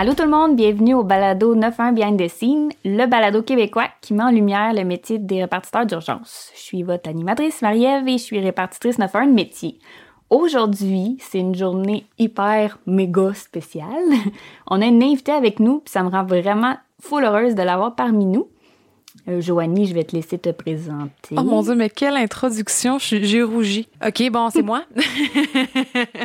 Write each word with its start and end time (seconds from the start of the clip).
Allô 0.00 0.14
tout 0.14 0.22
le 0.22 0.30
monde, 0.30 0.56
bienvenue 0.56 0.94
au 0.94 1.04
balado 1.04 1.54
91 1.54 1.94
Behind 1.94 2.18
the 2.18 2.26
Scene, 2.26 2.70
le 2.86 3.04
balado 3.04 3.42
québécois 3.42 3.88
qui 4.00 4.14
met 4.14 4.22
en 4.22 4.30
lumière 4.30 4.72
le 4.72 4.82
métier 4.82 5.18
des 5.18 5.42
répartiteurs 5.42 5.84
d'urgence. 5.84 6.50
Je 6.54 6.60
suis 6.60 6.82
votre 6.82 7.10
animatrice 7.10 7.60
Marie-Ève 7.60 8.08
et 8.08 8.12
je 8.12 8.22
suis 8.22 8.40
répartitrice 8.40 8.96
91 8.96 9.28
de 9.28 9.34
métier. 9.34 9.78
Aujourd'hui, 10.30 11.18
c'est 11.20 11.40
une 11.40 11.54
journée 11.54 12.06
hyper 12.18 12.78
méga 12.86 13.34
spéciale. 13.34 13.90
On 14.68 14.80
a 14.80 14.86
une 14.86 15.02
invitée 15.02 15.32
avec 15.32 15.60
nous, 15.60 15.80
puis 15.80 15.92
ça 15.92 16.02
me 16.02 16.08
rend 16.08 16.24
vraiment 16.24 16.76
full 16.98 17.22
heureuse 17.22 17.54
de 17.54 17.62
l'avoir 17.62 17.94
parmi 17.94 18.24
nous. 18.24 18.48
Euh, 19.28 19.42
Joanie, 19.42 19.84
je 19.84 19.92
vais 19.92 20.04
te 20.04 20.16
laisser 20.16 20.38
te 20.38 20.48
présenter. 20.48 21.34
Oh 21.36 21.42
mon 21.42 21.60
dieu, 21.60 21.74
mais 21.74 21.90
quelle 21.90 22.16
introduction, 22.16 22.96
j'ai 22.98 23.42
rougi. 23.42 23.86
OK, 24.02 24.30
bon, 24.30 24.48
c'est 24.48 24.62
moi. 24.62 24.84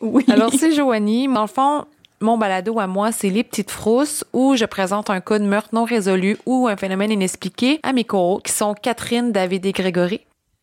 oui. 0.00 0.24
Alors, 0.28 0.54
c'est 0.54 0.72
Joanie. 0.72 1.28
Dans 1.28 1.42
le 1.42 1.48
fond, 1.48 1.84
mon 2.20 2.38
balado 2.38 2.78
à 2.80 2.86
moi, 2.86 3.12
c'est 3.12 3.30
Les 3.30 3.44
Petites 3.44 3.70
Frousses, 3.70 4.24
où 4.32 4.56
je 4.56 4.64
présente 4.64 5.10
un 5.10 5.20
cas 5.20 5.38
de 5.38 5.44
meurtre 5.44 5.70
non 5.72 5.84
résolu 5.84 6.36
ou 6.46 6.68
un 6.68 6.76
phénomène 6.76 7.10
inexpliqué 7.10 7.80
à 7.82 7.92
mes 7.92 8.04
co 8.04 8.40
qui 8.42 8.52
sont 8.52 8.74
Catherine, 8.74 9.32
David 9.32 9.66
et 9.66 9.72
Grégory. 9.72 10.20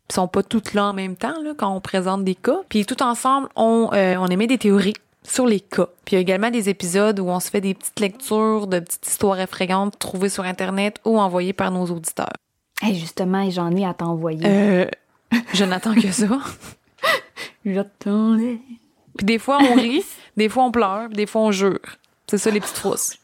Ils 0.09 0.14
sont 0.14 0.28
pas 0.28 0.44
toutes 0.44 0.73
là 0.73 0.86
en 0.86 0.94
même 0.94 1.16
temps, 1.16 1.42
là, 1.44 1.53
quand 1.58 1.73
on 1.73 1.81
présente 1.81 2.23
des 2.23 2.36
cas. 2.36 2.59
Puis 2.70 2.86
tout 2.86 3.02
ensemble, 3.02 3.47
on, 3.56 3.89
euh, 3.94 4.16
on 4.20 4.28
émet 4.28 4.47
des 4.47 4.58
théories 4.58 4.94
sur 5.23 5.47
les 5.47 5.59
cas. 5.59 5.88
Puis 6.06 6.14
il 6.14 6.16
y 6.16 6.17
a 6.17 6.22
également 6.22 6.52
des 6.52 6.70
épisodes 6.70 7.20
où 7.20 7.28
on 7.28 7.39
se 7.39 7.50
fait 7.50 7.62
des 7.62 7.73
petites 7.73 8.00
lectures 8.00 8.67
de 8.67 8.80
petites 8.80 9.08
histoires 9.08 9.40
effrayantes 9.40 9.97
trouvées 9.97 10.30
sur 10.30 10.44
Internet 10.44 11.00
ou 11.06 11.19
envoyées 11.19 11.53
par 11.53 11.72
nos 11.72 11.86
auditeurs. 11.86 12.34
Hey, 12.81 12.95
justement, 12.95 13.50
j'en 13.50 13.75
ai 13.75 13.86
à 13.86 13.94
t'envoyer. 13.94 14.44
Euh, 14.45 14.86
je 15.53 15.64
n'attends 15.64 15.95
que 15.95 16.12
ça. 16.12 16.28
J'attendais. 17.66 18.59
Puis 19.17 19.25
des 19.25 19.39
fois, 19.39 19.59
on 19.61 19.75
rit, 19.75 20.03
des 20.38 20.49
fois, 20.49 20.63
on 20.63 20.71
pleure, 20.71 21.09
des 21.09 21.25
fois, 21.25 21.41
on 21.41 21.52
jure. 21.52 21.80
C'est 22.27 22.38
ça, 22.38 22.52
les 22.52 22.59
petites 22.59 22.77
frousses. 22.77 23.17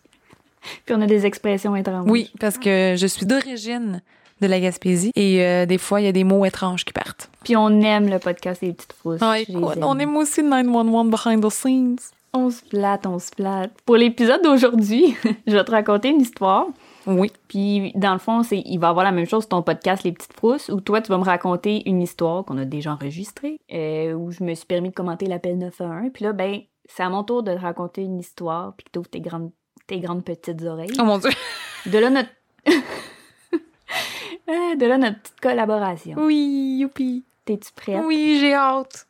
Puis 0.86 0.95
on 0.95 1.02
a 1.02 1.08
des 1.08 1.25
expressions 1.25 1.75
étranges. 1.75 2.06
Oui, 2.08 2.31
parce 2.39 2.58
que 2.58 2.95
je 2.98 3.08
suis 3.08 3.25
d'origine 3.25 4.02
de 4.42 4.48
la 4.48 4.59
Gaspésie 4.59 5.11
et 5.16 5.45
euh, 5.45 5.66
des 5.66 5.78
fois, 5.78 6.02
il 6.02 6.06
y 6.06 6.08
a 6.08 6.11
des 6.11 6.23
mots 6.23 6.45
étranges 6.45 6.86
qui 6.86 6.94
partent. 6.94 7.30
Puis 7.44 7.56
on 7.56 7.81
aime 7.81 8.09
le 8.09 8.20
podcast 8.20 8.61
Les 8.61 8.73
Petites 8.73 8.94
Frousses. 8.94 9.20
Ah, 9.22 9.38
les 9.38 9.44
écoute, 9.44 9.78
aime. 9.78 9.83
on 9.83 9.98
aime 10.00 10.16
aussi 10.17 10.44
911 10.44 11.09
behind 11.09 11.44
the 11.44 11.50
scenes. 11.50 11.98
On 12.33 12.50
se 12.50 12.61
plate, 12.64 13.05
on 13.05 13.20
se 13.20 13.30
plate. 13.31 13.72
Pour 13.86 13.98
l'épisode 13.98 14.42
d'aujourd'hui, 14.44 15.16
je 15.48 15.53
vais 15.53 15.64
te 15.64 15.72
raconter 15.72 16.09
une 16.09 16.22
histoire. 16.22 16.67
Oui. 17.06 17.32
Puis, 17.48 17.92
dans 17.96 18.14
le 18.14 18.20
fond, 18.20 18.44
c'est, 18.44 18.62
il 18.66 18.78
va 18.78 18.90
avoir 18.90 19.04
la 19.04 19.12
même 19.12 19.26
chose 19.26 19.48
ton 19.48 19.62
podcast 19.62 20.04
Les 20.04 20.12
Petites 20.12 20.34
Frousses, 20.34 20.70
où 20.70 20.82
toi, 20.82 21.02
tu 21.02 21.12
vas 21.12 21.18
me 21.18 21.24
raconter 21.24 21.88
une 21.90 22.02
histoire 22.02 22.46
qu'on 22.46 22.58
a 22.58 22.66
déjà 22.66 22.94
enregistrée, 22.94 23.60
euh, 23.74 24.14
où 24.14 24.32
je 24.32 24.44
me 24.44 24.54
suis 24.54 24.66
permis 24.66 24.90
de 24.90 24.94
commenter 24.94 25.26
l'appel 25.26 25.58
911. 25.58 26.12
Puis 26.14 26.24
là, 26.24 26.34
ben, 26.34 26.62
c'est 26.86 27.04
à 27.04 27.10
mon 27.10 27.24
tour 27.24 27.44
de 27.44 27.54
te 27.54 27.60
raconter 27.60 28.04
une 28.04 28.20
histoire, 28.20 28.74
puis 28.76 28.86
que 28.86 28.92
t'ouvres 28.92 29.10
tes 29.10 29.22
grandes, 29.22 29.52
tes 29.88 30.00
grandes 30.00 30.24
petites 30.24 30.62
oreilles. 30.64 30.94
Oh 31.00 31.04
mon 31.04 31.18
Dieu. 31.18 31.32
De 31.86 31.98
là, 31.98 32.10
notre... 32.10 32.30
Euh, 34.50 34.76
de 34.76 34.86
là, 34.86 34.98
notre 34.98 35.20
petite 35.20 35.40
collaboration. 35.40 36.16
Oui, 36.17 36.78
youpi. 36.82 37.23
T'es-tu 37.45 37.72
prête? 37.73 38.04
Oui, 38.06 38.38
j'ai 38.40 38.54
hâte. 38.54 39.08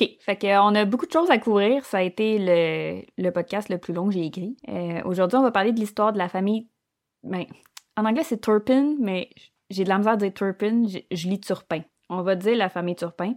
OK. 0.00 0.08
Fait 0.20 0.36
que, 0.36 0.46
euh, 0.46 0.80
a 0.80 0.84
beaucoup 0.84 1.06
de 1.06 1.12
choses 1.12 1.30
à 1.30 1.38
couvrir. 1.38 1.84
Ça 1.84 1.98
a 1.98 2.02
été 2.02 2.38
le, 2.38 3.02
le 3.22 3.30
podcast 3.30 3.68
le 3.68 3.78
plus 3.78 3.92
long 3.92 4.06
que 4.06 4.12
j'ai 4.14 4.24
écrit. 4.26 4.56
Euh, 4.68 5.00
Aujourd'hui, 5.04 5.36
on 5.38 5.42
va 5.42 5.50
parler 5.50 5.72
de 5.72 5.80
l'histoire 5.80 6.12
de 6.12 6.18
la 6.18 6.28
famille. 6.28 6.68
Ben, 7.22 7.44
en 7.96 8.04
anglais, 8.04 8.22
c'est 8.24 8.40
Turpin, 8.40 8.96
mais 9.00 9.28
j'ai 9.70 9.84
de 9.84 9.88
la 9.88 9.98
misère 9.98 10.12
à 10.14 10.16
dire 10.16 10.32
Turpin. 10.32 10.84
Je, 10.88 10.98
je 11.14 11.28
lis 11.28 11.40
Turpin. 11.40 11.80
On 12.08 12.22
va 12.22 12.34
dire 12.36 12.56
la 12.56 12.68
famille 12.68 12.96
Turpin. 12.96 13.34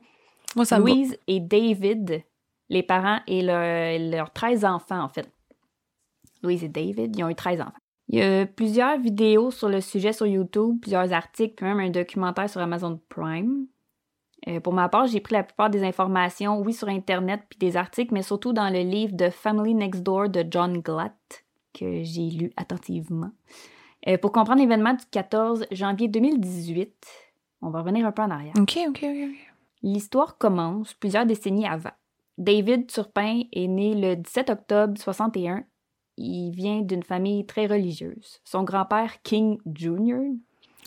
Moi, 0.55 0.65
ça 0.65 0.79
me. 0.79 0.85
Louise 0.85 1.17
et 1.27 1.39
David, 1.39 2.23
les 2.69 2.83
parents 2.83 3.19
et 3.27 3.41
leur- 3.41 3.99
leurs 3.99 4.31
13 4.31 4.63
enfants, 4.65 5.01
en 5.03 5.09
fait. 5.09 5.29
Louise 6.44 6.63
et 6.63 6.69
David, 6.69 7.15
ils 7.17 7.23
ont 7.23 7.29
eu 7.29 7.35
13 7.35 7.61
enfants. 7.61 7.71
Il 8.07 8.19
y 8.19 8.21
a 8.21 8.45
plusieurs 8.45 8.99
vidéos 8.99 9.49
sur 9.51 9.67
le 9.67 9.81
sujet 9.81 10.13
sur 10.13 10.27
YouTube, 10.27 10.79
plusieurs 10.79 11.11
articles, 11.11 11.55
puis 11.55 11.65
même 11.65 11.79
un 11.79 11.89
documentaire 11.89 12.49
sur 12.49 12.61
Amazon 12.61 12.99
Prime. 13.09 13.65
Euh, 14.47 14.59
pour 14.59 14.73
ma 14.73 14.89
part, 14.89 15.07
j'ai 15.07 15.19
pris 15.19 15.33
la 15.33 15.44
plupart 15.44 15.69
des 15.69 15.83
informations, 15.83 16.59
oui, 16.59 16.73
sur 16.73 16.88
Internet, 16.88 17.41
puis 17.50 17.57
des 17.57 17.78
articles, 17.78 18.13
mais 18.13 18.22
surtout 18.22 18.53
dans 18.53 18.69
le 18.69 18.79
livre 18.79 19.16
de 19.16 19.29
Family 19.29 19.73
Next 19.73 20.03
Door 20.03 20.29
de 20.29 20.45
John 20.50 20.81
Glatt, 20.81 21.44
que 21.73 22.03
j'ai 22.03 22.29
lu 22.29 22.51
attentivement. 22.56 23.31
Euh, 24.07 24.17
pour 24.17 24.31
comprendre 24.31 24.61
l'événement 24.61 24.94
du 24.94 25.06
14 25.09 25.66
janvier 25.72 26.07
2018, 26.07 26.94
on 27.61 27.69
va 27.69 27.79
revenir 27.79 28.06
un 28.06 28.11
peu 28.11 28.22
en 28.22 28.29
arrière. 28.29 28.53
OK, 28.59 28.78
OK, 28.88 29.03
OK. 29.03 29.29
L'histoire 29.81 30.38
commence 30.38 30.94
plusieurs 30.94 31.25
décennies 31.25 31.67
avant. 31.67 31.91
David 32.38 32.88
Turpin 32.88 33.41
est 33.51 33.67
né 33.67 33.94
le 33.95 34.16
17 34.16 34.50
octobre 34.50 35.00
61. 35.00 35.63
Il 36.17 36.51
vient 36.51 36.81
d'une 36.81 37.03
famille 37.03 37.45
très 37.45 37.66
religieuse. 37.66 38.39
Son 38.44 38.63
grand-père, 38.63 39.22
King 39.22 39.57
Jr., 39.73 40.33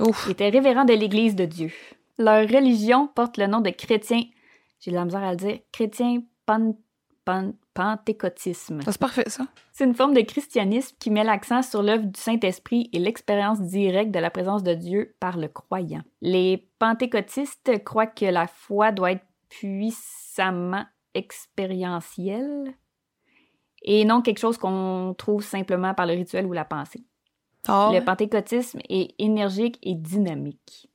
Ouf. 0.01 0.29
était 0.29 0.49
révérend 0.49 0.85
de 0.85 0.95
l'Église 0.95 1.35
de 1.35 1.45
Dieu. 1.45 1.73
Leur 2.19 2.49
religion 2.49 3.07
porte 3.09 3.37
le 3.37 3.47
nom 3.47 3.61
de 3.61 3.71
chrétien, 3.71 4.23
j'ai 4.81 4.91
de 4.91 4.97
la 4.97 5.05
misère 5.05 5.23
à 5.23 5.31
le 5.31 5.37
dire, 5.37 5.59
chrétien 5.73 6.23
pan, 6.47 6.75
pan- 7.25 7.53
pentecôtisme. 7.75 8.81
C'est 8.85 8.99
parfait, 8.99 9.29
ça. 9.29 9.47
C'est 9.73 9.85
une 9.85 9.95
forme 9.95 10.15
de 10.15 10.21
christianisme 10.23 10.97
qui 10.99 11.11
met 11.11 11.23
l'accent 11.23 11.63
sur 11.63 11.83
l'œuvre 11.83 12.05
du 12.07 12.19
Saint-Esprit 12.21 12.91
et 12.93 12.99
l'expérience 12.99 13.61
directe 13.61 14.11
de 14.11 14.19
la 14.19 14.31
présence 14.31 14.63
de 14.65 14.75
Dieu 14.75 15.15
par 15.21 15.37
le 15.39 15.47
croyant. 15.49 16.03
Les 16.21 16.69
pentecôtistes 16.81 17.85
croient 17.85 18.07
que 18.09 18.25
la 18.27 18.49
foi 18.49 18.91
doit 18.91 19.13
être 19.13 19.25
puissamment 19.49 20.85
expérientielle 21.15 22.75
et 23.83 24.05
non 24.05 24.23
quelque 24.23 24.39
chose 24.41 24.59
qu'on 24.59 25.15
trouve 25.17 25.43
simplement 25.45 25.95
par 25.95 26.07
le 26.07 26.15
rituel 26.15 26.47
ou 26.47 26.53
la 26.53 26.65
pensée. 26.65 27.05
Ah, 27.69 27.91
Le 27.93 28.05
pentecôtisme 28.05 28.81
est 28.89 29.15
énergique 29.19 29.79
et 29.83 29.95
dynamique. 29.95 30.91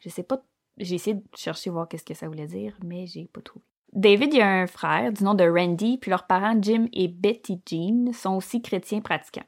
Je 0.00 0.08
sais 0.08 0.22
pas, 0.22 0.40
j'ai 0.80 0.96
essayé 0.96 1.14
de 1.16 1.22
chercher 1.36 1.70
voir 1.70 1.88
qu'est-ce 1.88 2.04
que 2.04 2.14
ça 2.14 2.26
voulait 2.26 2.46
dire, 2.46 2.76
mais 2.84 3.06
j'ai 3.06 3.26
pas 3.26 3.40
trouvé. 3.40 3.64
David, 3.92 4.34
a 4.40 4.46
un 4.46 4.66
frère 4.66 5.12
du 5.12 5.24
nom 5.24 5.34
de 5.34 5.44
Randy, 5.44 5.98
puis 5.98 6.10
leurs 6.10 6.26
parents 6.26 6.56
Jim 6.60 6.86
et 6.92 7.08
Betty 7.08 7.60
Jean 7.66 8.12
sont 8.12 8.36
aussi 8.36 8.62
chrétiens 8.62 9.00
pratiquants. 9.00 9.46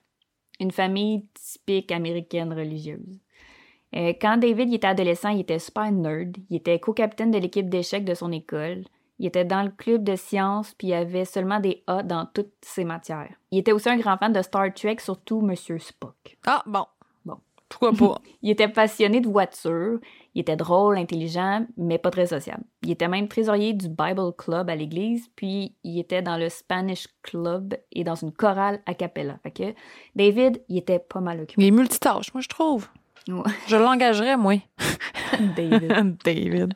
Une 0.59 0.73
famille 0.73 1.27
typique 1.35 1.93
américaine 1.93 2.53
religieuse. 2.53 3.21
Euh, 3.95 4.13
quand 4.21 4.39
David 4.39 4.73
était 4.73 4.87
adolescent, 4.87 5.29
il 5.29 5.41
était 5.41 5.59
super 5.59 5.91
nerd. 5.93 6.37
Il 6.51 6.57
était 6.57 6.81
co-capitaine 6.81 7.31
de 7.31 7.39
l'équipe 7.39 7.69
d'échecs 7.69 8.05
de 8.05 8.15
son 8.15 8.33
école. 8.33 8.85
Il 9.19 9.27
était 9.27 9.45
dans 9.45 9.63
le 9.63 9.71
club 9.71 10.03
de 10.03 10.17
sciences, 10.17 10.75
puis 10.75 10.89
il 10.89 10.95
avait 10.95 11.25
seulement 11.25 11.61
des 11.61 11.85
A 11.87 12.03
dans 12.03 12.27
toutes 12.27 12.55
ses 12.63 12.85
matières. 12.85 13.33
Il 13.51 13.59
était 13.59 13.73
aussi 13.73 13.89
un 13.89 13.99
grand 13.99 14.17
fan 14.17 14.33
de 14.33 14.43
Star 14.43 14.73
Trek, 14.75 14.97
surtout 14.99 15.41
Monsieur 15.43 15.79
Spock. 15.79 16.37
Ah, 16.47 16.63
bon. 16.67 16.87
Bon. 17.25 17.37
Pourquoi 17.69 17.93
pas? 17.93 18.21
Il 18.43 18.51
était 18.51 18.69
passionné 18.69 19.21
de 19.21 19.29
voitures, 19.29 20.01
il 20.35 20.41
était 20.41 20.57
drôle, 20.57 20.97
intelligent, 20.97 21.67
mais 21.77 21.99
pas 21.99 22.11
très 22.11 22.27
sociable. 22.27 22.65
Il 22.83 22.91
était 22.91 23.09
même 23.09 23.29
trésorier 23.29 23.75
du 23.75 23.89
Bible 23.89 24.33
Club 24.37 24.71
à 24.71 24.75
l'église, 24.75 25.29
puis 25.37 25.77
il 25.85 25.99
était 25.99 26.23
dans 26.23 26.37
le 26.37 26.49
Spanish 26.49 27.07
Club 27.23 27.75
et 27.93 28.05
dans 28.05 28.15
une 28.15 28.33
chorale 28.33 28.81
a 28.87 28.95
cappella. 28.95 29.39
Fait 29.43 29.51
que 29.51 29.75
David, 30.17 30.63
il 30.69 30.79
était 30.79 30.99
pas 30.99 31.21
mal 31.21 31.41
occupé. 31.41 31.63
Il 31.63 31.69
est 31.69 31.71
multitâche, 31.71 32.33
moi, 32.33 32.41
je 32.41 32.49
trouve. 32.49 32.89
Ouais. 33.29 33.53
Je 33.69 33.77
l'engagerais, 33.77 34.37
moi. 34.37 34.55
David. 35.57 36.17
David. 36.25 36.75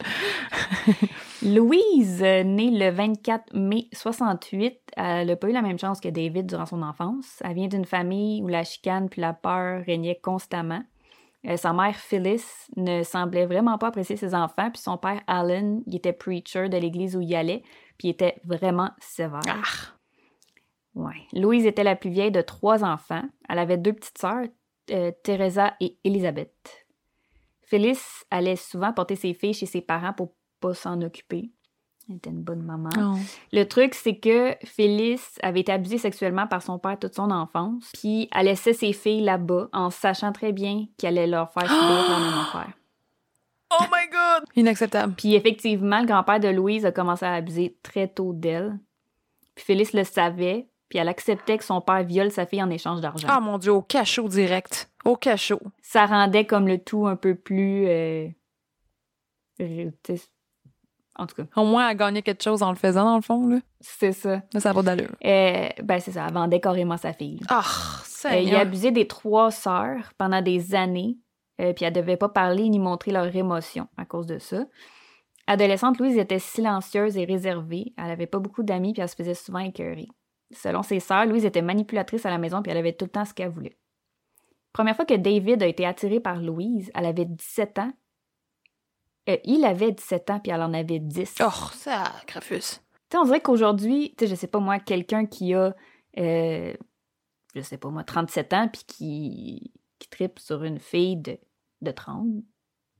Louise, 1.43 2.23
née 2.23 2.71
le 2.71 2.91
24 2.91 3.55
mai 3.55 3.89
68, 3.93 4.79
elle 4.97 5.27
n'a 5.27 5.37
pas 5.37 5.49
eu 5.49 5.53
la 5.53 5.63
même 5.63 5.79
chance 5.79 6.01
que 6.01 6.09
David 6.09 6.47
durant 6.47 6.67
son 6.67 6.83
enfance. 6.83 7.43
Elle 7.45 7.55
vient 7.55 7.69
d'une 7.69 7.85
famille 7.85 8.43
où 8.43 8.49
la 8.49 8.65
chicane 8.65 9.09
puis 9.09 9.21
la 9.21 9.33
peur 9.33 9.85
régnaient 9.85 10.21
constamment. 10.23 10.83
Euh, 11.47 11.57
sa 11.57 11.73
mère 11.73 11.97
Phyllis 11.97 12.45
ne 12.77 13.03
semblait 13.03 13.47
vraiment 13.47 13.79
pas 13.79 13.89
apprécier 13.89 14.17
ses 14.17 14.35
enfants, 14.35 14.71
puis 14.71 14.83
son 14.83 14.99
père 14.99 15.23
Alan, 15.27 15.81
il 15.87 15.97
était 15.97 16.13
preacher 16.13 16.69
de 16.69 16.77
l'église 16.77 17.17
où 17.17 17.21
il 17.21 17.35
allait, 17.35 17.63
puis 17.99 18.09
il 18.09 18.11
était 18.11 18.41
vraiment 18.45 18.91
sévère. 19.01 19.41
Ah. 19.49 19.63
Ouais. 20.95 21.27
Louise 21.33 21.67
était 21.67 21.85
la 21.85 21.95
plus 21.95 22.11
vieille 22.11 22.33
de 22.33 22.41
trois 22.41 22.83
enfants. 22.83 23.25
Elle 23.49 23.59
avait 23.59 23.77
deux 23.77 23.93
petites 23.93 24.19
sœurs, 24.19 24.47
euh, 24.91 25.13
Teresa 25.23 25.75
et 25.81 25.99
Elisabeth. 26.05 26.87
Phyllis 27.63 28.01
allait 28.31 28.57
souvent 28.57 28.93
porter 28.93 29.17
ses 29.17 29.35
filles 29.35 29.55
chez 29.55 29.67
ses 29.67 29.83
parents 29.83 30.15
pour 30.15 30.33
pas 30.61 30.75
s'en 30.75 31.01
occuper. 31.03 31.51
Elle 32.09 32.17
était 32.17 32.31
une 32.31 32.43
bonne 32.43 32.63
maman. 32.63 32.91
Oh. 32.99 33.17
Le 33.53 33.65
truc, 33.65 33.95
c'est 33.95 34.17
que 34.17 34.55
Phyllis 34.65 35.21
avait 35.43 35.61
été 35.61 35.73
abusée 35.73 35.99
sexuellement 35.99 36.47
par 36.47 36.63
son 36.63 36.79
père 36.79 36.99
toute 36.99 37.15
son 37.15 37.31
enfance, 37.33 37.91
puis 37.95 38.29
elle 38.33 38.47
laissait 38.47 38.75
ses 38.75 38.93
filles 38.93 39.23
là-bas 39.23 39.69
en 39.73 39.91
sachant 39.91 40.33
très 40.33 40.53
bien 40.53 40.87
qu'elle 40.99 41.19
allait 41.19 41.27
leur 41.27 41.51
faire 41.53 41.65
subir 41.69 42.09
la 42.09 42.19
même 42.21 42.39
affaire. 42.49 42.73
Oh 43.73 43.85
my 43.93 44.09
God! 44.09 44.49
Inacceptable. 44.55 45.15
Puis 45.17 45.35
effectivement, 45.35 46.01
le 46.01 46.07
grand-père 46.07 46.39
de 46.39 46.49
Louise 46.49 46.87
a 46.87 46.93
commencé 46.93 47.27
à 47.27 47.35
abuser 47.35 47.77
très 47.83 48.07
tôt 48.07 48.33
d'elle. 48.33 48.79
Puis 49.57 49.65
Phyllis 49.65 49.91
le 49.93 50.05
savait, 50.05 50.69
puis 50.89 51.01
elle 51.01 51.09
acceptait 51.09 51.59
que 51.59 51.65
son 51.65 51.81
père 51.81 52.05
viole 52.05 52.31
sa 52.31 52.47
fille 52.47 52.63
en 52.63 52.71
échange 52.71 53.01
d'argent. 53.01 53.27
Ah 53.29 53.41
mon 53.41 53.59
Dieu, 53.59 53.73
au 53.73 53.83
cachot 53.83 54.29
direct. 54.29 54.89
Au 55.05 55.17
cachot. 55.17 55.61
Ça 55.83 56.07
rendait 56.07 56.45
comme 56.45 56.69
le 56.69 56.79
tout 56.79 57.09
un 57.09 57.17
peu 57.17 57.35
plus... 57.35 57.87
euh, 57.89 58.29
En 61.19 61.27
tout 61.27 61.35
cas, 61.35 61.45
Au 61.57 61.65
moins, 61.65 61.89
elle 61.89 61.97
gagnait 61.97 62.23
quelque 62.23 62.43
chose 62.43 62.63
en 62.63 62.71
le 62.71 62.77
faisant, 62.77 63.05
dans 63.05 63.17
le 63.17 63.23
fond, 63.23 63.47
là. 63.47 63.59
c'est 63.81 64.13
ça. 64.13 64.43
Là, 64.53 64.61
ça 64.61 64.73
va 64.73 64.83
d'allure. 64.83 65.15
Euh, 65.25 65.69
ben, 65.83 65.99
c'est 65.99 66.13
ça. 66.13 66.27
Elle 66.27 66.35
vendait 66.35 66.61
carrément 66.61 66.97
sa 66.97 67.13
fille. 67.13 67.41
Ah, 67.49 67.63
Euh, 68.33 68.41
il 68.41 68.55
a 68.55 68.61
abusé 68.61 68.91
des 68.91 69.07
trois 69.07 69.51
sœurs 69.51 70.13
pendant 70.19 70.43
des 70.43 70.75
années, 70.75 71.17
euh, 71.61 71.73
puis 71.73 71.85
elle 71.85 71.93
devait 71.93 72.17
pas 72.17 72.29
parler 72.29 72.69
ni 72.69 72.79
montrer 72.79 73.13
leurs 73.13 73.35
émotions 73.35 73.89
à 73.97 74.05
cause 74.05 74.27
de 74.27 74.39
ça. 74.39 74.65
Adolescente, 75.47 75.99
Louise 75.99 76.19
était 76.19 76.41
silencieuse 76.41 77.17
et 77.17 77.25
réservée. 77.25 77.95
Elle 77.97 78.11
avait 78.11 78.27
pas 78.27 78.41
beaucoup 78.41 78.63
d'amis, 78.65 78.93
puis 78.93 79.03
elle 79.03 79.09
se 79.09 79.15
faisait 79.15 79.35
souvent 79.35 79.61
écœurer. 79.61 80.09
Selon 80.53 80.83
ses 80.83 81.01
sœurs, 81.01 81.27
Louise 81.27 81.45
était 81.45 81.63
manipulatrice 81.63 82.27
à 82.27 82.31
la 82.31 82.39
maison, 82.39 82.63
puis 82.63 82.73
elle 82.73 82.79
avait 82.79 82.93
tout 82.93 83.05
le 83.05 83.11
temps 83.11 83.25
ce 83.25 83.33
qu'elle 83.33 83.51
voulait. 83.51 83.77
Première 84.73 84.97
fois 84.97 85.05
que 85.07 85.15
David 85.15 85.63
a 85.63 85.67
été 85.67 85.87
attiré 85.87 86.21
par 86.21 86.41
Louise, 86.43 86.91
elle 86.95 87.07
avait 87.07 87.25
17 87.25 87.79
ans. 87.79 87.93
Euh, 89.29 89.37
il 89.45 89.65
avait 89.65 89.93
17 89.93 90.31
ans, 90.31 90.41
puis 90.41 90.53
elle 90.53 90.63
en 90.63 90.73
avait 90.73 90.99
10. 91.01 91.35
Oh, 91.43 91.51
ça, 91.75 92.05
Crafus. 92.27 92.59
Tu 92.61 92.61
sais, 93.13 93.19
on 93.19 93.25
dirait 93.25 93.41
qu'aujourd'hui, 93.41 94.15
tu 94.17 94.25
sais, 94.25 94.31
je 94.31 94.35
sais 94.37 94.47
pas 94.47 94.59
moi, 94.61 94.79
quelqu'un 94.79 95.27
qui 95.27 95.55
a, 95.55 95.75
euh, 96.19 96.75
je 97.55 97.61
sais 97.61 97.79
pas 97.79 97.89
moi, 97.91 98.05
37 98.05 98.53
ans, 98.53 98.69
puis 98.69 98.83
qui, 98.87 99.73
qui 99.99 100.09
tripe 100.09 100.39
sur 100.39 100.63
une 100.65 100.79
fille 100.79 101.17
de, 101.17 101.39
de 101.83 101.91
30, 101.91 102.27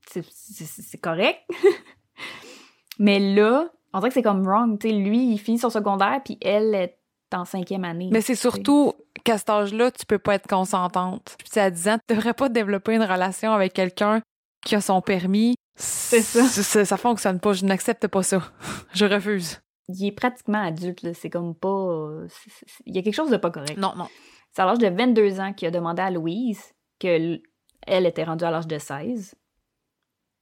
c'est- 0.09 1.01
correct. 1.01 1.41
Mais 2.99 3.19
là, 3.19 3.69
on 3.93 3.99
dirait 3.99 4.11
que 4.11 4.15
c'est 4.15 4.23
comme 4.23 4.47
wrong. 4.47 4.79
Tu 4.79 4.89
sais, 4.89 4.95
lui, 4.95 5.33
il 5.33 5.39
finit 5.39 5.59
son 5.59 5.71
secondaire, 5.71 6.21
puis 6.25 6.39
elle 6.41 6.75
est 6.75 6.99
en 7.35 7.45
cinquième 7.45 7.85
année. 7.85 8.09
Mais 8.13 8.21
c'est 8.21 8.35
surtout 8.37 8.95
qu'à 9.25 9.37
cet 9.39 9.51
âge-là, 9.51 9.91
tu 9.91 10.07
peux 10.07 10.19
pas 10.19 10.35
être 10.37 10.47
consentante. 10.49 11.37
Puis 11.39 11.61
à 11.61 11.71
10 11.71 11.89
ans, 11.89 11.99
tu 12.07 12.15
devrais 12.15 12.35
pas 12.35 12.49
développer 12.49 12.95
une 12.95 13.03
relation 13.03 13.53
avec 13.53 13.73
quelqu'un 13.73 14.23
qui 14.65 14.77
a 14.77 14.81
son 14.81 15.01
permis. 15.01 15.57
C'est 15.77 16.23
ça. 16.23 16.45
ça. 16.45 16.85
Ça 16.85 16.97
fonctionne 16.97 17.39
pas. 17.41 17.53
Je 17.53 17.65
n'accepte 17.65 18.07
pas 18.09 18.23
ça. 18.23 18.43
Je 18.95 19.05
refuse. 19.05 19.61
Il 19.89 20.07
est 20.07 20.13
pratiquement 20.13 20.63
adulte. 20.63 21.13
C'est 21.15 21.31
comme 21.31 21.55
pas. 21.55 22.09
c'est- 22.29 22.51
c'est- 22.67 22.83
Il 22.87 22.97
y 22.97 22.99
a 22.99 23.03
quelque 23.03 23.15
chose 23.15 23.31
de 23.31 23.37
pas 23.37 23.51
correct. 23.51 23.77
Non, 23.79 23.93
non. 23.97 24.09
C'est 24.53 24.63
à 24.63 24.67
l'âge 24.67 24.79
de 24.79 24.89
22 24.89 25.39
ans 25.41 25.53
qu'il 25.53 25.69
a 25.69 25.71
demandé 25.71 26.03
à 26.03 26.11
Louise 26.11 26.61
qu'elle 26.99 27.41
elle 27.87 28.07
était 28.07 28.25
rendue 28.25 28.45
à 28.45 28.51
l'âge 28.51 28.67
de 28.67 28.79
16. 28.79 29.35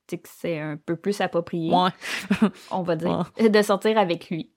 Tu 0.07 0.17
sais 0.17 0.19
que 0.23 0.29
c'est 0.31 0.59
un 0.61 0.77
peu 0.77 0.97
plus 0.97 1.21
approprié, 1.21 1.73
Ouais. 1.75 1.91
on 2.71 2.83
va 2.83 2.95
dire, 2.97 3.31
de 3.39 3.63
sortir 3.63 3.99
avec 3.99 4.31
lui. 4.31 4.53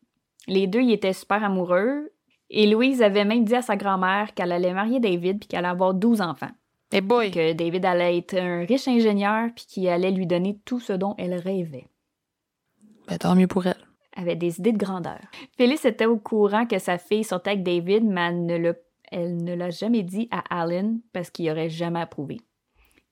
Les 0.47 0.67
deux, 0.67 0.81
ils 0.81 0.91
étaient 0.93 1.13
super 1.13 1.43
amoureux. 1.43 2.11
Et 2.49 2.67
Louise 2.67 3.01
avait 3.01 3.25
même 3.25 3.43
dit 3.43 3.55
à 3.55 3.61
sa 3.61 3.75
grand-mère 3.75 4.33
qu'elle 4.33 4.51
allait 4.53 4.73
marier 4.73 4.99
David 5.01 5.39
puis 5.39 5.47
qu'elle 5.49 5.59
allait 5.65 5.67
avoir 5.69 5.93
12 5.93 6.21
enfants. 6.21 6.51
Et 6.91 7.01
boy. 7.01 7.31
Que 7.31 7.53
David 7.53 7.85
allait 7.85 8.17
être 8.17 8.37
un 8.37 8.65
riche 8.65 8.87
ingénieur 8.87 9.49
puis 9.55 9.65
qu'il 9.65 9.87
allait 9.89 10.11
lui 10.11 10.25
donner 10.25 10.59
tout 10.65 10.79
ce 10.79 10.93
dont 10.93 11.15
elle 11.17 11.35
rêvait. 11.35 11.87
Ben, 13.07 13.17
tant 13.17 13.35
mieux 13.35 13.47
pour 13.47 13.65
elle. 13.67 13.75
avait 14.15 14.35
des 14.35 14.59
idées 14.59 14.71
de 14.71 14.77
grandeur. 14.77 15.19
Phyllis 15.57 15.85
était 15.85 16.05
au 16.05 16.17
courant 16.17 16.65
que 16.65 16.79
sa 16.79 16.97
fille 16.97 17.23
sortait 17.23 17.51
avec 17.51 17.63
David, 17.63 18.03
mais 18.03 18.21
elle 18.27 18.45
ne 18.45 18.57
l'a, 18.57 18.73
elle 19.11 19.43
ne 19.43 19.53
l'a 19.53 19.69
jamais 19.69 20.03
dit 20.03 20.27
à 20.31 20.61
Alan 20.61 20.97
parce 21.13 21.29
qu'il 21.29 21.49
aurait 21.49 21.69
jamais 21.69 22.01
approuvé. 22.01 22.39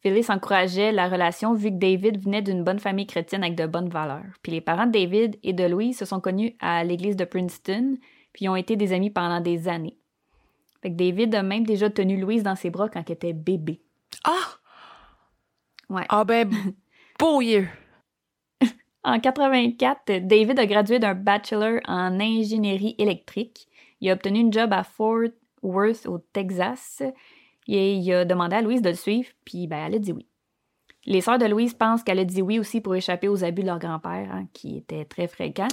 Phyllis 0.01 0.27
encourageait 0.29 0.91
la 0.91 1.09
relation 1.09 1.53
vu 1.53 1.69
que 1.71 1.79
David 1.79 2.23
venait 2.23 2.41
d'une 2.41 2.63
bonne 2.63 2.79
famille 2.79 3.07
chrétienne 3.07 3.43
avec 3.43 3.55
de 3.55 3.65
bonnes 3.65 3.89
valeurs. 3.89 4.25
Puis 4.43 4.51
les 4.51 4.61
parents 4.61 4.85
de 4.85 4.91
David 4.91 5.37
et 5.41 5.53
de 5.53 5.63
Louise 5.63 5.97
se 5.97 6.05
sont 6.05 6.19
connus 6.19 6.55
à 6.59 6.83
l'église 6.83 7.15
de 7.15 7.25
Princeton, 7.25 7.97
puis 8.31 8.47
ont 8.47 8.55
été 8.55 8.75
des 8.75 8.93
amis 8.93 9.09
pendant 9.09 9.41
des 9.41 9.67
années. 9.67 9.97
Fait 10.85 10.91
que 10.91 10.97
David 10.97 11.33
a 11.33 11.41
même 11.41 11.65
déjà 11.65 11.89
tenu 11.89 12.15
Louise 12.15 12.43
dans 12.43 12.55
ses 12.55 12.69
bras 12.69 12.89
quand 12.89 13.01
elle 13.07 13.15
était 13.15 13.33
bébé. 13.33 13.81
Ah! 14.23 14.59
Ouais. 15.89 16.05
Ah 16.09 16.23
ben, 16.23 16.47
yeux. 17.41 17.67
En 19.03 19.19
84, 19.19 20.27
David 20.27 20.59
a 20.59 20.67
gradué 20.67 20.99
d'un 20.99 21.15
bachelor 21.15 21.79
en 21.87 22.19
ingénierie 22.19 22.93
électrique. 22.99 23.67
Il 23.99 24.11
a 24.11 24.13
obtenu 24.13 24.41
une 24.41 24.53
job 24.53 24.73
à 24.73 24.83
Fort 24.83 25.29
Worth 25.63 26.05
au 26.05 26.19
Texas 26.19 27.01
et 27.67 27.95
il 27.95 28.13
a 28.13 28.23
demandé 28.23 28.55
à 28.55 28.61
Louise 28.61 28.83
de 28.83 28.89
le 28.89 28.95
suivre, 28.95 29.29
puis 29.43 29.65
ben, 29.65 29.87
elle 29.87 29.95
a 29.95 29.99
dit 29.99 30.11
oui. 30.11 30.27
Les 31.07 31.21
sœurs 31.21 31.39
de 31.39 31.45
Louise 31.45 31.73
pensent 31.73 32.03
qu'elle 32.03 32.19
a 32.19 32.25
dit 32.25 32.43
oui 32.43 32.59
aussi 32.59 32.79
pour 32.79 32.93
échapper 32.93 33.27
aux 33.27 33.43
abus 33.43 33.63
de 33.63 33.67
leur 33.69 33.79
grand-père, 33.79 34.29
hein, 34.31 34.45
qui 34.53 34.77
était 34.77 35.05
très 35.05 35.27
fréquent. 35.27 35.67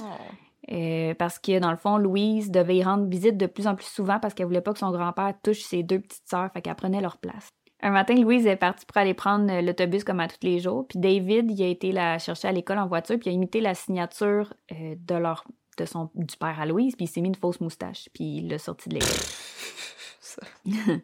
Euh, 0.71 1.13
parce 1.15 1.39
que 1.39 1.59
dans 1.59 1.71
le 1.71 1.77
fond, 1.77 1.97
Louise 1.97 2.49
devait 2.51 2.77
y 2.77 2.83
rendre 2.83 3.07
visite 3.07 3.37
de 3.37 3.47
plus 3.47 3.67
en 3.67 3.75
plus 3.75 3.87
souvent 3.87 4.19
parce 4.19 4.33
qu'elle 4.33 4.45
voulait 4.45 4.61
pas 4.61 4.73
que 4.73 4.79
son 4.79 4.91
grand-père 4.91 5.33
touche 5.43 5.61
ses 5.61 5.83
deux 5.83 5.99
petites 5.99 6.27
sœurs, 6.27 6.51
fait 6.53 6.61
qu'elle 6.61 6.75
prenait 6.75 7.01
leur 7.01 7.17
place. 7.17 7.49
Un 7.81 7.91
matin, 7.91 8.15
Louise 8.15 8.47
est 8.47 8.55
partie 8.55 8.85
pour 8.85 8.95
aller 8.95 9.13
prendre 9.13 9.51
euh, 9.51 9.61
l'autobus 9.61 10.05
comme 10.05 10.21
à 10.21 10.29
tous 10.29 10.37
les 10.41 10.59
jours, 10.59 10.87
puis 10.87 10.99
David, 10.99 11.51
il 11.51 11.63
a 11.63 11.67
été 11.67 11.91
la 11.91 12.17
chercher 12.17 12.47
à 12.47 12.53
l'école 12.53 12.79
en 12.79 12.87
voiture, 12.87 13.19
puis 13.19 13.29
il 13.29 13.33
a 13.33 13.35
imité 13.35 13.59
la 13.59 13.75
signature 13.75 14.53
euh, 14.71 14.95
de 14.97 15.15
leur 15.15 15.43
de 15.77 15.85
son 15.85 16.11
du 16.13 16.37
père 16.37 16.61
à 16.61 16.65
Louise, 16.65 16.95
puis 16.95 17.05
il 17.05 17.07
s'est 17.09 17.19
mis 17.19 17.29
une 17.29 17.35
fausse 17.35 17.59
moustache, 17.59 18.07
puis 18.13 18.37
il 18.37 18.47
l'a 18.47 18.59
sorti 18.59 18.89
de 18.89 18.95
l'école. 18.95 19.09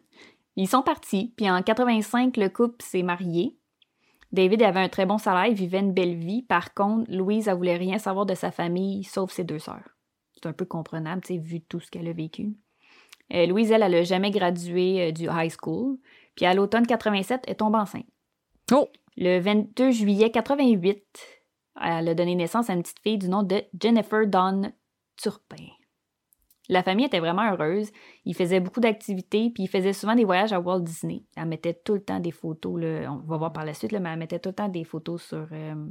Ils 0.56 0.68
sont 0.68 0.82
partis, 0.82 1.32
puis 1.36 1.50
en 1.50 1.62
85, 1.62 2.36
le 2.36 2.48
couple 2.48 2.84
s'est 2.84 3.02
marié. 3.02 3.56
David 4.32 4.62
avait 4.62 4.80
un 4.80 4.88
très 4.88 5.06
bon 5.06 5.18
salaire, 5.18 5.46
il 5.46 5.54
vivait 5.54 5.80
une 5.80 5.92
belle 5.92 6.14
vie. 6.14 6.42
Par 6.42 6.72
contre, 6.74 7.10
Louise, 7.10 7.48
elle 7.48 7.56
voulait 7.56 7.76
rien 7.76 7.98
savoir 7.98 8.26
de 8.26 8.34
sa 8.34 8.50
famille, 8.50 9.02
sauf 9.04 9.32
ses 9.32 9.44
deux 9.44 9.58
sœurs. 9.58 9.96
C'est 10.34 10.46
un 10.46 10.52
peu 10.52 10.64
comprenable, 10.64 11.22
tu 11.22 11.34
sais, 11.34 11.40
vu 11.40 11.60
tout 11.60 11.80
ce 11.80 11.90
qu'elle 11.90 12.08
a 12.08 12.12
vécu. 12.12 12.54
Euh, 13.32 13.46
Louise, 13.46 13.70
elle, 13.70 13.82
elle 13.82 13.94
a 13.94 14.02
jamais 14.02 14.30
gradué 14.30 15.08
euh, 15.08 15.12
du 15.12 15.24
high 15.24 15.50
school. 15.50 15.98
Puis 16.36 16.46
à 16.46 16.54
l'automne 16.54 16.86
87, 16.86 17.44
elle 17.46 17.56
tombe 17.56 17.74
enceinte. 17.74 18.06
Oh! 18.72 18.88
Le 19.16 19.38
22 19.40 19.90
juillet 19.90 20.30
88, 20.30 21.04
elle 21.82 22.08
a 22.08 22.14
donné 22.14 22.34
naissance 22.36 22.70
à 22.70 22.74
une 22.74 22.82
petite 22.82 23.00
fille 23.00 23.18
du 23.18 23.28
nom 23.28 23.42
de 23.42 23.62
Jennifer 23.78 24.26
Dawn 24.26 24.72
Turpin. 25.16 25.66
La 26.70 26.84
famille 26.84 27.06
était 27.06 27.18
vraiment 27.18 27.50
heureuse. 27.50 27.90
Ils 28.24 28.34
faisaient 28.34 28.60
beaucoup 28.60 28.78
d'activités, 28.78 29.50
puis 29.50 29.64
ils 29.64 29.68
faisaient 29.68 29.92
souvent 29.92 30.14
des 30.14 30.24
voyages 30.24 30.52
à 30.52 30.60
Walt 30.60 30.82
Disney. 30.82 31.24
Elle 31.36 31.46
mettait 31.46 31.74
tout 31.74 31.94
le 31.94 32.00
temps 32.00 32.20
des 32.20 32.30
photos, 32.30 32.80
on 33.08 33.16
va 33.26 33.36
voir 33.36 33.52
par 33.52 33.64
la 33.64 33.74
suite, 33.74 33.92
mais 33.92 34.08
elle 34.08 34.18
mettait 34.20 34.38
tout 34.38 34.50
le 34.50 34.54
temps 34.54 34.68
des 34.68 34.84
photos 34.84 35.20
sur, 35.20 35.48
euh, 35.50 35.86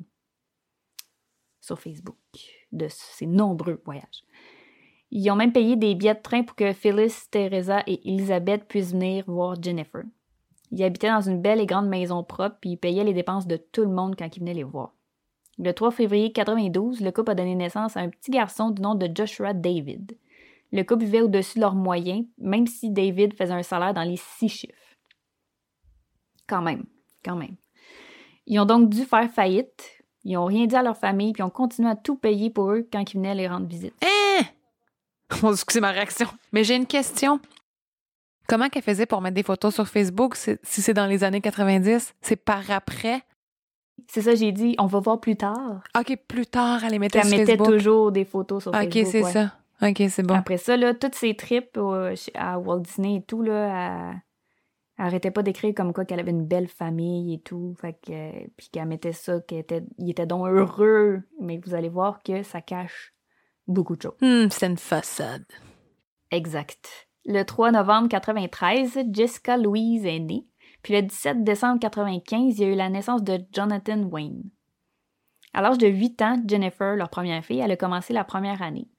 sur 1.60 1.78
Facebook 1.78 2.16
de 2.72 2.88
ses 2.88 3.26
nombreux 3.26 3.82
voyages. 3.84 4.24
Ils 5.12 5.30
ont 5.30 5.36
même 5.36 5.52
payé 5.52 5.76
des 5.76 5.96
billets 5.96 6.16
de 6.16 6.22
train 6.22 6.44
pour 6.44 6.56
que 6.56 6.72
Phyllis, 6.72 7.28
Teresa 7.30 7.84
et 7.86 8.00
Elizabeth 8.08 8.66
puissent 8.66 8.94
venir 8.94 9.26
voir 9.28 9.62
Jennifer. 9.62 10.04
Ils 10.72 10.84
habitaient 10.84 11.10
dans 11.10 11.20
une 11.20 11.42
belle 11.42 11.60
et 11.60 11.66
grande 11.66 11.90
maison 11.90 12.24
propre, 12.24 12.56
puis 12.62 12.72
ils 12.72 12.78
payaient 12.78 13.04
les 13.04 13.14
dépenses 13.14 13.48
de 13.48 13.58
tout 13.58 13.82
le 13.82 13.92
monde 13.92 14.16
quand 14.18 14.34
ils 14.34 14.40
venaient 14.40 14.54
les 14.54 14.64
voir. 14.64 14.94
Le 15.58 15.74
3 15.74 15.92
février 15.92 16.32
92, 16.32 17.02
le 17.02 17.12
couple 17.12 17.32
a 17.32 17.36
donné 17.36 17.54
naissance 17.54 17.98
à 17.98 18.00
un 18.00 18.08
petit 18.08 18.32
garçon 18.32 18.70
du 18.70 18.82
nom 18.82 18.96
de 18.96 19.10
Joshua 19.14 19.54
David. 19.54 20.16
Le 20.72 20.84
couple 20.84 21.06
vivait 21.06 21.22
au-dessus 21.22 21.56
de 21.56 21.62
leurs 21.62 21.76
moyens, 21.76 22.26
même 22.38 22.68
si 22.68 22.92
David 22.92 23.36
faisait 23.36 23.54
un 23.54 23.64
salaire 23.64 23.94
dans 23.94 24.04
les 24.04 24.18
six 24.18 24.50
chiffres. 24.50 24.74
Quand 26.48 26.62
même, 26.62 26.86
quand 27.24 27.36
même. 27.36 27.56
Ils 28.46 28.60
ont 28.60 28.66
donc 28.66 28.90
dû 28.90 29.04
faire 29.04 29.30
faillite. 29.32 30.04
Ils 30.24 30.38
ont 30.38 30.46
rien 30.46 30.66
dit 30.66 30.76
à 30.76 30.84
leur 30.84 30.98
famille, 30.98 31.34
puis 31.34 31.44
ont 31.44 31.50
continué 31.50 31.90
à 31.90 31.96
tout 31.96 32.16
payer 32.16 32.50
pour 32.50 32.72
eux 32.72 32.88
quand 32.92 33.14
ils 33.14 33.18
venaient 33.18 33.36
les 33.36 33.48
rendre 33.48 33.68
visite. 33.68 33.94
Hein? 34.04 34.44
Dieu, 35.42 35.54
c'est 35.70 35.82
ma 35.82 35.92
réaction. 35.92 36.28
Mais 36.52 36.64
j'ai 36.64 36.76
une 36.76 36.86
question. 36.88 37.40
Comment 38.48 38.68
qu'elle 38.70 38.84
faisait 38.84 39.06
pour 39.06 39.22
mettre 39.22 39.36
des 39.36 39.44
photos 39.44 39.76
sur 39.76 39.88
Facebook 39.88 40.36
si 40.36 40.58
c'est 40.64 40.94
dans 40.94 41.06
les 41.06 41.24
années 41.24 41.42
90? 41.42 42.16
C'est 42.22 42.36
par 42.36 42.70
après? 42.72 43.22
C'est 44.08 44.24
ça, 44.24 44.34
j'ai 44.34 44.52
dit, 44.52 44.76
on 44.80 44.88
va 44.88 45.00
voir 45.00 45.20
plus 45.20 45.36
tard. 45.36 45.84
OK, 45.98 46.18
plus 46.28 46.48
tard, 46.48 46.84
elle 46.84 46.92
les 46.92 47.00
mettait 47.00 47.20
Elle 47.20 47.28
sur 47.28 47.38
mettait 47.38 47.58
Facebook. 47.58 47.68
toujours 47.68 48.12
des 48.12 48.26
photos 48.26 48.64
sur 48.64 48.72
OK, 48.72 48.78
Facebook. 48.82 49.06
c'est 49.12 49.24
ouais. 49.24 49.32
ça. 49.32 49.54
OK, 49.82 50.04
c'est 50.10 50.24
bon. 50.24 50.36
Après 50.36 50.58
ça, 50.58 50.76
là, 50.76 50.94
toutes 50.94 51.16
ces 51.16 51.36
trips 51.36 51.80
à 52.34 52.60
Walt 52.60 52.80
Disney 52.80 53.16
et 53.18 53.24
tout, 53.24 53.42
là, 53.42 54.12
elle, 54.12 54.22
elle 55.00 55.06
arrêtait 55.06 55.32
pas 55.32 55.44
d'écrire 55.44 55.74
comme 55.74 55.94
quoi 55.94 56.04
qu'elle 56.04 56.20
avait 56.20 56.32
une 56.32 56.46
belle 56.46 56.68
famille 56.68 57.34
et 57.34 57.40
tout. 57.40 57.74
Fait 57.80 57.94
que, 57.94 58.48
puis 58.58 58.68
qu'elle 58.70 58.88
mettait 58.88 59.14
ça, 59.14 59.40
qu'il 59.40 59.58
était, 59.58 59.84
il 59.98 60.10
était 60.10 60.26
donc 60.26 60.48
heureux. 60.48 61.22
Mais 61.40 61.58
vous 61.64 61.74
allez 61.74 61.88
voir 61.88 62.22
que 62.22 62.44
ça 62.44 62.60
cache 62.60 63.14
beaucoup 63.66 63.96
de 63.96 64.02
choses. 64.02 64.18
Hmm, 64.22 64.50
c'est 64.50 64.68
une 64.68 64.78
façade. 64.78 65.46
Exact. 66.32 67.08
Le 67.26 67.44
3 67.44 67.72
novembre 67.72 68.10
93, 68.10 69.00
Jessica 69.12 69.56
Louise 69.56 70.06
est 70.06 70.20
née. 70.20 70.46
Puis 70.84 70.94
le 70.94 71.02
17 71.04 71.44
décembre 71.46 71.80
95, 71.80 72.58
il 72.58 72.62
y 72.62 72.66
a 72.66 72.74
eu 72.74 72.76
la 72.76 72.90
naissance 72.90 73.24
de 73.24 73.40
Jonathan 73.54 74.02
Wayne. 74.04 74.44
À 75.54 75.62
l'âge 75.62 75.78
de 75.78 75.88
8 75.88 76.22
ans, 76.22 76.44
Jennifer, 76.46 76.96
leur 76.96 77.10
première 77.10 77.44
fille, 77.44 77.60
elle 77.60 77.72
a 77.72 77.78
commencé 77.78 78.14
la 78.14 78.24
première 78.26 78.62
année. 78.62 78.90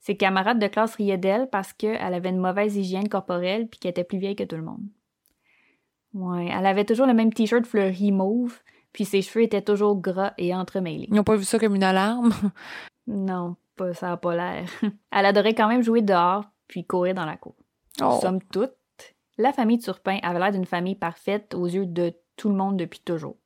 Ses 0.00 0.16
camarades 0.16 0.58
de 0.58 0.66
classe 0.66 0.94
riaient 0.94 1.18
d'elle 1.18 1.48
parce 1.50 1.72
qu'elle 1.72 2.14
avait 2.14 2.30
une 2.30 2.38
mauvaise 2.38 2.76
hygiène 2.76 3.08
corporelle 3.08 3.68
puis 3.68 3.78
qu'elle 3.78 3.90
était 3.90 4.04
plus 4.04 4.18
vieille 4.18 4.36
que 4.36 4.44
tout 4.44 4.56
le 4.56 4.62
monde. 4.62 4.82
Ouais, 6.14 6.48
elle 6.50 6.66
avait 6.66 6.84
toujours 6.84 7.06
le 7.06 7.14
même 7.14 7.32
t-shirt 7.32 7.66
fleuri 7.66 8.10
mauve, 8.10 8.58
puis 8.92 9.04
ses 9.04 9.22
cheveux 9.22 9.44
étaient 9.44 9.62
toujours 9.62 10.00
gras 10.00 10.32
et 10.38 10.54
entremêlés. 10.54 11.06
Ils 11.08 11.14
n'ont 11.14 11.22
pas 11.22 11.36
vu 11.36 11.44
ça 11.44 11.58
comme 11.58 11.74
une 11.74 11.84
alarme? 11.84 12.32
Non, 13.06 13.56
pas, 13.74 13.92
ça 13.92 14.12
a 14.12 14.16
pas 14.16 14.36
l'air. 14.36 14.68
Elle 15.10 15.26
adorait 15.26 15.54
quand 15.54 15.66
même 15.66 15.82
jouer 15.82 16.00
dehors 16.00 16.44
puis 16.68 16.84
courir 16.84 17.14
dans 17.14 17.24
la 17.24 17.36
cour. 17.36 17.56
Oh. 18.00 18.18
Somme 18.20 18.40
toute, 18.40 18.76
la 19.36 19.52
famille 19.52 19.78
Turpin 19.78 20.18
avait 20.22 20.38
l'air 20.38 20.52
d'une 20.52 20.66
famille 20.66 20.94
parfaite 20.94 21.54
aux 21.54 21.66
yeux 21.66 21.86
de 21.86 22.14
tout 22.36 22.50
le 22.50 22.54
monde 22.54 22.76
depuis 22.76 23.00
toujours. 23.00 23.36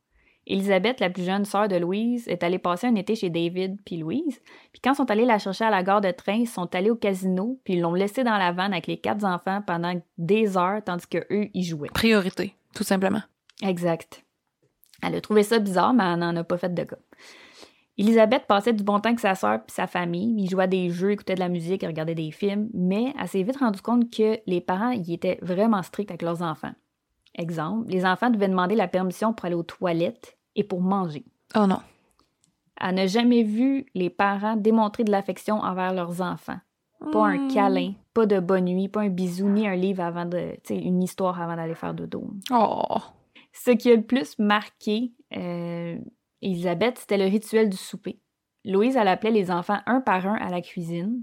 Elisabeth, 0.46 1.00
la 1.00 1.10
plus 1.10 1.24
jeune 1.24 1.44
sœur 1.44 1.68
de 1.68 1.76
Louise, 1.76 2.28
est 2.28 2.42
allée 2.42 2.58
passer 2.58 2.86
un 2.86 2.94
été 2.94 3.14
chez 3.14 3.30
David 3.30 3.78
puis 3.84 3.96
Louise. 3.96 4.40
Puis 4.72 4.80
quand 4.82 4.92
ils 4.92 4.96
sont 4.96 5.10
allés 5.10 5.24
la 5.24 5.38
chercher 5.38 5.64
à 5.64 5.70
la 5.70 5.82
gare 5.82 6.00
de 6.00 6.10
train, 6.10 6.34
ils 6.34 6.48
sont 6.48 6.74
allés 6.74 6.90
au 6.90 6.96
casino 6.96 7.58
puis 7.64 7.74
ils 7.74 7.80
l'ont 7.80 7.94
laissée 7.94 8.24
dans 8.24 8.36
la 8.36 8.52
vanne 8.52 8.72
avec 8.72 8.86
les 8.86 8.98
quatre 8.98 9.24
enfants 9.24 9.62
pendant 9.66 9.94
des 10.18 10.56
heures 10.56 10.82
tandis 10.84 11.06
que 11.06 11.18
eux 11.30 11.48
y 11.54 11.62
jouaient. 11.62 11.88
Priorité, 11.88 12.54
tout 12.74 12.84
simplement. 12.84 13.22
Exact. 13.62 14.24
Elle 15.02 15.14
a 15.14 15.20
trouvé 15.20 15.42
ça 15.42 15.58
bizarre, 15.58 15.94
mais 15.94 16.04
elle 16.04 16.18
n'en 16.18 16.36
a 16.36 16.44
pas 16.44 16.58
fait 16.58 16.72
de 16.72 16.82
cas. 16.84 16.96
Elisabeth 17.96 18.46
passait 18.46 18.72
du 18.72 18.82
bon 18.82 18.98
temps 18.98 19.10
avec 19.10 19.20
sa 19.20 19.34
sœur 19.34 19.54
et 19.56 19.70
sa 19.70 19.86
famille. 19.86 20.34
Ils 20.38 20.50
jouaient 20.50 20.64
à 20.64 20.68
des 20.68 20.90
jeux, 20.90 21.12
écoutaient 21.12 21.36
de 21.36 21.40
la 21.40 21.48
musique, 21.48 21.84
et 21.84 21.86
regardaient 21.86 22.14
des 22.14 22.32
films, 22.32 22.68
mais 22.74 23.14
elle 23.20 23.28
s'est 23.28 23.42
vite 23.42 23.58
rendue 23.58 23.80
compte 23.80 24.10
que 24.10 24.38
les 24.46 24.60
parents 24.60 24.90
y 24.90 25.14
étaient 25.14 25.38
vraiment 25.42 25.82
stricts 25.82 26.10
avec 26.10 26.22
leurs 26.22 26.42
enfants. 26.42 26.72
Exemple, 27.36 27.90
les 27.90 28.04
enfants 28.04 28.30
devaient 28.30 28.48
demander 28.48 28.74
la 28.74 28.88
permission 28.88 29.32
pour 29.32 29.46
aller 29.46 29.54
aux 29.54 29.62
toilettes 29.62 30.33
et 30.56 30.64
pour 30.64 30.80
manger. 30.80 31.24
Oh 31.56 31.66
non. 31.66 31.80
Elle 32.80 32.96
n'a 32.96 33.06
jamais 33.06 33.42
vu 33.42 33.86
les 33.94 34.10
parents 34.10 34.56
démontrer 34.56 35.04
de 35.04 35.10
l'affection 35.10 35.56
envers 35.60 35.92
leurs 35.94 36.20
enfants. 36.20 36.58
Pas 37.12 37.26
un 37.26 37.36
Hmm. 37.46 37.48
câlin, 37.52 37.92
pas 38.14 38.24
de 38.26 38.40
bonne 38.40 38.64
nuit, 38.64 38.88
pas 38.88 39.02
un 39.02 39.08
bisou, 39.10 39.48
ni 39.48 39.68
un 39.68 39.76
livre 39.76 40.02
avant 40.02 40.24
de. 40.24 40.52
Tu 40.64 40.74
sais, 40.74 40.78
une 40.78 41.02
histoire 41.02 41.40
avant 41.40 41.56
d'aller 41.56 41.74
faire 41.74 41.92
dodo. 41.94 42.26
Oh. 42.50 42.96
Ce 43.52 43.70
qui 43.72 43.90
a 43.92 43.96
le 43.96 44.02
plus 44.02 44.38
marqué 44.38 45.12
euh, 45.36 45.98
Elisabeth, 46.42 46.98
c'était 46.98 47.18
le 47.18 47.24
rituel 47.26 47.68
du 47.68 47.76
souper. 47.76 48.18
Louise, 48.64 48.96
elle 48.96 49.08
appelait 49.08 49.30
les 49.30 49.50
enfants 49.50 49.78
un 49.86 50.00
par 50.00 50.26
un 50.26 50.34
à 50.36 50.50
la 50.50 50.60
cuisine. 50.62 51.22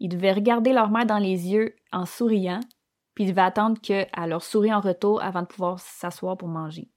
Ils 0.00 0.08
devaient 0.08 0.32
regarder 0.32 0.72
leur 0.72 0.90
mère 0.90 1.06
dans 1.06 1.18
les 1.18 1.48
yeux 1.48 1.76
en 1.92 2.04
souriant, 2.04 2.60
puis 3.14 3.24
ils 3.24 3.30
devaient 3.30 3.42
attendre 3.42 3.80
qu'elle 3.80 4.08
leur 4.26 4.42
sourie 4.42 4.74
en 4.74 4.80
retour 4.80 5.22
avant 5.22 5.42
de 5.42 5.46
pouvoir 5.46 5.78
s'asseoir 5.78 6.36
pour 6.36 6.48
manger. 6.48 6.88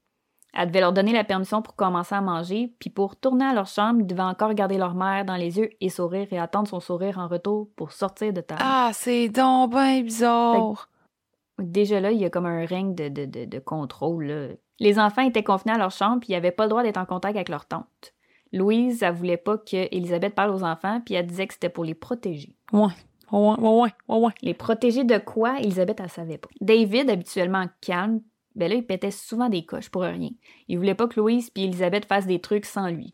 Elle 0.55 0.69
devait 0.69 0.79
leur 0.79 0.93
donner 0.93 1.11
la 1.11 1.23
permission 1.25 1.61
pour 1.61 1.75
commencer 1.75 2.15
à 2.15 2.21
manger, 2.21 2.73
puis 2.79 2.89
pour 2.89 3.11
retourner 3.11 3.45
à 3.45 3.53
leur 3.53 3.67
chambre, 3.67 3.99
ils 3.99 4.07
devaient 4.07 4.21
encore 4.21 4.49
regarder 4.49 4.77
leur 4.77 4.95
mère 4.95 5.25
dans 5.25 5.35
les 5.35 5.57
yeux 5.57 5.69
et 5.81 5.89
sourire 5.89 6.27
et 6.31 6.39
attendre 6.39 6.67
son 6.67 6.79
sourire 6.79 7.19
en 7.19 7.27
retour 7.27 7.67
pour 7.75 7.91
sortir 7.91 8.31
de 8.31 8.41
table. 8.41 8.61
Ah, 8.63 8.91
c'est 8.93 9.27
donc 9.29 9.73
ben 9.73 10.01
bizarre. 10.01 10.89
Déjà 11.59 11.99
là, 11.99 12.11
il 12.11 12.19
y 12.19 12.25
a 12.25 12.29
comme 12.29 12.45
un 12.45 12.65
règne 12.65 12.95
de, 12.95 13.09
de, 13.09 13.25
de, 13.25 13.45
de 13.45 13.59
contrôle. 13.59 14.25
là. 14.25 14.47
Les 14.79 14.99
enfants 14.99 15.21
étaient 15.21 15.43
confinés 15.43 15.73
à 15.75 15.77
leur 15.77 15.91
chambre, 15.91 16.19
puis 16.21 16.33
ils 16.33 16.35
n'avaient 16.35 16.51
pas 16.51 16.63
le 16.63 16.69
droit 16.69 16.83
d'être 16.83 16.97
en 16.97 17.05
contact 17.05 17.35
avec 17.35 17.49
leur 17.49 17.65
tante. 17.65 18.13
Louise, 18.51 19.03
elle 19.03 19.13
voulait 19.13 19.37
pas 19.37 19.57
que 19.57 19.93
Elisabeth 19.95 20.35
parle 20.35 20.51
aux 20.51 20.63
enfants, 20.63 21.01
puis 21.05 21.15
elle 21.15 21.25
disait 21.25 21.47
que 21.47 21.53
c'était 21.53 21.69
pour 21.69 21.83
les 21.83 21.93
protéger. 21.95 22.55
Ouais, 22.71 22.87
ouais, 23.31 23.55
ouais, 23.59 23.91
ouais, 24.07 24.17
ouais. 24.17 24.31
Les 24.41 24.53
protéger 24.53 25.03
de 25.03 25.17
quoi, 25.17 25.59
Elisabeth, 25.59 25.99
elle 25.99 26.09
savait 26.09 26.37
pas. 26.37 26.49
David, 26.61 27.09
habituellement 27.09 27.65
calme, 27.81 28.21
ben 28.55 28.69
là, 28.69 28.75
il 28.75 28.85
pétait 28.85 29.11
souvent 29.11 29.49
des 29.49 29.65
coches 29.65 29.89
pour 29.89 30.03
rien. 30.03 30.29
Il 30.67 30.77
voulait 30.77 30.95
pas 30.95 31.07
que 31.07 31.19
Louise 31.19 31.49
puis 31.49 31.63
Elisabeth 31.65 32.05
fassent 32.05 32.27
des 32.27 32.39
trucs 32.39 32.65
sans 32.65 32.89
lui. 32.89 33.13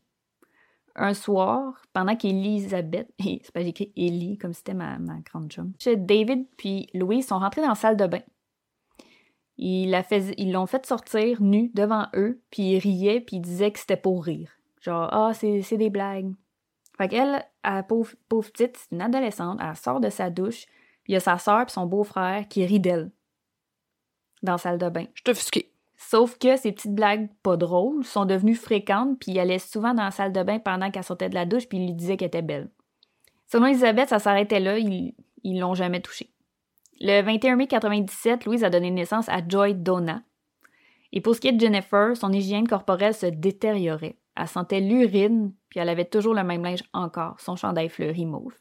Un 0.96 1.14
soir, 1.14 1.82
pendant 1.94 2.16
qu'Elisabeth, 2.16 3.10
c'est 3.20 3.52
pas 3.52 3.62
écrit 3.62 3.92
Ellie 3.98 4.38
comme 4.38 4.54
c'était 4.54 4.74
ma, 4.74 4.98
grande 5.26 5.52
chum, 5.52 5.74
David 5.86 6.46
puis 6.58 6.88
Louise 6.94 7.28
sont 7.28 7.40
rentrés 7.40 7.62
dans 7.62 7.70
la 7.70 7.76
salle 7.76 7.98
de 7.98 8.08
bain. 8.08 8.22
Ils 9.58 10.52
l'ont 10.52 10.66
fait 10.66 10.86
sortir 10.86 11.42
nue 11.42 11.72
devant 11.76 12.08
eux, 12.16 12.42
puis 12.50 12.74
ils 12.74 12.80
riaient, 12.80 13.22
puis 13.22 13.38
ils 13.38 13.42
disaient 13.42 13.72
que 13.72 13.78
c'était 13.78 13.96
pour 13.96 14.24
rire. 14.24 14.50
Genre, 14.82 15.08
ah, 15.12 15.34
c'est 15.34 15.78
des 15.78 15.92
blagues. 15.92 16.34
Fait 16.98 17.08
qu'elle, 17.08 17.46
elle, 17.64 17.86
pauvre, 17.86 18.12
pauvre 18.28 18.52
petite, 18.52 18.78
c'est 18.78 18.96
une 18.96 19.02
adolescente, 19.02 19.60
elle 19.62 19.76
sort 19.76 20.00
de 20.00 20.10
sa 20.10 20.32
douche, 20.32 20.66
puis 21.04 21.10
il 21.10 21.14
y 21.14 21.16
a 21.16 21.20
sa 21.20 21.38
sœur 21.38 21.66
puis 21.66 21.74
son 21.74 21.86
beau-frère 21.86 22.48
qui 22.48 22.66
rit 22.66 22.80
d'elle 22.80 23.12
dans 24.44 24.54
la 24.54 24.58
salle 24.58 24.78
de 24.78 24.90
bain. 24.90 25.06
Je 25.14 25.24
t'offusqué. 25.24 25.72
Sauf 25.96 26.38
que 26.38 26.58
ces 26.58 26.72
petites 26.72 26.96
blagues 26.96 27.30
pas 27.44 27.58
drôles 27.58 28.04
sont 28.04 28.26
devenues 28.26 28.56
fréquentes, 28.56 29.20
puis 29.20 29.32
il 29.32 29.40
allait 29.40 29.60
souvent 29.60 29.94
dans 29.94 30.04
la 30.04 30.12
salle 30.12 30.34
de 30.34 30.44
bain 30.44 30.60
pendant 30.60 30.90
qu'elle 30.90 31.04
sortait 31.04 31.30
de 31.30 31.36
la 31.36 31.46
douche, 31.46 31.68
puis 31.68 31.78
il 31.78 31.86
lui 31.86 31.94
disait 31.94 32.18
qu'elle 32.18 32.28
était 32.28 32.42
belle. 32.42 32.70
Selon 33.48 33.68
Elisabeth, 33.68 34.10
ça 34.10 34.20
s'arrêtait 34.20 34.60
là, 34.60 34.80
ils 34.80 35.14
ils 35.44 35.60
l'ont 35.60 35.74
jamais 35.74 36.02
touchée. 36.02 36.32
Le 37.00 37.22
21 37.22 37.56
mai 37.56 37.68
97, 37.68 38.46
Louise 38.46 38.64
a 38.64 38.70
donné 38.70 38.92
naissance 38.92 39.28
à 39.30 39.42
Joy 39.48 39.74
Donna. 39.76 40.22
Et 41.12 41.22
pour 41.22 41.36
ce 41.36 41.42
qui 41.42 41.48
est 41.48 41.54
de 41.54 41.60
Jennifer, 41.60 42.16
son 42.16 42.32
hygiène 42.32 42.68
corporelle 42.68 43.14
se 43.14 43.26
détériorait. 43.26 44.18
Elle 44.38 44.48
sentait 44.48 44.80
l'urine, 44.80 45.54
puis 45.70 45.80
elle 45.80 45.90
avait 45.90 46.06
toujours 46.06 46.34
le 46.34 46.44
même 46.44 46.64
linge 46.64 46.84
encore, 46.94 47.40
son 47.40 47.56
chandail 47.56 47.90
fleuri 47.90 48.26
mauve. 48.26 48.54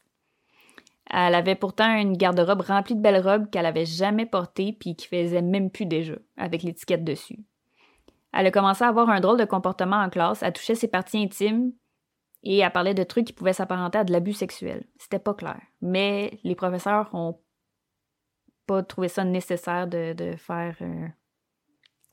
Elle 1.13 1.35
avait 1.35 1.55
pourtant 1.55 1.93
une 1.93 2.15
garde-robe 2.15 2.61
remplie 2.61 2.95
de 2.95 3.01
belles 3.01 3.21
robes 3.21 3.49
qu'elle 3.49 3.65
avait 3.65 3.85
jamais 3.85 4.25
portées 4.25 4.71
puis 4.71 4.95
qui 4.95 5.07
faisait 5.07 5.41
même 5.41 5.69
plus 5.69 5.85
déjà, 5.85 6.15
avec 6.37 6.63
l'étiquette 6.63 7.03
dessus. 7.03 7.39
Elle 8.31 8.47
a 8.47 8.51
commencé 8.51 8.85
à 8.85 8.87
avoir 8.87 9.09
un 9.09 9.19
drôle 9.19 9.37
de 9.37 9.45
comportement 9.45 9.97
en 9.97 10.09
classe, 10.09 10.41
elle 10.41 10.53
touchait 10.53 10.75
ses 10.75 10.87
parties 10.87 11.17
intimes 11.17 11.73
et 12.43 12.59
elle 12.59 12.71
parlait 12.71 12.93
de 12.93 13.03
trucs 13.03 13.27
qui 13.27 13.33
pouvaient 13.33 13.51
s'apparenter 13.51 13.97
à 13.97 14.03
de 14.05 14.13
l'abus 14.13 14.33
sexuel. 14.33 14.85
C'était 14.97 15.19
pas 15.19 15.33
clair. 15.33 15.59
Mais 15.81 16.39
les 16.43 16.55
professeurs 16.55 17.13
ont 17.13 17.37
pas 18.65 18.81
trouvé 18.81 19.09
ça 19.09 19.25
nécessaire 19.25 19.87
de, 19.87 20.15
faire 20.37 20.77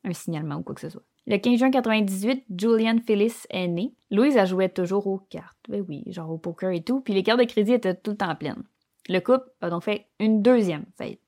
un 0.02 0.12
signalement 0.12 0.56
ou 0.56 0.62
quoi 0.62 0.74
que 0.74 0.80
ce 0.80 0.90
soit. 0.90 1.04
Le 1.28 1.36
15 1.36 1.58
juin 1.58 1.70
98, 1.70 2.46
Julian 2.58 2.96
Phyllis 3.06 3.44
est 3.50 3.68
née. 3.68 3.94
Louise, 4.10 4.36
elle 4.36 4.46
jouait 4.46 4.70
toujours 4.70 5.06
aux 5.06 5.18
cartes. 5.18 5.58
Ben 5.68 5.84
oui, 5.86 6.02
genre 6.06 6.30
au 6.30 6.38
poker 6.38 6.70
et 6.70 6.82
tout. 6.82 7.00
Puis 7.00 7.14
les 7.14 7.22
cartes 7.22 7.38
de 7.38 7.44
crédit 7.44 7.74
étaient 7.74 7.94
tout 7.94 8.12
le 8.12 8.16
temps 8.16 8.34
pleines. 8.34 8.64
Le 9.08 9.20
couple 9.20 9.50
a 9.60 9.70
donc 9.70 9.84
fait 9.84 10.06
une 10.20 10.42
deuxième 10.42 10.84
fête. 10.96 11.20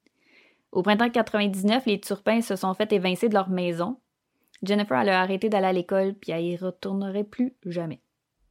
Au 0.72 0.82
printemps 0.82 1.10
99, 1.10 1.86
les 1.86 2.00
Turpins 2.00 2.42
se 2.42 2.56
sont 2.56 2.74
fait 2.74 2.92
évincer 2.92 3.28
de 3.28 3.34
leur 3.34 3.48
maison. 3.48 3.98
Jennifer, 4.62 5.00
elle 5.00 5.08
a 5.08 5.20
arrêté 5.20 5.48
d'aller 5.48 5.66
à 5.66 5.72
l'école, 5.72 6.14
puis 6.14 6.32
elle 6.32 6.44
y 6.44 6.56
retournerait 6.56 7.24
plus 7.24 7.54
jamais. 7.64 8.02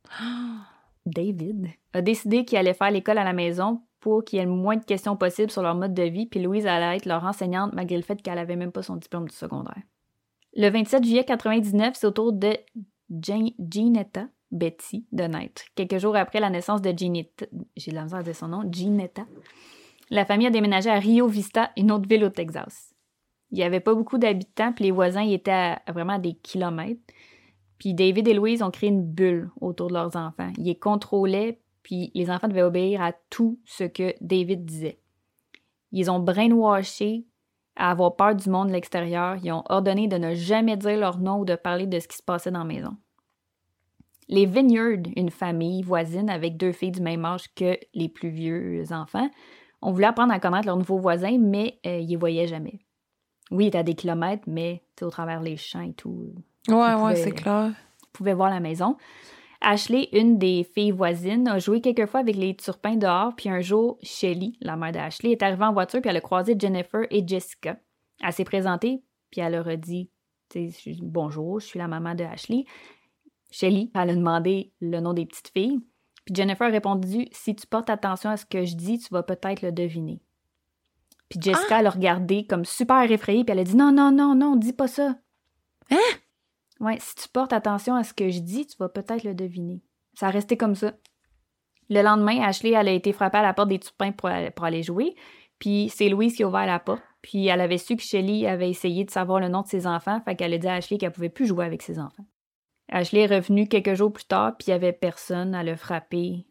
David 1.06 1.68
a 1.94 2.02
décidé 2.02 2.46
qu'il 2.46 2.58
allait 2.58 2.74
faire 2.74 2.92
l'école 2.92 3.18
à 3.18 3.24
la 3.24 3.34
maison 3.34 3.82
pour 4.00 4.24
qu'il 4.24 4.40
y 4.40 4.42
ait 4.42 4.46
le 4.46 4.52
moins 4.52 4.78
de 4.78 4.86
questions 4.86 5.16
possibles 5.16 5.52
sur 5.52 5.62
leur 5.62 5.76
mode 5.76 5.94
de 5.94 6.04
vie, 6.04 6.26
puis 6.26 6.42
Louise 6.42 6.68
allait 6.68 6.98
être 6.98 7.06
leur 7.06 7.24
enseignante 7.26 7.74
malgré 7.74 7.98
le 7.98 8.04
fait 8.04 8.22
qu'elle 8.22 8.38
avait 8.38 8.56
même 8.56 8.72
pas 8.72 8.84
son 8.84 8.96
diplôme 8.96 9.28
du 9.28 9.36
secondaire. 9.36 9.82
Le 10.56 10.70
27 10.70 11.04
juillet 11.04 11.24
99, 11.26 11.96
c'est 11.96 12.08
au 12.08 12.12
tour 12.12 12.34
de 12.34 12.58
Jean- 13.10 13.54
Ginetta 13.60 14.28
Betty 14.52 15.06
de 15.12 15.24
naître. 15.24 15.64
Quelques 15.76 15.98
jours 15.98 16.16
après 16.16 16.40
la 16.40 16.50
naissance 16.50 16.82
de 16.82 16.92
Ginetta, 16.92 17.46
j'ai 17.76 17.92
de 17.92 17.96
la 17.96 18.34
son 18.34 18.48
nom, 18.48 18.64
Ginetta, 18.72 19.26
la 20.10 20.26
famille 20.26 20.48
a 20.48 20.52
déménagé 20.52 20.90
à 20.90 20.98
Rio 20.98 21.28
Vista, 21.28 21.72
une 21.78 21.92
autre 21.92 22.08
ville 22.08 22.24
au 22.24 22.30
Texas. 22.30 22.96
Il 23.52 23.58
n'y 23.58 23.64
avait 23.64 23.80
pas 23.80 23.94
beaucoup 23.94 24.18
d'habitants, 24.18 24.74
puis 24.74 24.86
les 24.86 24.92
voisins 24.92 25.28
étaient 25.28 25.76
vraiment 25.88 26.14
à 26.14 26.20
des 26.20 26.34
kilomètres. 26.34 27.02
Puis 27.78 27.94
David 27.94 28.28
et 28.28 28.34
Louise 28.34 28.62
ont 28.62 28.72
créé 28.72 28.90
une 28.90 29.04
bulle 29.04 29.52
autour 29.62 29.88
de 29.88 29.94
leurs 29.94 30.16
enfants. 30.16 30.52
Ils 30.58 30.66
les 30.66 30.76
contrôlaient, 30.76 31.60
puis 31.84 32.12
les 32.14 32.30
enfants 32.30 32.48
devaient 32.48 32.64
obéir 32.64 33.02
à 33.02 33.14
tout 33.30 33.60
ce 33.66 33.84
que 33.84 34.14
David 34.22 34.66
disait. 34.66 35.00
Ils 35.92 36.12
ont 36.12 36.20
brainwashé 36.20 37.26
à 37.76 37.92
avoir 37.92 38.16
peur 38.16 38.36
du 38.36 38.50
monde 38.50 38.68
de 38.68 38.74
l'extérieur. 38.74 39.38
Ils 39.44 39.52
ont 39.52 39.64
ordonné 39.70 40.08
de 40.08 40.18
ne 40.18 40.34
jamais 40.34 40.78
dire 40.78 40.98
leur 40.98 41.20
nom 41.20 41.40
ou 41.40 41.46
de 41.46 41.56
parler 41.56 41.88
de 41.88 42.00
ce 42.00 42.08
qui 42.08 42.18
se 42.18 42.24
passait 42.24 42.52
dans 42.52 42.60
la 42.60 42.66
maison. 42.66 42.98
Les 44.30 44.46
Vineyard, 44.46 45.00
une 45.16 45.32
famille 45.32 45.82
voisine 45.82 46.30
avec 46.30 46.56
deux 46.56 46.72
filles 46.72 46.92
du 46.92 47.02
même 47.02 47.26
âge 47.26 47.54
que 47.56 47.78
les 47.94 48.10
plus 48.10 48.30
vieux 48.30 48.84
enfants, 48.92 49.30
ont 49.82 49.92
voulu 49.92 50.06
apprendre 50.06 50.32
à 50.34 50.40
connaître 50.40 50.68
leurs 50.68 50.78
nouveaux 50.78 51.00
voisins, 51.00 51.38
mais 51.40 51.80
euh, 51.86 51.98
ils 52.00 52.08
les 52.10 52.16
voyaient 52.16 52.48
jamais. 52.48 52.80
Oui, 53.52 53.66
ils 53.66 53.68
étaient 53.70 53.78
à 53.80 53.84
des 53.84 53.96
kilomètres, 53.96 54.44
mais 54.46 54.84
au 55.02 55.10
travers 55.10 55.42
les 55.42 55.58
champs 55.58 55.82
et 55.82 55.94
tout, 55.94 56.34
Ouais, 56.68 56.76
ouais, 56.76 56.96
pouvait- 56.96 57.16
c'est 57.16 57.32
clair. 57.32 57.72
pouvait 58.14 58.34
voir 58.36 58.50
la 58.52 58.60
maison. 58.60 58.98
Ashley, 59.62 60.08
une 60.14 60.38
des 60.38 60.64
filles 60.64 60.92
voisines, 60.92 61.48
a 61.48 61.58
joué 61.60 61.82
quelques 61.82 62.06
fois 62.06 62.20
avec 62.22 62.36
les 62.36 62.56
turpins 62.56 62.96
dehors, 62.96 63.36
puis 63.36 63.50
un 63.50 63.62
jour, 63.62 63.98
Shelly, 64.04 64.58
la 64.62 64.76
mère 64.78 64.92
d'Ashley, 64.92 65.32
est 65.32 65.42
arrivée 65.44 65.66
en 65.66 65.74
voiture, 65.74 66.02
puis 66.02 66.10
elle 66.10 66.18
a 66.18 66.22
croisé 66.22 66.56
Jennifer 66.58 67.02
et 67.10 67.26
Jessica. 67.28 67.78
Elle 68.24 68.32
s'est 68.34 68.44
présentée, 68.46 69.02
puis 69.32 69.42
elle 69.42 69.54
leur 69.54 69.68
a 69.68 69.76
dit 69.76 70.12
Bonjour, 71.02 71.60
je 71.60 71.66
suis 71.66 71.80
la 71.80 71.88
maman 71.88 72.16
de 72.16 72.24
Ashley. 72.24 72.66
Shelly, 73.52 73.92
elle 73.96 74.10
a 74.12 74.16
demandé 74.16 74.72
le 74.80 75.00
nom 75.00 75.14
des 75.14 75.26
petites 75.26 75.50
filles, 75.50 75.80
puis 76.26 76.36
Jennifer 76.36 76.68
a 76.68 76.72
répondu 76.72 77.28
Si 77.32 77.56
tu 77.56 77.66
portes 77.68 77.90
attention 77.90 78.30
à 78.30 78.38
ce 78.38 78.46
que 78.46 78.64
je 78.66 78.76
dis, 78.76 79.00
tu 79.00 79.08
vas 79.12 79.24
peut-être 79.24 79.62
le 79.62 79.72
deviner. 79.72 80.22
Puis 81.30 81.40
Jessica, 81.42 81.80
elle 81.80 81.88
a 81.88 81.92
regardé 81.92 82.46
comme 82.46 82.66
super 82.66 83.10
effrayée, 83.12 83.44
puis 83.44 83.52
elle 83.54 83.60
a 83.60 83.64
dit 83.64 83.76
Non, 83.76 83.92
non, 83.92 84.12
non, 84.12 84.36
non, 84.36 84.56
dis 84.56 84.74
pas 84.74 84.88
ça. 84.88 85.16
Hein? 85.92 85.98
Ouais, 86.80 86.98
si 87.00 87.16
tu 87.16 87.28
portes 87.30 87.54
attention 87.54 87.96
à 87.96 88.04
ce 88.04 88.14
que 88.14 88.30
je 88.30 88.40
dis, 88.40 88.66
tu 88.68 88.78
vas 88.78 88.90
peut-être 88.90 89.24
le 89.24 89.34
deviner. 89.34 89.82
Ça 90.14 90.28
a 90.28 90.30
resté 90.32 90.56
comme 90.58 90.76
ça. 90.76 90.94
Le 91.90 92.02
lendemain, 92.02 92.42
Ashley, 92.42 92.72
elle 92.72 92.88
a 92.88 92.92
été 92.92 93.12
frappée 93.14 93.40
à 93.40 93.42
la 93.42 93.54
porte 93.54 93.70
des 93.70 93.80
Turpins 93.80 94.12
pour, 94.12 94.30
aller- 94.30 94.52
pour 94.52 94.66
aller 94.66 94.84
jouer. 94.84 95.16
Puis 95.58 95.92
c'est 95.94 96.08
Louise 96.08 96.36
qui 96.36 96.44
a 96.44 96.48
ouvert 96.48 96.66
la 96.66 96.80
porte. 96.80 97.02
Puis 97.22 97.48
elle 97.48 97.60
avait 97.62 97.78
su 97.80 97.96
que 97.98 98.02
Shelly 98.04 98.46
avait 98.48 98.70
essayé 98.70 99.04
de 99.04 99.10
savoir 99.12 99.40
le 99.40 99.50
nom 99.50 99.62
de 99.64 99.68
ses 99.68 99.86
enfants, 99.88 100.22
fait 100.24 100.36
qu'elle 100.36 100.54
a 100.54 100.58
dit 100.58 100.68
à 100.68 100.76
Ashley 100.76 100.98
qu'elle 100.98 101.12
pouvait 101.12 101.30
plus 101.30 101.48
jouer 101.48 101.66
avec 101.66 101.82
ses 101.82 102.00
enfants. 102.00 102.26
Ashley 102.92 103.22
est 103.22 103.36
revenue 103.36 103.68
quelques 103.68 103.94
jours 103.94 104.12
plus 104.12 104.26
tard, 104.26 104.56
puis 104.58 104.68
il 104.68 104.72
y 104.72 104.74
avait 104.74 104.94
personne. 104.94 105.54
Elle 105.56 105.70
a 105.70 105.78
frappé. 105.78 106.46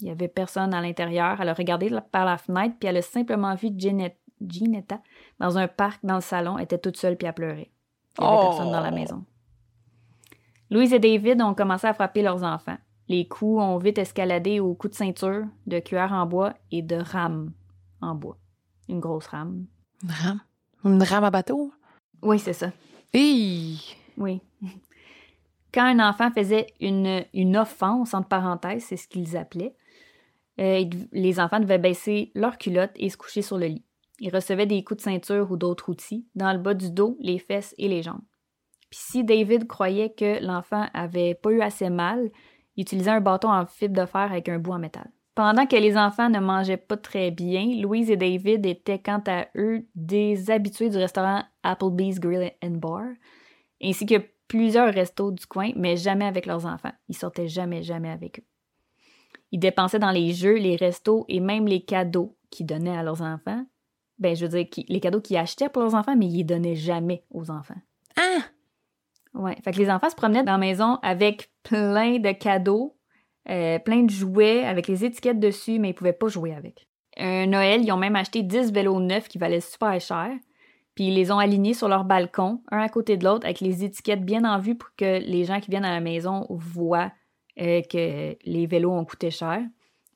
Il 0.00 0.06
y 0.06 0.10
avait 0.10 0.28
personne 0.28 0.74
à 0.74 0.80
l'intérieur. 0.80 1.40
Elle 1.40 1.48
a 1.48 1.54
regardé 1.54 1.90
par 2.12 2.24
la 2.24 2.38
fenêtre, 2.38 2.76
puis 2.78 2.88
elle 2.88 2.98
a 2.98 3.02
simplement 3.02 3.54
vu 3.54 3.70
Ginetta 3.76 5.00
dans 5.40 5.58
un 5.58 5.66
parc 5.66 6.04
dans 6.04 6.16
le 6.16 6.20
salon. 6.20 6.56
Elle 6.58 6.64
était 6.64 6.78
toute 6.78 6.96
seule, 6.96 7.16
puis 7.16 7.26
elle 7.26 7.34
pleurait. 7.34 7.70
Il 8.18 8.24
y 8.24 8.26
avait 8.26 8.36
Oh. 8.36 8.48
personne 8.50 8.70
dans 8.72 8.80
la 8.80 8.90
maison. 8.90 9.24
Louise 10.70 10.92
et 10.92 10.98
David 10.98 11.40
ont 11.40 11.54
commencé 11.54 11.86
à 11.86 11.94
frapper 11.94 12.22
leurs 12.22 12.42
enfants. 12.44 12.76
Les 13.08 13.26
coups 13.26 13.60
ont 13.62 13.78
vite 13.78 13.96
escaladé 13.98 14.60
aux 14.60 14.74
coups 14.74 14.92
de 14.92 14.96
ceinture, 14.98 15.46
de 15.66 15.78
cuillère 15.78 16.12
en 16.12 16.26
bois 16.26 16.52
et 16.70 16.82
de 16.82 16.96
rames 16.96 17.52
en 18.02 18.14
bois. 18.14 18.36
Une 18.88 19.00
grosse 19.00 19.26
rame. 19.28 19.64
Une 20.02 20.10
rame? 20.10 20.40
Une 20.84 21.02
rame 21.02 21.24
à 21.24 21.30
bateau? 21.30 21.72
Oui, 22.22 22.38
c'est 22.38 22.52
ça. 22.52 22.70
Oui. 24.18 24.42
Quand 25.72 25.84
un 25.84 26.00
enfant 26.00 26.30
faisait 26.30 26.66
une, 26.80 27.24
une 27.34 27.56
offense, 27.56 28.14
entre 28.14 28.28
parenthèses, 28.28 28.84
c'est 28.84 28.96
ce 28.96 29.08
qu'ils 29.08 29.36
appelaient, 29.36 29.74
euh, 30.60 30.84
les 31.12 31.40
enfants 31.40 31.60
devaient 31.60 31.78
baisser 31.78 32.32
leur 32.34 32.58
culotte 32.58 32.90
et 32.96 33.10
se 33.10 33.16
coucher 33.16 33.42
sur 33.42 33.58
le 33.58 33.66
lit. 33.66 33.84
Ils 34.20 34.34
recevaient 34.34 34.66
des 34.66 34.82
coups 34.82 34.98
de 34.98 35.02
ceinture 35.02 35.50
ou 35.50 35.56
d'autres 35.56 35.88
outils 35.90 36.26
dans 36.34 36.52
le 36.52 36.58
bas 36.58 36.74
du 36.74 36.90
dos, 36.90 37.16
les 37.20 37.38
fesses 37.38 37.74
et 37.78 37.88
les 37.88 38.02
jambes. 38.02 38.24
Puis 38.90 39.00
si 39.00 39.24
David 39.24 39.68
croyait 39.68 40.10
que 40.10 40.42
l'enfant 40.44 40.86
avait 40.94 41.34
pas 41.34 41.50
eu 41.50 41.60
assez 41.60 41.90
mal, 41.90 42.30
il 42.76 42.82
utilisait 42.82 43.10
un 43.10 43.20
bâton 43.20 43.50
en 43.50 43.66
fibre 43.66 44.00
de 44.00 44.06
fer 44.06 44.22
avec 44.22 44.48
un 44.48 44.58
bout 44.58 44.72
en 44.72 44.78
métal. 44.78 45.10
Pendant 45.34 45.66
que 45.66 45.76
les 45.76 45.96
enfants 45.96 46.30
ne 46.30 46.40
mangeaient 46.40 46.76
pas 46.76 46.96
très 46.96 47.30
bien, 47.30 47.80
Louise 47.80 48.10
et 48.10 48.16
David 48.16 48.66
étaient 48.66 48.98
quant 48.98 49.22
à 49.28 49.46
eux 49.56 49.86
des 49.94 50.50
habitués 50.50 50.90
du 50.90 50.96
restaurant 50.96 51.44
Applebee's 51.62 52.18
Grill 52.18 52.50
and 52.64 52.78
Bar, 52.78 53.04
ainsi 53.80 54.04
que 54.04 54.16
plusieurs 54.48 54.92
restos 54.92 55.30
du 55.30 55.46
coin, 55.46 55.70
mais 55.76 55.96
jamais 55.96 56.24
avec 56.24 56.46
leurs 56.46 56.66
enfants. 56.66 56.92
Ils 57.08 57.16
sortaient 57.16 57.48
jamais, 57.48 57.82
jamais 57.82 58.10
avec 58.10 58.40
eux. 58.40 58.44
Ils 59.52 59.60
dépensaient 59.60 59.98
dans 59.98 60.10
les 60.10 60.32
jeux, 60.32 60.56
les 60.56 60.76
restos 60.76 61.24
et 61.28 61.40
même 61.40 61.66
les 61.66 61.80
cadeaux 61.80 62.36
qu'ils 62.50 62.66
donnaient 62.66 62.96
à 62.96 63.02
leurs 63.02 63.22
enfants. 63.22 63.64
Ben, 64.18 64.34
je 64.34 64.46
veux 64.46 64.50
dire, 64.50 64.84
les 64.88 65.00
cadeaux 65.00 65.20
qu'ils 65.20 65.36
achetaient 65.36 65.68
pour 65.68 65.82
leurs 65.82 65.94
enfants, 65.94 66.16
mais 66.16 66.26
ils 66.26 66.38
les 66.38 66.44
donnaient 66.44 66.74
jamais 66.74 67.24
aux 67.30 67.50
enfants. 67.50 67.80
Ah! 68.16 68.40
Ouais. 69.34 69.56
Fait 69.62 69.72
que 69.72 69.78
les 69.78 69.90
enfants 69.90 70.10
se 70.10 70.16
promenaient 70.16 70.42
dans 70.42 70.52
la 70.52 70.58
maison 70.58 70.98
avec 71.02 71.50
plein 71.62 72.18
de 72.18 72.32
cadeaux, 72.32 72.96
euh, 73.48 73.78
plein 73.78 74.02
de 74.02 74.10
jouets 74.10 74.64
avec 74.64 74.88
les 74.88 75.04
étiquettes 75.04 75.38
dessus, 75.38 75.78
mais 75.78 75.90
ils 75.90 75.94
pouvaient 75.94 76.12
pas 76.12 76.28
jouer 76.28 76.54
avec. 76.54 76.88
Un 77.16 77.46
Noël, 77.46 77.82
ils 77.82 77.92
ont 77.92 77.96
même 77.96 78.16
acheté 78.16 78.42
10 78.42 78.72
vélos 78.72 79.00
neufs 79.00 79.28
qui 79.28 79.38
valaient 79.38 79.60
super 79.60 80.00
cher. 80.00 80.30
Puis 80.98 81.06
ils 81.06 81.14
les 81.14 81.30
ont 81.30 81.38
alignés 81.38 81.74
sur 81.74 81.86
leur 81.86 82.04
balcon, 82.04 82.60
un 82.72 82.80
à 82.80 82.88
côté 82.88 83.16
de 83.16 83.24
l'autre, 83.24 83.46
avec 83.46 83.60
les 83.60 83.84
étiquettes 83.84 84.24
bien 84.24 84.42
en 84.44 84.58
vue 84.58 84.74
pour 84.74 84.88
que 84.96 85.20
les 85.20 85.44
gens 85.44 85.60
qui 85.60 85.70
viennent 85.70 85.84
à 85.84 85.92
la 85.92 86.00
maison 86.00 86.44
voient 86.50 87.12
euh, 87.60 87.82
que 87.82 88.36
les 88.44 88.66
vélos 88.66 88.90
ont 88.90 89.04
coûté 89.04 89.30
cher. 89.30 89.62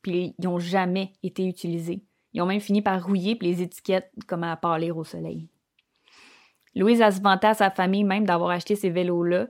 Puis 0.03 0.35
ils 0.37 0.45
n'ont 0.45 0.59
jamais 0.59 1.13
été 1.23 1.47
utilisés. 1.47 2.03
Ils 2.33 2.43
ont 2.43 2.47
même 2.47 2.59
fini 2.59 2.83
par 2.83 3.01
rouiller 3.01 3.37
puis 3.37 3.47
les 3.47 3.63
étiquettes 3.63 4.11
comme 4.27 4.43
à 4.43 4.57
pâlir 4.57 4.97
au 4.97 5.05
soleil. 5.05 5.49
Louise, 6.75 7.01
elle 7.01 7.13
se 7.13 7.21
vantait 7.21 7.47
à 7.47 7.55
sa 7.55 7.71
famille 7.71 8.03
même 8.03 8.27
d'avoir 8.27 8.51
acheté 8.51 8.75
ces 8.75 8.91
vélos-là. 8.91 9.47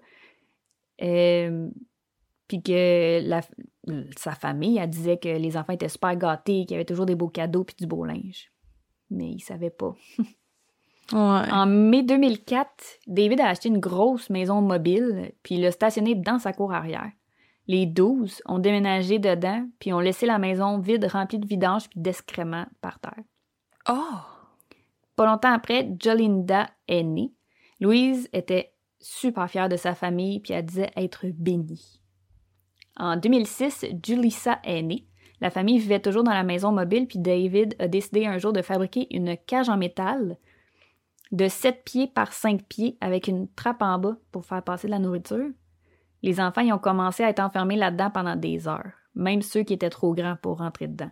Euh, 1.00 1.70
puis 2.46 2.62
que 2.62 3.22
sa 4.18 4.32
famille, 4.32 4.76
elle 4.76 4.90
disait 4.90 5.16
que 5.16 5.30
les 5.30 5.56
enfants 5.56 5.72
étaient 5.72 5.88
super 5.88 6.14
gâtés, 6.14 6.66
qu'il 6.66 6.72
y 6.72 6.74
avait 6.74 6.84
toujours 6.84 7.06
des 7.06 7.14
beaux 7.14 7.30
cadeaux 7.30 7.64
puis 7.64 7.76
du 7.78 7.86
beau 7.86 8.04
linge. 8.04 8.52
Mais 9.08 9.30
ils 9.30 9.40
savaient 9.40 9.70
pas. 9.70 9.94
Ouais. 11.10 11.18
En 11.18 11.66
mai 11.66 12.02
2004, 12.02 12.68
David 13.06 13.40
a 13.40 13.48
acheté 13.48 13.68
une 13.68 13.80
grosse 13.80 14.30
maison 14.30 14.60
mobile 14.60 15.32
puis 15.42 15.56
l'a 15.58 15.70
stationnée 15.70 16.14
dans 16.14 16.38
sa 16.38 16.52
cour 16.52 16.72
arrière. 16.72 17.10
Les 17.68 17.86
douze 17.86 18.42
ont 18.46 18.58
déménagé 18.58 19.18
dedans 19.18 19.66
puis 19.78 19.92
ont 19.92 20.00
laissé 20.00 20.26
la 20.26 20.38
maison 20.38 20.78
vide, 20.78 21.04
remplie 21.04 21.38
de 21.38 21.46
vidanges 21.46 21.88
puis 21.88 22.00
d'excréments 22.00 22.66
par 22.80 22.98
terre. 22.98 23.24
Oh! 23.88 24.20
Pas 25.16 25.26
longtemps 25.26 25.52
après, 25.52 25.90
Jolinda 26.00 26.70
est 26.88 27.02
née. 27.02 27.32
Louise 27.80 28.28
était 28.32 28.72
super 29.00 29.50
fière 29.50 29.68
de 29.68 29.76
sa 29.76 29.94
famille 29.94 30.40
puis 30.40 30.54
elle 30.54 30.64
disait 30.64 30.90
être 30.96 31.26
bénie. 31.26 32.00
En 32.96 33.16
2006, 33.16 33.86
Julissa 34.04 34.60
est 34.64 34.82
née. 34.82 35.06
La 35.40 35.50
famille 35.50 35.78
vivait 35.78 36.00
toujours 36.00 36.22
dans 36.22 36.32
la 36.32 36.44
maison 36.44 36.72
mobile 36.72 37.06
puis 37.06 37.18
David 37.18 37.74
a 37.78 37.88
décidé 37.88 38.26
un 38.26 38.38
jour 38.38 38.52
de 38.52 38.62
fabriquer 38.62 39.08
une 39.14 39.36
cage 39.36 39.68
en 39.68 39.76
métal 39.76 40.38
de 41.32 41.48
7 41.48 41.82
pieds 41.84 42.06
par 42.06 42.32
5 42.32 42.62
pieds 42.62 42.98
avec 43.00 43.26
une 43.26 43.48
trappe 43.48 43.82
en 43.82 43.98
bas 43.98 44.16
pour 44.30 44.44
faire 44.44 44.62
passer 44.62 44.86
de 44.86 44.92
la 44.92 44.98
nourriture. 44.98 45.48
Les 46.22 46.40
enfants 46.40 46.60
y 46.60 46.72
ont 46.72 46.78
commencé 46.78 47.24
à 47.24 47.30
être 47.30 47.40
enfermés 47.40 47.76
là-dedans 47.76 48.10
pendant 48.10 48.36
des 48.36 48.68
heures, 48.68 48.92
même 49.14 49.42
ceux 49.42 49.62
qui 49.62 49.72
étaient 49.72 49.90
trop 49.90 50.14
grands 50.14 50.36
pour 50.40 50.58
rentrer 50.58 50.86
dedans. 50.86 51.10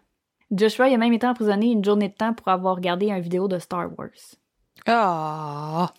Joshua 0.53 0.89
il 0.89 0.95
a 0.95 0.99
même 0.99 1.13
été 1.13 1.27
emprisonné 1.27 1.73
une 1.73 1.85
journée 1.85 2.09
de 2.09 2.15
temps 2.15 2.35
pour 2.35 2.49
avoir 2.49 2.77
regardé 2.77 3.09
une 3.09 3.21
vidéo 3.21 3.49
de 3.49 3.59
Star 3.59 3.89
Wars. 3.99 4.11
Ah! 4.87 5.93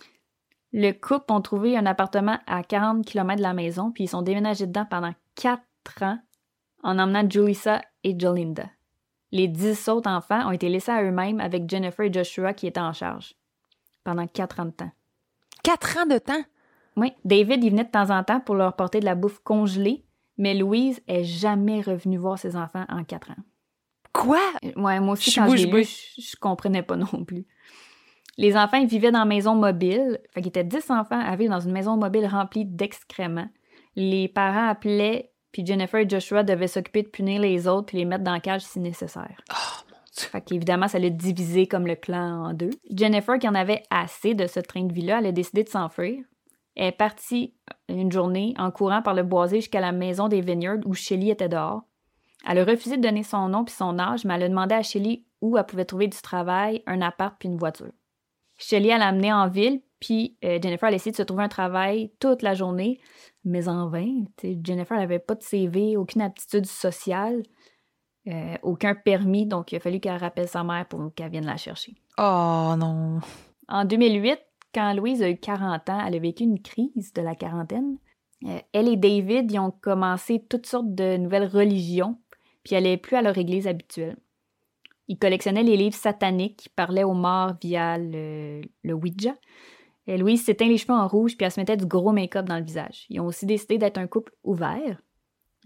Le 0.72 0.92
couple 0.92 1.32
ont 1.32 1.40
trouvé 1.40 1.76
un 1.76 1.84
appartement 1.84 2.38
à 2.46 2.62
40 2.62 3.04
km 3.04 3.36
de 3.36 3.42
la 3.42 3.54
maison, 3.54 3.90
puis 3.90 4.04
ils 4.04 4.08
sont 4.08 4.22
déménagés 4.22 4.66
dedans 4.66 4.86
pendant 4.88 5.12
4 5.34 5.62
ans 6.02 6.18
en 6.82 6.98
emmenant 6.98 7.28
Julissa 7.28 7.82
et 8.04 8.18
Jolinda. 8.18 8.66
Les 9.32 9.48
10 9.48 9.88
autres 9.88 10.10
enfants 10.10 10.46
ont 10.48 10.52
été 10.52 10.68
laissés 10.68 10.92
à 10.92 11.02
eux-mêmes 11.02 11.40
avec 11.40 11.68
Jennifer 11.68 12.06
et 12.06 12.12
Joshua 12.12 12.54
qui 12.54 12.66
étaient 12.66 12.80
en 12.80 12.92
charge 12.92 13.34
pendant 14.04 14.26
4 14.26 14.60
ans 14.60 14.66
de 14.66 14.70
temps. 14.70 14.90
Quatre 15.62 15.98
ans 15.98 16.06
de 16.06 16.18
temps? 16.18 16.42
Oui, 16.96 17.12
David 17.24 17.64
y 17.64 17.70
venait 17.70 17.84
de 17.84 17.90
temps 17.90 18.10
en 18.10 18.22
temps 18.22 18.40
pour 18.40 18.54
leur 18.54 18.76
porter 18.76 19.00
de 19.00 19.04
la 19.04 19.14
bouffe 19.14 19.38
congelée, 19.40 20.04
mais 20.36 20.54
Louise 20.54 21.00
est 21.08 21.24
jamais 21.24 21.80
revenue 21.80 22.18
voir 22.18 22.38
ses 22.38 22.56
enfants 22.56 22.84
en 22.88 23.04
4 23.04 23.30
ans. 23.30 23.42
Quoi? 24.12 24.40
Ouais, 24.76 25.00
moi 25.00 25.14
aussi, 25.14 25.32
quand 25.32 25.56
je 25.56 25.66
lu, 25.66 25.84
je, 25.84 26.36
comprenais 26.36 26.82
pas 26.82 26.96
non 27.12 27.24
plus. 27.24 27.46
Les 28.38 28.56
enfants, 28.56 28.78
ils 28.78 28.88
vivaient 28.88 29.12
dans 29.12 29.22
une 29.22 29.28
maison 29.28 29.54
mobile. 29.54 30.18
Fait 30.32 30.40
qu'il 30.40 30.48
était 30.48 30.64
10 30.64 30.90
enfants 30.90 31.20
à 31.20 31.34
vivre 31.36 31.52
dans 31.52 31.60
une 31.60 31.72
maison 31.72 31.96
mobile 31.96 32.26
remplie 32.26 32.64
d'excréments. 32.64 33.48
Les 33.94 34.28
parents 34.28 34.68
appelaient, 34.68 35.32
puis 35.50 35.64
Jennifer 35.64 36.00
et 36.00 36.08
Joshua 36.08 36.42
devaient 36.42 36.68
s'occuper 36.68 37.02
de 37.02 37.08
punir 37.08 37.40
les 37.40 37.68
autres 37.68 37.86
puis 37.86 37.98
les 37.98 38.04
mettre 38.04 38.24
dans 38.24 38.32
la 38.32 38.40
cage 38.40 38.62
si 38.62 38.80
nécessaire. 38.80 39.40
Oh. 39.50 39.91
Fait 40.12 40.42
qu'évidemment, 40.42 40.88
ça 40.88 40.98
l'a 40.98 41.10
divisé 41.10 41.66
comme 41.66 41.86
le 41.86 41.96
clan 41.96 42.48
en 42.48 42.54
deux. 42.54 42.70
Jennifer, 42.90 43.38
qui 43.38 43.48
en 43.48 43.54
avait 43.54 43.82
assez 43.90 44.34
de 44.34 44.46
ce 44.46 44.60
train 44.60 44.84
de 44.84 44.92
vie-là, 44.92 45.18
elle 45.18 45.26
a 45.26 45.32
décidé 45.32 45.64
de 45.64 45.68
s'enfuir. 45.68 46.22
Elle 46.76 46.88
est 46.88 46.92
partie 46.92 47.54
une 47.88 48.12
journée 48.12 48.54
en 48.58 48.70
courant 48.70 49.02
par 49.02 49.14
le 49.14 49.22
boisé 49.22 49.56
jusqu'à 49.56 49.80
la 49.80 49.92
maison 49.92 50.28
des 50.28 50.40
Vineyards 50.40 50.86
où 50.86 50.94
Shelly 50.94 51.30
était 51.30 51.48
dehors. 51.48 51.82
Elle 52.48 52.58
a 52.58 52.64
refusé 52.64 52.96
de 52.96 53.02
donner 53.02 53.22
son 53.22 53.48
nom 53.48 53.64
puis 53.64 53.74
son 53.74 53.98
âge, 53.98 54.24
mais 54.24 54.34
elle 54.34 54.44
a 54.44 54.48
demandé 54.48 54.74
à 54.74 54.82
Shelly 54.82 55.26
où 55.40 55.56
elle 55.56 55.66
pouvait 55.66 55.84
trouver 55.84 56.08
du 56.08 56.20
travail, 56.20 56.82
un 56.86 57.00
appart 57.00 57.36
puis 57.38 57.48
une 57.48 57.58
voiture. 57.58 57.92
Shelly, 58.58 58.88
l'a 58.88 59.08
amenée 59.08 59.32
en 59.32 59.48
ville, 59.48 59.82
puis 59.98 60.36
euh, 60.44 60.58
Jennifer 60.62 60.88
a 60.88 60.92
essayé 60.92 61.12
de 61.12 61.16
se 61.16 61.22
trouver 61.22 61.44
un 61.44 61.48
travail 61.48 62.12
toute 62.20 62.42
la 62.42 62.54
journée, 62.54 63.00
mais 63.44 63.68
en 63.68 63.88
vain. 63.88 64.24
Jennifer 64.42 64.96
n'avait 64.96 65.18
pas 65.18 65.34
de 65.34 65.42
CV, 65.42 65.96
aucune 65.96 66.22
aptitude 66.22 66.66
sociale, 66.66 67.42
euh, 68.28 68.54
aucun 68.62 68.94
permis, 68.94 69.46
donc 69.46 69.72
il 69.72 69.76
a 69.76 69.80
fallu 69.80 69.98
qu'elle 69.98 70.16
rappelle 70.16 70.48
sa 70.48 70.62
mère 70.62 70.86
pour 70.86 71.12
qu'elle 71.14 71.30
vienne 71.30 71.46
la 71.46 71.56
chercher. 71.56 71.94
Oh 72.18 72.74
non. 72.78 73.20
En 73.68 73.84
2008, 73.84 74.38
quand 74.74 74.94
Louise 74.94 75.22
a 75.22 75.30
eu 75.30 75.36
40 75.36 75.88
ans, 75.90 76.04
elle 76.06 76.14
a 76.14 76.18
vécu 76.18 76.44
une 76.44 76.60
crise 76.60 77.12
de 77.12 77.22
la 77.22 77.34
quarantaine. 77.34 77.98
Euh, 78.44 78.58
elle 78.72 78.88
et 78.88 78.96
David 78.96 79.50
y 79.50 79.58
ont 79.58 79.70
commencé 79.72 80.44
toutes 80.48 80.66
sortes 80.66 80.94
de 80.94 81.16
nouvelles 81.16 81.46
religions, 81.46 82.18
puis 82.64 82.74
elle 82.74 82.84
n'est 82.84 82.96
plus 82.96 83.16
à 83.16 83.22
leur 83.22 83.36
église 83.38 83.66
habituelle. 83.66 84.16
Ils 85.08 85.18
collectionnaient 85.18 85.64
les 85.64 85.76
livres 85.76 85.96
sataniques 85.96 86.56
qui 86.56 86.68
parlaient 86.68 87.04
aux 87.04 87.14
morts 87.14 87.54
via 87.60 87.98
le, 87.98 88.62
le 88.82 88.94
Ouija. 88.94 89.34
Et 90.06 90.16
Louise 90.16 90.44
s'éteint 90.44 90.68
les 90.68 90.78
cheveux 90.78 90.94
en 90.94 91.06
rouge, 91.06 91.36
puis 91.36 91.44
elle 91.44 91.52
se 91.52 91.60
mettait 91.60 91.76
du 91.76 91.86
gros 91.86 92.12
make-up 92.12 92.46
dans 92.46 92.58
le 92.58 92.64
visage. 92.64 93.06
Ils 93.10 93.20
ont 93.20 93.26
aussi 93.26 93.46
décidé 93.46 93.78
d'être 93.78 93.98
un 93.98 94.06
couple 94.06 94.32
ouvert 94.42 95.00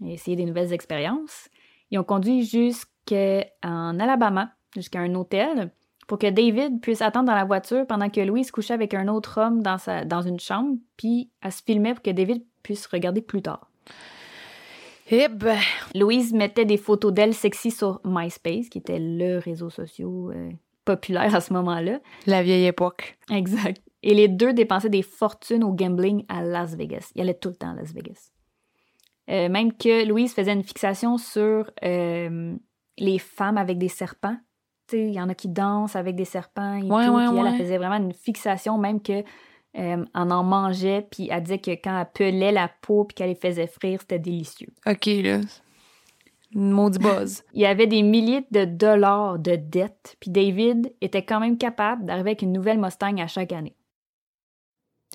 et 0.03 0.13
essayer 0.13 0.35
des 0.35 0.45
nouvelles 0.45 0.73
expériences. 0.73 1.49
Ils 1.91 1.99
ont 1.99 2.03
conduit 2.03 2.43
jusqu'en 2.43 3.99
Alabama, 3.99 4.51
jusqu'à 4.75 4.99
un 4.99 5.13
hôtel, 5.15 5.71
pour 6.07 6.17
que 6.17 6.27
David 6.27 6.81
puisse 6.81 7.01
attendre 7.01 7.25
dans 7.25 7.35
la 7.35 7.45
voiture 7.45 7.85
pendant 7.85 8.09
que 8.09 8.21
Louise 8.21 8.51
couchait 8.51 8.73
avec 8.73 8.93
un 8.93 9.07
autre 9.07 9.39
homme 9.39 9.61
dans, 9.61 9.77
sa, 9.77 10.05
dans 10.05 10.21
une 10.21 10.39
chambre, 10.39 10.77
puis 10.95 11.29
elle 11.41 11.51
se 11.51 11.61
filmait 11.61 11.93
pour 11.93 12.01
que 12.01 12.11
David 12.11 12.43
puisse 12.63 12.87
regarder 12.87 13.21
plus 13.21 13.41
tard. 13.41 13.69
Eh 15.09 15.27
ben. 15.29 15.59
Louise 15.95 16.33
mettait 16.33 16.65
des 16.65 16.77
photos 16.77 17.13
d'elle 17.13 17.33
sexy 17.33 17.71
sur 17.71 18.01
MySpace, 18.03 18.69
qui 18.69 18.77
était 18.77 18.99
le 18.99 19.37
réseau 19.37 19.69
social 19.69 20.07
euh, 20.07 20.51
populaire 20.83 21.33
à 21.33 21.41
ce 21.41 21.53
moment-là. 21.53 21.99
La 22.25 22.43
vieille 22.43 22.65
époque. 22.65 23.17
Exact. 23.31 23.81
Et 24.03 24.13
les 24.13 24.27
deux 24.27 24.53
dépensaient 24.53 24.89
des 24.89 25.01
fortunes 25.01 25.63
au 25.63 25.73
gambling 25.73 26.25
à 26.29 26.41
Las 26.41 26.75
Vegas. 26.75 27.11
Il 27.15 27.21
allait 27.21 27.33
tout 27.33 27.49
le 27.49 27.55
temps 27.55 27.71
à 27.71 27.75
Las 27.75 27.93
Vegas. 27.93 28.31
Euh, 29.29 29.49
même 29.49 29.73
que 29.73 30.05
Louise 30.05 30.33
faisait 30.33 30.53
une 30.53 30.63
fixation 30.63 31.17
sur 31.17 31.69
euh, 31.83 32.55
les 32.97 33.19
femmes 33.19 33.57
avec 33.57 33.77
des 33.77 33.89
serpents. 33.89 34.37
Il 34.93 35.11
y 35.11 35.19
en 35.19 35.27
a 35.27 35.35
qui 35.35 35.49
dansent 35.49 35.97
avec 35.97 36.15
des 36.15 36.23
serpents 36.25 36.75
et 36.75 36.83
Ouais, 36.83 37.07
tout. 37.07 37.13
ouais, 37.13 37.27
puis 37.27 37.37
elle, 37.45 37.57
faisait 37.57 37.77
vraiment 37.77 37.97
une 37.97 38.13
fixation, 38.13 38.77
même 38.77 39.01
que 39.01 39.23
euh, 39.77 40.05
en 40.13 40.31
en 40.31 40.43
mangeait, 40.43 41.05
puis 41.11 41.27
elle 41.29 41.43
disait 41.43 41.59
que 41.59 41.71
quand 41.71 41.99
elle 41.99 42.09
pelait 42.13 42.53
la 42.53 42.69
peau 42.81 43.03
puis 43.03 43.15
qu'elle 43.15 43.29
les 43.29 43.35
faisait 43.35 43.67
frire, 43.67 43.99
c'était 43.99 44.17
délicieux. 44.17 44.69
OK, 44.85 45.05
là. 45.05 45.41
Maudit 46.53 46.99
buzz. 46.99 47.43
Il 47.53 47.61
y 47.61 47.65
avait 47.65 47.87
des 47.87 48.01
milliers 48.01 48.45
de 48.51 48.63
dollars 48.63 49.37
de 49.39 49.57
dettes, 49.57 50.15
puis 50.21 50.31
David 50.31 50.93
était 51.01 51.25
quand 51.25 51.41
même 51.41 51.57
capable 51.57 52.05
d'arriver 52.05 52.29
avec 52.29 52.41
une 52.41 52.53
nouvelle 52.53 52.79
Mustang 52.79 53.19
à 53.19 53.27
chaque 53.27 53.51
année. 53.51 53.75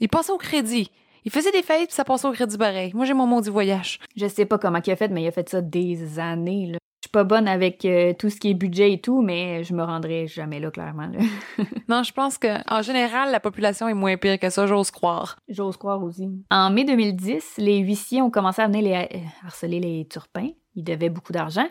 Il 0.00 0.08
passait 0.08 0.32
au 0.32 0.38
crédit. 0.38 0.90
Il 1.24 1.30
faisait 1.30 1.52
des 1.52 1.62
fêtes, 1.62 1.86
puis 1.86 1.94
ça 1.94 2.04
passait 2.04 2.26
au 2.26 2.32
crédit 2.32 2.58
pareil. 2.58 2.90
Moi, 2.94 3.04
j'ai 3.04 3.14
mon 3.14 3.26
maudit 3.26 3.50
voyage. 3.50 4.00
Je 4.16 4.26
sais 4.26 4.44
pas 4.44 4.58
comment 4.58 4.80
il 4.84 4.90
a 4.90 4.96
fait, 4.96 5.08
mais 5.08 5.22
il 5.22 5.28
a 5.28 5.32
fait 5.32 5.48
ça 5.48 5.60
des 5.60 6.18
années. 6.18 6.66
Là. 6.72 6.78
Je 7.00 7.08
suis 7.08 7.12
pas 7.12 7.24
bonne 7.24 7.48
avec 7.48 7.84
euh, 7.84 8.12
tout 8.12 8.30
ce 8.30 8.36
qui 8.36 8.50
est 8.50 8.54
budget 8.54 8.92
et 8.92 9.00
tout, 9.00 9.22
mais 9.22 9.64
je 9.64 9.74
me 9.74 9.82
rendrai 9.82 10.26
jamais 10.26 10.60
là, 10.60 10.70
clairement. 10.70 11.08
là. 11.08 11.20
Non, 11.88 12.02
je 12.02 12.12
pense 12.12 12.38
que 12.38 12.48
en 12.72 12.82
général, 12.82 13.30
la 13.30 13.40
population 13.40 13.88
est 13.88 13.94
moins 13.94 14.16
pire 14.16 14.38
que 14.38 14.50
ça, 14.50 14.66
j'ose 14.66 14.90
croire. 14.90 15.36
J'ose 15.48 15.76
croire 15.76 16.02
aussi. 16.02 16.28
En 16.50 16.70
mai 16.70 16.84
2010, 16.84 17.54
les 17.58 17.78
huissiers 17.78 18.22
ont 18.22 18.30
commencé 18.30 18.62
à 18.62 18.66
venir 18.66 18.82
les 18.82 19.16
euh, 19.16 19.18
harceler 19.44 19.80
les 19.80 20.06
turpins. 20.08 20.50
Ils 20.74 20.84
devaient 20.84 21.10
beaucoup 21.10 21.32
d'argent. 21.32 21.66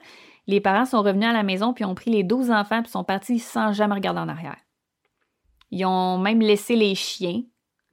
Les 0.47 0.59
parents 0.61 0.85
sont 0.85 1.01
revenus 1.01 1.29
à 1.29 1.33
la 1.33 1.43
maison 1.43 1.73
puis 1.73 1.85
ont 1.85 1.95
pris 1.95 2.11
les 2.11 2.23
12 2.23 2.51
enfants 2.51 2.81
puis 2.81 2.91
sont 2.91 3.03
partis 3.03 3.39
sans 3.39 3.71
jamais 3.73 3.95
regarder 3.95 4.19
en 4.19 4.29
arrière. 4.29 4.57
Ils 5.71 5.85
ont 5.85 6.17
même 6.17 6.41
laissé 6.41 6.75
les 6.75 6.95
chiens, 6.95 7.41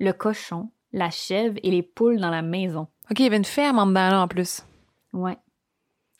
le 0.01 0.13
cochon, 0.13 0.71
la 0.93 1.11
chèvre 1.11 1.57
et 1.63 1.71
les 1.71 1.83
poules 1.83 2.21
dans 2.21 2.31
la 2.31 2.43
maison. 2.43 2.89
OK, 3.11 3.19
il 3.19 3.25
y 3.25 3.27
avait 3.27 3.37
une 3.37 3.45
ferme 3.45 3.79
en 3.79 3.87
dedans, 3.87 4.11
là, 4.11 4.23
en 4.23 4.29
plus. 4.29 4.65
Ouais. 5.13 5.37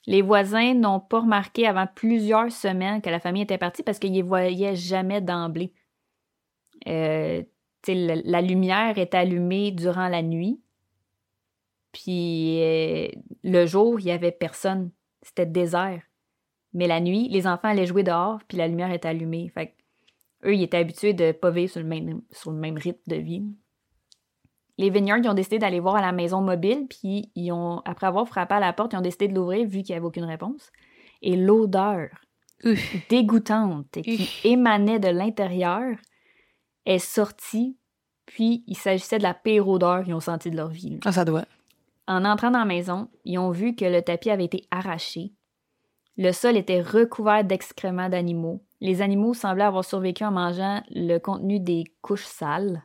Les 0.07 0.23
voisins 0.23 0.75
n'ont 0.75 1.01
pas 1.01 1.21
remarqué 1.21 1.67
avant 1.67 1.87
plusieurs 1.87 2.51
semaines 2.51 3.03
que 3.03 3.11
la 3.11 3.21
famille 3.21 3.43
était 3.43 3.59
partie 3.59 3.83
parce 3.83 3.99
qu'ils 3.99 4.15
les 4.15 4.23
voyaient 4.23 4.75
jamais 4.75 5.21
d'emblée. 5.21 5.73
Euh, 6.87 7.43
la, 7.87 8.41
lumière 8.41 8.99
est 8.99 9.15
allumée 9.15 9.71
durant 9.71 10.09
la 10.09 10.23
nuit. 10.23 10.61
Puis 11.93 12.63
euh, 12.63 13.09
le 13.45 13.67
jour, 13.67 14.01
il 14.01 14.07
y 14.07 14.11
avait 14.11 14.33
personne. 14.33 14.91
C'était 15.23 15.47
désert. 15.47 16.03
Mais 16.73 16.87
la 16.87 17.01
nuit, 17.01 17.29
les 17.29 17.47
enfants 17.47 17.69
allaient 17.69 17.87
jouer 17.87 18.03
dehors, 18.03 18.41
puis 18.47 18.59
la 18.59 18.69
lumière 18.69 18.93
était 18.93 19.09
allumée. 19.09 19.51
Fait 19.55 19.69
que 19.69 20.49
eux, 20.49 20.55
ils 20.55 20.63
étaient 20.63 20.77
habitués 20.77 21.15
de 21.15 21.33
pas 21.33 21.51
vivre 21.51 21.73
sur 21.73 21.81
le 21.81 21.87
même, 21.87 22.23
sur 22.31 22.51
le 22.51 22.59
même 22.59 22.77
rythme 22.77 23.03
de 23.07 23.17
vie. 23.17 23.45
Les 24.79 24.91
Vineyards, 24.91 25.19
ils 25.19 25.29
ont 25.29 25.35
décidé 25.35 25.59
d'aller 25.59 25.81
voir 25.81 25.97
à 25.97 26.01
la 26.01 26.13
maison 26.13 26.41
mobile, 26.41 26.87
puis 26.89 27.31
ils 27.35 27.51
ont, 27.53 27.83
après 27.85 28.07
avoir 28.07 28.29
frappé 28.29 28.55
à 28.55 28.61
la 28.61 28.73
porte, 28.73 28.93
ils 28.93 28.97
ont 28.97 29.03
décidé 29.03 29.29
de 29.29 29.35
l'ouvrir 29.35 29.67
vu 29.67 29.83
qu'il 29.83 29.95
n'y 29.95 29.99
avait 29.99 30.07
aucune 30.07 30.25
réponse. 30.25 30.71
Et 31.21 31.37
l'odeur 31.37 32.09
Ouf. 32.65 33.09
dégoûtante 33.09 33.91
qui 33.91 34.31
émanait 34.45 35.01
de 35.01 35.09
l'intérieur 35.09 35.97
est 36.87 37.01
sortie, 37.01 37.77
puis 38.25 38.63
il 38.69 38.77
s'agissait 38.77 39.19
de 39.19 39.25
la 39.25 39.35
pire 39.35 39.69
odeur 39.69 40.05
qu'ils 40.05 40.15
ont 40.15 40.21
sentie 40.21 40.51
de 40.51 40.57
leur 40.57 40.69
vie. 40.69 41.01
Ah, 41.05 41.13
ça 41.13 41.25
doit. 41.25 41.45
En 42.07 42.25
entrant 42.25 42.51
dans 42.51 42.61
la 42.61 42.65
maison, 42.65 43.09
ils 43.25 43.39
ont 43.39 43.51
vu 43.51 43.75
que 43.75 43.85
le 43.85 44.01
tapis 44.01 44.31
avait 44.31 44.45
été 44.45 44.65
arraché. 44.71 45.33
Le 46.17 46.33
sol 46.33 46.57
était 46.57 46.81
recouvert 46.81 47.45
d'excréments 47.45 48.09
d'animaux. 48.09 48.63
Les 48.81 49.03
animaux 49.03 49.35
semblaient 49.35 49.65
avoir 49.65 49.85
survécu 49.85 50.25
en 50.25 50.31
mangeant 50.31 50.83
le 50.91 51.19
contenu 51.19 51.61
des 51.61 51.85
couches 52.01 52.25
sales. 52.25 52.83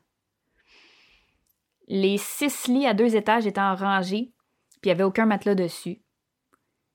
Les 1.88 2.18
six 2.18 2.68
lits 2.68 2.86
à 2.88 2.94
deux 2.94 3.16
étages 3.16 3.46
étaient 3.46 3.60
en 3.60 3.76
rangée, 3.76 4.32
puis 4.82 4.86
il 4.86 4.88
n'y 4.88 4.92
avait 4.94 5.04
aucun 5.04 5.26
matelas 5.26 5.56
dessus. 5.56 6.02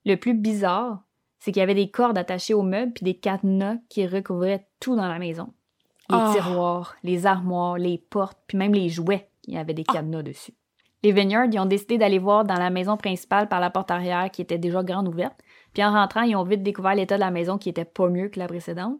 Le 0.04 0.16
plus 0.16 0.34
bizarre, 0.34 1.02
c'est 1.38 1.52
qu'il 1.52 1.60
y 1.60 1.62
avait 1.62 1.74
des 1.74 1.90
cordes 1.90 2.18
attachées 2.18 2.54
aux 2.54 2.62
meubles 2.62 2.92
puis 2.92 3.04
des 3.04 3.14
cadenas 3.18 3.76
qui 3.88 4.06
recouvraient 4.06 4.66
tout 4.80 4.96
dans 4.96 5.08
la 5.08 5.18
maison. 5.18 5.52
Les 6.10 6.16
Ah. 6.18 6.30
tiroirs, 6.34 6.96
les 7.02 7.26
armoires, 7.26 7.76
les 7.76 7.98
portes, 7.98 8.38
puis 8.46 8.56
même 8.56 8.72
les 8.74 8.88
jouets, 8.88 9.28
il 9.46 9.54
y 9.54 9.58
avait 9.58 9.74
des 9.74 9.84
cadenas 9.84 10.22
dessus. 10.22 10.54
Les 11.04 11.12
Vineyards, 11.12 11.48
ils 11.52 11.60
ont 11.60 11.66
décidé 11.66 11.96
d'aller 11.98 12.18
voir 12.18 12.44
dans 12.44 12.58
la 12.58 12.70
maison 12.70 12.96
principale 12.96 13.48
par 13.48 13.60
la 13.60 13.70
porte 13.70 13.90
arrière 13.90 14.30
qui 14.32 14.42
était 14.42 14.58
déjà 14.58 14.82
grande 14.82 15.06
ouverte. 15.06 15.38
Puis 15.72 15.84
en 15.84 15.92
rentrant, 15.92 16.22
ils 16.22 16.34
ont 16.34 16.42
vite 16.42 16.62
découvert 16.64 16.94
l'état 16.94 17.14
de 17.16 17.20
la 17.20 17.30
maison 17.30 17.56
qui 17.56 17.68
était 17.68 17.84
pas 17.84 18.08
mieux 18.08 18.28
que 18.30 18.40
la 18.40 18.48
précédente. 18.48 18.98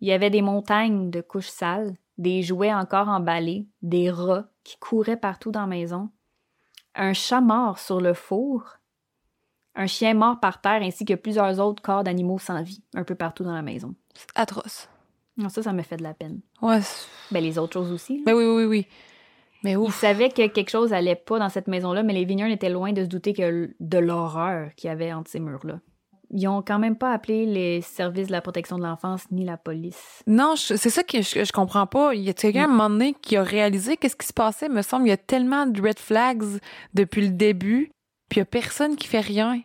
Il 0.00 0.08
y 0.08 0.12
avait 0.12 0.30
des 0.30 0.42
montagnes 0.42 1.10
de 1.10 1.20
couches 1.20 1.48
sales, 1.48 1.94
des 2.18 2.42
jouets 2.42 2.72
encore 2.74 3.08
emballés, 3.08 3.66
des 3.82 4.10
rats 4.10 4.48
qui 4.64 4.76
couraient 4.78 5.16
partout 5.16 5.50
dans 5.50 5.60
la 5.62 5.66
maison, 5.66 6.10
un 6.94 7.12
chat 7.12 7.40
mort 7.40 7.78
sur 7.78 8.00
le 8.00 8.12
four, 8.14 8.64
un 9.74 9.86
chien 9.86 10.14
mort 10.14 10.40
par 10.40 10.60
terre 10.60 10.82
ainsi 10.82 11.04
que 11.04 11.14
plusieurs 11.14 11.60
autres 11.60 11.82
corps 11.82 12.02
d'animaux 12.02 12.38
sans 12.38 12.62
vie, 12.62 12.82
un 12.94 13.04
peu 13.04 13.14
partout 13.14 13.44
dans 13.44 13.54
la 13.54 13.62
maison. 13.62 13.94
C'est 14.14 14.26
atroce. 14.34 14.88
Non, 15.36 15.48
ça, 15.48 15.62
ça 15.62 15.72
me 15.72 15.82
fait 15.82 15.96
de 15.96 16.02
la 16.02 16.14
peine. 16.14 16.40
Ouais. 16.60 16.80
Ben, 17.30 17.40
les 17.42 17.58
autres 17.58 17.74
choses 17.74 17.92
aussi. 17.92 18.16
là. 18.18 18.22
Ben 18.26 18.34
oui, 18.34 18.44
oui, 18.44 18.64
oui. 18.64 18.86
Mais 19.62 19.72
Ils 19.72 19.76
ouf. 19.76 19.94
savaient 19.96 20.30
que 20.30 20.46
quelque 20.48 20.70
chose 20.70 20.92
allait 20.92 21.14
pas 21.14 21.38
dans 21.38 21.48
cette 21.48 21.68
maison-là, 21.68 22.02
mais 22.02 22.12
les 22.12 22.24
Vineyards 22.24 22.50
étaient 22.50 22.70
loin 22.70 22.92
de 22.92 23.02
se 23.04 23.08
douter 23.08 23.32
que 23.34 23.72
de 23.78 23.98
l'horreur 23.98 24.74
qu'il 24.74 24.88
y 24.88 24.90
avait 24.90 25.12
entre 25.12 25.30
ces 25.30 25.38
murs-là. 25.38 25.78
Ils 26.30 26.46
ont 26.46 26.60
quand 26.62 26.78
même 26.78 26.96
pas 26.96 27.12
appelé 27.12 27.46
les 27.46 27.80
services 27.80 28.26
de 28.26 28.32
la 28.32 28.42
protection 28.42 28.76
de 28.76 28.82
l'enfance 28.82 29.24
ni 29.30 29.44
la 29.44 29.56
police. 29.56 30.22
Non, 30.26 30.56
c'est 30.56 30.76
ça 30.90 31.02
que 31.02 31.22
je, 31.22 31.44
je 31.44 31.52
comprends 31.52 31.86
pas. 31.86 32.14
Il 32.14 32.20
y 32.22 32.28
a 32.28 32.34
quelqu'un 32.34 32.62
à 32.62 32.64
un 32.64 32.68
moment 32.68 32.90
donné 32.90 33.14
qui 33.14 33.36
a 33.36 33.42
réalisé 33.42 33.96
qu'est-ce 33.96 34.16
qui 34.16 34.26
se 34.26 34.32
passait. 34.34 34.68
Me 34.68 34.82
semble, 34.82 35.06
il 35.06 35.10
y 35.10 35.12
a 35.12 35.16
tellement 35.16 35.66
de 35.66 35.80
red 35.80 35.98
flags 35.98 36.44
depuis 36.92 37.22
le 37.22 37.30
début, 37.30 37.90
puis 38.28 38.36
il 38.36 38.40
y 38.40 38.42
a 38.42 38.46
personne 38.46 38.96
qui 38.96 39.08
fait 39.08 39.20
rien. 39.20 39.62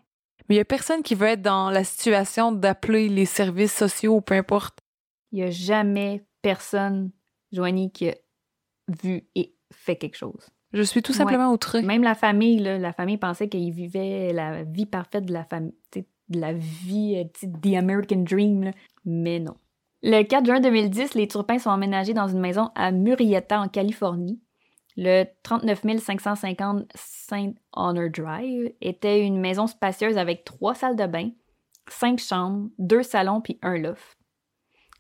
Mais 0.50 0.56
il 0.56 0.58
y 0.58 0.62
a 0.62 0.66
personne 0.66 1.04
qui 1.04 1.16
veut 1.16 1.28
être 1.28 1.42
dans 1.42 1.70
la 1.70 1.84
situation 1.84 2.52
d'appeler 2.52 3.10
les 3.10 3.26
services 3.26 3.74
sociaux, 3.76 4.22
peu 4.22 4.36
importe. 4.36 4.78
Il 5.32 5.40
y 5.40 5.44
a 5.44 5.50
jamais 5.50 6.24
personne, 6.42 7.12
Joanie, 7.52 7.92
qui 7.92 8.10
a 8.10 8.16
vu 9.02 9.24
et 9.36 9.54
fait 9.74 9.96
quelque 9.96 10.18
chose. 10.18 10.50
Je 10.74 10.82
suis 10.82 11.02
tout 11.02 11.12
Ouais. 11.12 11.18
simplement 11.20 11.52
outrée. 11.52 11.82
Même 11.82 12.04
la 12.04 12.16
famille, 12.16 12.60
là, 12.60 12.78
la 12.78 12.94
famille 12.94 13.18
pensait 13.18 13.48
qu'ils 13.48 13.72
vivaient 13.72 14.34
la 14.34 14.64
vie 14.64 14.86
parfaite 14.86 15.26
de 15.26 15.34
la 15.34 15.44
famille, 15.46 15.76
de 16.30 16.40
la 16.40 16.54
vie, 16.54 17.16
euh, 17.18 17.48
the 17.62 17.76
American 17.76 18.24
Dream, 18.24 18.72
mais 19.06 19.40
non. 19.40 19.56
Le 20.02 20.24
4 20.24 20.46
juin 20.46 20.60
2010, 20.60 21.14
les 21.14 21.28
Turpins 21.28 21.60
sont 21.60 21.70
emménagés 21.70 22.14
dans 22.14 22.28
une 22.28 22.40
maison 22.40 22.72
à 22.76 22.92
Murrieta, 22.92 23.62
en 23.62 23.70
Californie. 23.70 24.42
Le 24.96 25.26
39 25.44 25.82
550 26.00 26.86
Saint 26.94 27.54
Honor 27.72 28.10
Drive 28.10 28.74
était 28.82 29.26
une 29.26 29.40
maison 29.40 29.66
spacieuse 29.66 30.18
avec 30.18 30.44
trois 30.44 30.76
salles 30.76 30.96
de 30.96 31.08
bain, 31.08 31.32
cinq 31.88 32.20
chambres, 32.20 32.70
deux 32.78 33.02
salons 33.02 33.42
puis 33.42 33.58
un 33.62 33.78
loft. 33.78 34.18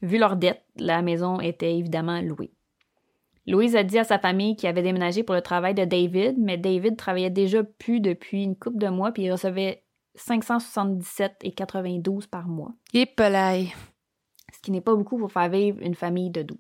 Vu 0.02 0.18
leur 0.18 0.36
dette, 0.36 0.64
la 0.78 1.02
maison 1.02 1.40
était 1.40 1.78
évidemment 1.78 2.22
louée. 2.22 2.52
Louise 3.46 3.76
a 3.76 3.84
dit 3.84 4.00
à 4.00 4.04
sa 4.06 4.20
famille 4.20 4.56
qu'il 4.56 4.70
avait 4.70 4.82
déménagé 4.82 5.24
pour 5.24 5.36
le 5.36 5.42
travail 5.42 5.74
de 5.74 5.84
David, 5.84 6.36
mais 6.38 6.58
David 6.58 6.96
travaillait 6.96 7.30
déjà 7.30 7.64
plus 7.64 8.00
depuis 8.00 8.44
une 8.44 8.56
couple 8.56 8.78
de 8.78 8.88
mois 8.88 9.12
puis 9.12 9.24
il 9.24 9.32
recevait 9.32 9.83
577,92 10.18 12.28
par 12.28 12.48
mois, 12.48 12.72
Et 12.94 13.06
pelaille. 13.06 13.74
ce 14.54 14.60
qui 14.62 14.72
n'est 14.72 14.82
pas 14.82 14.96
beaucoup 14.96 15.18
pour 15.18 15.32
faire 15.32 15.50
vivre 15.50 15.80
une 15.82 15.96
famille 15.96 16.30
de 16.30 16.44
12. 16.44 16.58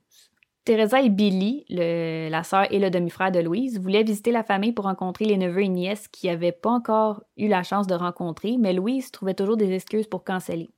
Teresa 0.65 1.01
et 1.01 1.09
Billy, 1.09 1.65
le- 1.69 2.29
la 2.29 2.43
sœur 2.43 2.71
et 2.71 2.79
le 2.79 2.89
demi-frère 2.89 3.31
de 3.31 3.39
Louise, 3.39 3.79
voulaient 3.81 4.03
visiter 4.03 4.31
la 4.31 4.43
famille 4.43 4.71
pour 4.71 4.85
rencontrer 4.85 5.25
les 5.25 5.37
neveux 5.37 5.63
et 5.63 5.67
nièces 5.67 6.07
qui 6.07 6.27
n'avaient 6.27 6.53
pas 6.53 6.69
encore 6.69 7.21
eu 7.37 7.47
la 7.49 7.63
chance 7.63 7.85
de 7.85 7.95
rencontrer, 7.95 8.55
mais 8.57 8.71
Louise 8.73 9.11
trouvait 9.11 9.33
toujours 9.33 9.57
des 9.57 9.73
excuses 9.73 10.07
pour 10.07 10.23
canceller. 10.23 10.69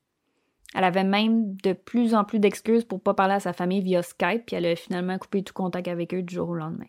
Elle 0.74 0.86
avait 0.86 1.04
même 1.04 1.56
de 1.58 1.74
plus 1.74 2.16
en 2.16 2.24
plus 2.24 2.40
d'excuses 2.40 2.84
pour 2.84 3.00
pas 3.00 3.14
parler 3.14 3.36
à 3.36 3.40
sa 3.40 3.54
famille 3.54 3.82
via 3.82 4.02
Skype, 4.02 4.48
puis 4.48 4.56
elle 4.56 4.66
a 4.66 4.76
finalement 4.76 5.20
coupé 5.20 5.44
tout 5.44 5.54
contact 5.54 5.88
avec 5.88 6.16
eux 6.16 6.24
du 6.24 6.34
jour 6.34 6.50
au 6.50 6.56
lendemain. 6.56 6.88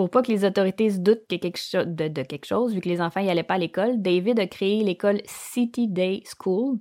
Pour 0.00 0.08
pas 0.08 0.22
que 0.22 0.32
les 0.32 0.46
autorités 0.46 0.88
se 0.88 0.98
doutent 0.98 1.26
que 1.28 1.36
quelque 1.36 1.58
cho- 1.58 1.84
de, 1.84 2.08
de 2.08 2.22
quelque 2.22 2.46
chose, 2.46 2.72
vu 2.72 2.80
que 2.80 2.88
les 2.88 3.02
enfants 3.02 3.20
y 3.20 3.28
allaient 3.28 3.42
pas 3.42 3.56
à 3.56 3.58
l'école, 3.58 4.00
David 4.00 4.40
a 4.40 4.46
créé 4.46 4.82
l'école 4.82 5.20
City 5.26 5.88
Day 5.88 6.22
School, 6.24 6.78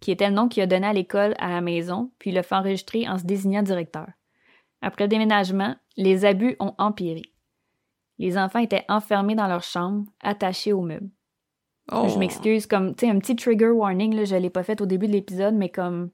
qui 0.00 0.10
était 0.10 0.28
le 0.28 0.34
nom 0.34 0.48
qu'il 0.48 0.62
a 0.62 0.66
donné 0.66 0.86
à 0.86 0.94
l'école 0.94 1.34
à 1.36 1.50
la 1.50 1.60
maison, 1.60 2.10
puis 2.18 2.30
il 2.30 2.32
l'a 2.32 2.42
fait 2.42 2.54
enregistrer 2.54 3.06
en 3.06 3.18
se 3.18 3.24
désignant 3.24 3.62
directeur. 3.62 4.06
Après 4.80 5.04
le 5.04 5.08
déménagement, 5.08 5.76
les 5.98 6.24
abus 6.24 6.56
ont 6.58 6.72
empiré. 6.78 7.20
Les 8.18 8.38
enfants 8.38 8.60
étaient 8.60 8.86
enfermés 8.88 9.34
dans 9.34 9.46
leur 9.46 9.62
chambre, 9.62 10.06
attachés 10.22 10.72
aux 10.72 10.80
meubles. 10.80 11.10
Oh. 11.92 12.08
Je 12.08 12.18
m'excuse, 12.18 12.66
comme, 12.66 12.94
tu 12.94 13.04
sais, 13.04 13.12
un 13.12 13.18
petit 13.18 13.36
trigger 13.36 13.72
warning, 13.72 14.14
là, 14.14 14.24
je 14.24 14.36
l'ai 14.36 14.48
pas 14.48 14.62
fait 14.62 14.80
au 14.80 14.86
début 14.86 15.06
de 15.06 15.12
l'épisode, 15.12 15.54
mais 15.54 15.68
comme, 15.68 16.08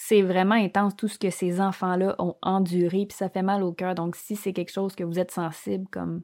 c'est 0.00 0.22
vraiment 0.22 0.54
intense 0.54 0.94
tout 0.94 1.08
ce 1.08 1.18
que 1.18 1.28
ces 1.28 1.60
enfants-là 1.60 2.14
ont 2.20 2.36
enduré, 2.40 3.04
puis 3.06 3.16
ça 3.16 3.28
fait 3.28 3.42
mal 3.42 3.64
au 3.64 3.72
cœur. 3.72 3.96
Donc, 3.96 4.14
si 4.14 4.36
c'est 4.36 4.52
quelque 4.52 4.70
chose 4.70 4.94
que 4.94 5.02
vous 5.02 5.18
êtes 5.18 5.32
sensible, 5.32 5.88
comme, 5.90 6.22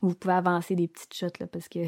vous 0.00 0.14
pouvez 0.14 0.32
avancer 0.32 0.74
des 0.74 0.88
petites 0.88 1.12
shots, 1.12 1.38
là, 1.38 1.46
parce 1.46 1.68
que 1.68 1.80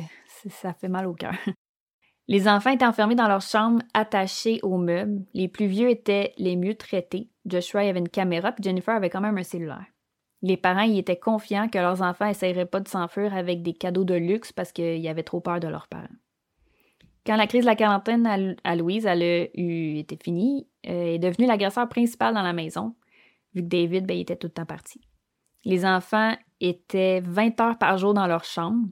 ça 0.50 0.74
fait 0.74 0.88
mal 0.88 1.06
au 1.06 1.14
cœur. 1.14 1.32
Les 2.28 2.46
enfants 2.48 2.70
étaient 2.70 2.84
enfermés 2.84 3.14
dans 3.14 3.28
leur 3.28 3.40
chambre, 3.40 3.80
attachés 3.94 4.60
aux 4.62 4.76
meubles. 4.76 5.24
Les 5.32 5.48
plus 5.48 5.68
vieux 5.68 5.88
étaient 5.88 6.34
les 6.36 6.54
mieux 6.54 6.74
traités. 6.74 7.30
Joshua 7.46 7.80
avait 7.80 7.98
une 7.98 8.10
caméra, 8.10 8.52
puis 8.52 8.64
Jennifer 8.64 8.94
avait 8.94 9.10
quand 9.10 9.22
même 9.22 9.38
un 9.38 9.42
cellulaire. 9.42 9.86
Les 10.42 10.58
parents 10.58 10.82
y 10.82 10.98
étaient 10.98 11.18
confiants 11.18 11.68
que 11.68 11.78
leurs 11.78 12.02
enfants 12.02 12.28
essaieraient 12.28 12.66
pas 12.66 12.80
de 12.80 12.88
s'enfuir 12.88 13.34
avec 13.34 13.62
des 13.62 13.72
cadeaux 13.72 14.04
de 14.04 14.14
luxe 14.14 14.52
parce 14.52 14.70
qu'ils 14.70 15.08
avaient 15.08 15.22
trop 15.22 15.40
peur 15.40 15.60
de 15.60 15.68
leurs 15.68 15.88
parents. 15.88 16.04
Quand 17.26 17.36
la 17.36 17.48
crise 17.48 17.62
de 17.62 17.66
la 17.66 17.74
quarantaine 17.74 18.56
à, 18.62 18.76
Louise 18.76 19.04
elle 19.04 19.22
a 19.22 19.98
été 19.98 20.16
finie, 20.22 20.68
euh, 20.86 21.14
est 21.14 21.18
devenue 21.18 21.48
l'agresseur 21.48 21.88
principal 21.88 22.34
dans 22.34 22.42
la 22.42 22.52
maison, 22.52 22.94
vu 23.54 23.62
que 23.62 23.66
David 23.66 24.06
ben, 24.06 24.16
était 24.16 24.36
tout 24.36 24.46
le 24.46 24.52
temps 24.52 24.64
parti. 24.64 25.00
Les 25.64 25.84
enfants 25.84 26.36
étaient 26.60 27.20
20 27.20 27.60
heures 27.60 27.78
par 27.78 27.98
jour 27.98 28.14
dans 28.14 28.28
leur 28.28 28.44
chambre. 28.44 28.86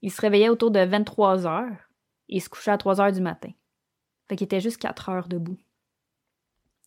Ils 0.00 0.10
se 0.10 0.20
réveillaient 0.22 0.48
autour 0.48 0.70
de 0.70 0.80
23 0.80 1.46
heures 1.46 1.90
et 2.30 2.40
se 2.40 2.48
couchaient 2.48 2.70
à 2.70 2.78
3 2.78 3.02
heures 3.02 3.12
du 3.12 3.20
matin. 3.20 3.50
Fait 4.28 4.36
qu'ils 4.36 4.46
étaient 4.46 4.60
juste 4.60 4.78
4 4.78 5.10
heures 5.10 5.28
debout. 5.28 5.58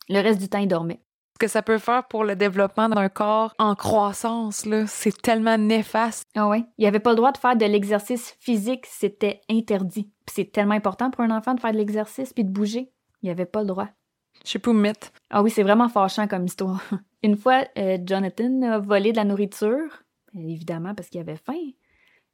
Le 0.10 0.20
reste 0.20 0.40
du 0.40 0.50
temps, 0.50 0.58
ils 0.58 0.68
dormaient. 0.68 1.02
Ce 1.38 1.46
que 1.46 1.48
ça 1.48 1.62
peut 1.62 1.78
faire 1.78 2.08
pour 2.08 2.24
le 2.24 2.36
développement 2.36 2.90
d'un 2.90 3.10
corps 3.10 3.54
en 3.60 3.76
croissance, 3.76 4.66
là, 4.66 4.88
c'est 4.88 5.22
tellement 5.22 5.56
néfaste. 5.56 6.24
Ah 6.34 6.48
ouais. 6.48 6.64
Il 6.80 6.88
avait 6.88 7.00
pas 7.00 7.12
le 7.12 7.16
droit 7.16 7.32
de 7.32 7.38
faire 7.38 7.56
de 7.56 7.64
l'exercice 7.64 8.36
physique, 8.40 8.88
c'était 8.88 9.42
interdit. 9.48 10.10
Puis 10.26 10.34
c'est 10.34 10.52
tellement 10.52 10.74
important 10.74 11.12
pour 11.12 11.22
un 11.22 11.30
enfant 11.30 11.54
de 11.54 11.60
faire 11.60 11.74
de 11.74 11.78
l'exercice 11.78 12.34
puis 12.34 12.44
de 12.44 12.50
bouger. 12.50 12.92
Il 13.22 13.30
avait 13.30 13.46
pas 13.46 13.62
le 13.62 13.68
droit. 13.68 13.88
Je 14.44 14.50
sais 14.50 14.58
pas 14.58 14.72
où 14.72 14.74
me 14.74 14.82
mettre. 14.82 15.12
Ah 15.30 15.44
oui, 15.44 15.52
c'est 15.52 15.62
vraiment 15.62 15.90
fâchant 15.90 16.28
comme 16.28 16.46
histoire. 16.46 16.82
Une 17.22 17.38
fois, 17.38 17.66
euh, 17.78 18.00
Jonathan 18.04 18.64
a 18.64 18.80
volé 18.80 19.12
de 19.12 19.18
la 19.18 19.24
nourriture, 19.24 20.06
évidemment 20.34 20.96
parce 20.96 21.10
qu'il 21.10 21.22
avait 21.22 21.38
faim. 21.38 21.54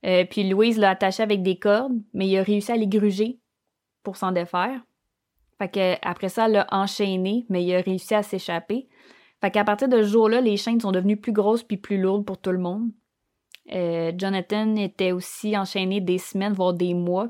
Euh, 0.05 0.23
puis 0.23 0.47
Louise 0.47 0.77
l'a 0.77 0.91
attaché 0.91 1.21
avec 1.21 1.43
des 1.43 1.59
cordes, 1.59 2.01
mais 2.13 2.25
il 2.29 2.37
a 2.37 2.43
réussi 2.43 2.71
à 2.71 2.77
les 2.77 2.87
gruger 2.87 3.41
pour 4.01 4.15
s'en 4.15 4.31
défaire. 4.31 4.79
Fait 5.57 5.69
que 5.69 5.95
après 6.01 6.29
ça, 6.29 6.45
elle 6.45 6.53
l'a 6.53 6.67
enchaîné, 6.71 7.45
mais 7.49 7.63
il 7.63 7.75
a 7.75 7.81
réussi 7.81 8.15
à 8.15 8.23
s'échapper. 8.23 8.87
Fait 9.41 9.51
qu'à 9.51 9.63
partir 9.63 9.87
de 9.89 9.97
ce 9.97 10.07
jour-là, 10.07 10.41
les 10.41 10.57
chaînes 10.57 10.79
sont 10.79 10.91
devenues 10.91 11.17
plus 11.17 11.33
grosses 11.33 11.63
puis 11.63 11.77
plus 11.77 11.99
lourdes 11.99 12.25
pour 12.25 12.37
tout 12.37 12.51
le 12.51 12.57
monde. 12.57 12.91
Euh, 13.71 14.11
Jonathan 14.17 14.75
était 14.75 15.11
aussi 15.11 15.57
enchaîné 15.57 16.01
des 16.01 16.17
semaines, 16.17 16.53
voire 16.53 16.73
des 16.73 16.93
mois, 16.93 17.29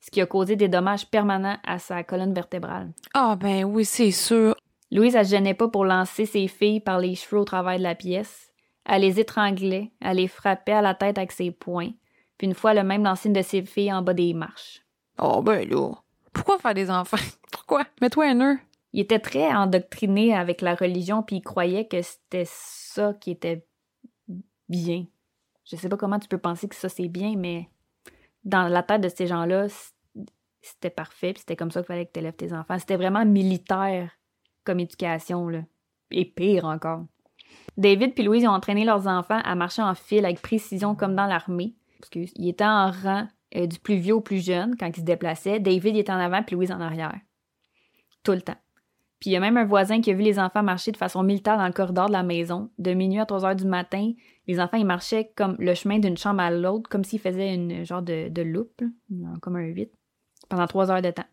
ce 0.00 0.10
qui 0.10 0.20
a 0.20 0.26
causé 0.26 0.56
des 0.56 0.68
dommages 0.68 1.08
permanents 1.10 1.58
à 1.64 1.78
sa 1.78 2.02
colonne 2.04 2.34
vertébrale. 2.34 2.92
Ah 3.14 3.36
ben 3.36 3.64
oui, 3.64 3.84
c'est 3.84 4.10
sûr. 4.10 4.54
Louise, 4.90 5.16
elle 5.16 5.26
se 5.26 5.30
gênait 5.30 5.54
pas 5.54 5.68
pour 5.68 5.84
lancer 5.84 6.26
ses 6.26 6.46
filles 6.46 6.80
par 6.80 6.98
les 6.98 7.14
cheveux 7.14 7.40
au 7.40 7.44
travers 7.44 7.78
de 7.78 7.82
la 7.82 7.94
pièce. 7.94 8.52
Elle 8.84 9.02
les 9.02 9.18
étranglait, 9.18 9.92
elle 10.00 10.18
les 10.18 10.28
frappait 10.28 10.72
à 10.72 10.82
la 10.82 10.94
tête 10.94 11.18
avec 11.18 11.32
ses 11.32 11.50
poings. 11.50 11.92
Puis 12.36 12.46
une 12.46 12.54
fois, 12.54 12.72
elle 12.72 12.78
a 12.78 12.84
même 12.84 13.04
lancé 13.04 13.28
une 13.28 13.34
de 13.34 13.42
ses 13.42 13.62
filles 13.62 13.92
en 13.92 14.02
bas 14.02 14.14
des 14.14 14.34
marches. 14.34 14.82
Oh 15.18 15.42
ben 15.42 15.68
là. 15.68 15.92
Pourquoi 16.34 16.58
faire 16.58 16.74
des 16.74 16.90
enfants? 16.90 17.16
Pourquoi? 17.52 17.84
Mets-toi 18.02 18.26
un 18.26 18.34
nœud. 18.34 18.58
Il 18.92 19.00
était 19.00 19.18
très 19.18 19.52
endoctriné 19.52 20.34
avec 20.34 20.60
la 20.60 20.74
religion, 20.74 21.22
puis 21.22 21.36
il 21.36 21.42
croyait 21.42 21.88
que 21.88 22.02
c'était 22.02 22.46
ça 22.46 23.14
qui 23.14 23.30
était 23.30 23.66
bien. 24.68 25.06
Je 25.64 25.76
sais 25.76 25.88
pas 25.88 25.96
comment 25.96 26.18
tu 26.18 26.28
peux 26.28 26.38
penser 26.38 26.68
que 26.68 26.76
ça 26.76 26.88
c'est 26.88 27.08
bien, 27.08 27.34
mais 27.36 27.68
dans 28.44 28.68
la 28.68 28.82
tête 28.82 29.00
de 29.00 29.08
ces 29.08 29.26
gens-là, 29.26 29.66
c'était 30.60 30.90
parfait, 30.90 31.32
puis 31.32 31.40
c'était 31.40 31.56
comme 31.56 31.70
ça 31.70 31.80
qu'il 31.80 31.88
fallait 31.88 32.06
que 32.06 32.12
tu 32.12 32.20
élèves 32.20 32.36
tes 32.36 32.52
enfants. 32.52 32.78
C'était 32.78 32.96
vraiment 32.96 33.24
militaire 33.24 34.10
comme 34.64 34.80
éducation, 34.80 35.48
là. 35.48 35.60
Et 36.10 36.24
pire 36.24 36.64
encore. 36.64 37.04
David 37.76 38.14
puis 38.14 38.24
Louise 38.24 38.46
ont 38.46 38.50
entraîné 38.50 38.84
leurs 38.84 39.06
enfants 39.08 39.40
à 39.44 39.54
marcher 39.54 39.82
en 39.82 39.94
file 39.94 40.24
avec 40.24 40.40
précision 40.40 40.94
comme 40.94 41.16
dans 41.16 41.26
l'armée. 41.26 41.74
Parce 41.98 42.10
qu'ils 42.10 42.48
étaient 42.48 42.64
en 42.64 42.90
rang 42.90 43.26
euh, 43.56 43.66
du 43.66 43.78
plus 43.78 43.96
vieux 43.96 44.14
au 44.14 44.20
plus 44.20 44.44
jeune 44.44 44.76
quand 44.76 44.88
ils 44.88 45.00
se 45.00 45.04
déplaçaient. 45.04 45.60
David 45.60 45.96
était 45.96 46.12
en 46.12 46.18
avant 46.18 46.42
puis 46.42 46.56
Louise 46.56 46.72
en 46.72 46.80
arrière. 46.80 47.18
Tout 48.22 48.32
le 48.32 48.42
temps. 48.42 48.56
Puis 49.20 49.30
il 49.30 49.32
y 49.32 49.36
a 49.36 49.40
même 49.40 49.56
un 49.56 49.64
voisin 49.64 50.00
qui 50.00 50.10
a 50.10 50.14
vu 50.14 50.22
les 50.22 50.38
enfants 50.38 50.62
marcher 50.62 50.92
de 50.92 50.96
façon 50.96 51.22
militaire 51.22 51.56
dans 51.56 51.66
le 51.66 51.72
corridor 51.72 52.08
de 52.08 52.12
la 52.12 52.22
maison. 52.22 52.70
De 52.78 52.92
minuit 52.92 53.20
à 53.20 53.26
3 53.26 53.46
heures 53.46 53.56
du 53.56 53.64
matin, 53.64 54.12
les 54.46 54.60
enfants, 54.60 54.76
ils 54.76 54.84
marchaient 54.84 55.32
comme 55.34 55.56
le 55.58 55.74
chemin 55.74 55.98
d'une 55.98 56.16
chambre 56.16 56.42
à 56.42 56.50
l'autre, 56.50 56.90
comme 56.90 57.04
s'ils 57.04 57.20
faisaient 57.20 57.54
une 57.54 57.84
genre 57.84 58.02
de, 58.02 58.28
de 58.28 58.42
loupe, 58.42 58.82
comme 59.40 59.56
un 59.56 59.64
8, 59.64 59.90
pendant 60.48 60.66
3 60.66 60.90
heures 60.90 61.02
de 61.02 61.10
temps. 61.10 61.24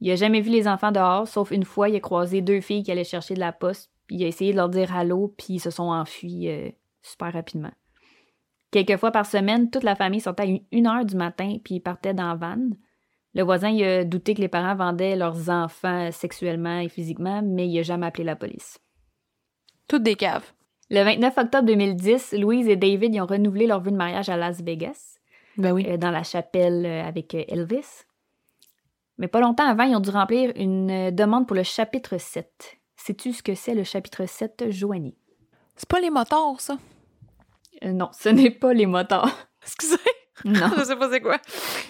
Il 0.00 0.10
a 0.10 0.16
jamais 0.16 0.40
vu 0.40 0.50
les 0.50 0.68
enfants 0.68 0.92
dehors, 0.92 1.28
sauf 1.28 1.50
une 1.50 1.64
fois, 1.64 1.88
il 1.88 1.96
a 1.96 2.00
croisé 2.00 2.40
deux 2.40 2.60
filles 2.60 2.82
qui 2.82 2.92
allaient 2.92 3.04
chercher 3.04 3.34
de 3.34 3.40
la 3.40 3.52
poste, 3.52 3.90
puis 4.06 4.16
il 4.16 4.24
a 4.24 4.28
essayé 4.28 4.52
de 4.52 4.56
leur 4.56 4.68
dire 4.68 4.94
allô, 4.94 5.34
puis 5.36 5.54
ils 5.54 5.60
se 5.60 5.70
sont 5.70 5.84
enfuis 5.84 6.48
euh, 6.48 6.70
super 7.02 7.32
rapidement. 7.32 7.72
Quelques 8.74 8.96
fois 8.96 9.12
par 9.12 9.24
semaine, 9.24 9.70
toute 9.70 9.84
la 9.84 9.94
famille 9.94 10.18
sortait 10.18 10.42
à 10.42 10.58
une 10.72 10.86
heure 10.88 11.04
du 11.04 11.14
matin, 11.14 11.58
puis 11.62 11.76
ils 11.76 11.80
partaient 11.80 12.12
dans 12.12 12.26
la 12.26 12.34
van. 12.34 12.58
Le 13.32 13.44
voisin 13.44 13.68
il 13.68 13.84
a 13.84 14.02
douté 14.02 14.34
que 14.34 14.40
les 14.40 14.48
parents 14.48 14.74
vendaient 14.74 15.14
leurs 15.14 15.48
enfants 15.48 16.10
sexuellement 16.10 16.80
et 16.80 16.88
physiquement, 16.88 17.40
mais 17.40 17.68
il 17.68 17.76
n'a 17.76 17.82
jamais 17.82 18.06
appelé 18.06 18.24
la 18.24 18.34
police. 18.34 18.80
Toutes 19.86 20.02
des 20.02 20.16
caves. 20.16 20.50
Le 20.90 21.04
29 21.04 21.38
octobre 21.38 21.66
2010, 21.68 22.34
Louise 22.36 22.66
et 22.68 22.74
David 22.74 23.14
ont 23.20 23.26
renouvelé 23.26 23.68
leur 23.68 23.80
vœu 23.80 23.92
de 23.92 23.96
mariage 23.96 24.28
à 24.28 24.36
Las 24.36 24.60
Vegas. 24.60 25.20
Ben 25.56 25.70
oui. 25.70 25.86
Euh, 25.88 25.96
dans 25.96 26.10
la 26.10 26.24
chapelle 26.24 26.84
euh, 26.84 27.06
avec 27.06 27.32
euh, 27.36 27.44
Elvis. 27.46 28.02
Mais 29.18 29.28
pas 29.28 29.38
longtemps 29.38 29.68
avant, 29.68 29.84
ils 29.84 29.94
ont 29.94 30.00
dû 30.00 30.10
remplir 30.10 30.50
une 30.56 31.12
demande 31.12 31.46
pour 31.46 31.54
le 31.54 31.62
chapitre 31.62 32.18
7. 32.18 32.80
Sais-tu 32.96 33.34
ce 33.34 33.42
que 33.44 33.54
c'est 33.54 33.76
le 33.76 33.84
chapitre 33.84 34.26
7, 34.26 34.64
Joanie? 34.70 35.16
C'est 35.76 35.88
pas 35.88 36.00
les 36.00 36.10
motards, 36.10 36.60
ça? 36.60 36.76
Non, 37.82 38.10
ce 38.18 38.28
n'est 38.28 38.50
pas 38.50 38.72
les 38.72 38.86
motards. 38.86 39.48
Excusez. 39.62 39.96
Non. 40.44 40.70
Je 40.78 40.84
sais 40.84 40.96
pas 40.96 41.10
c'est 41.10 41.20
quoi. 41.20 41.38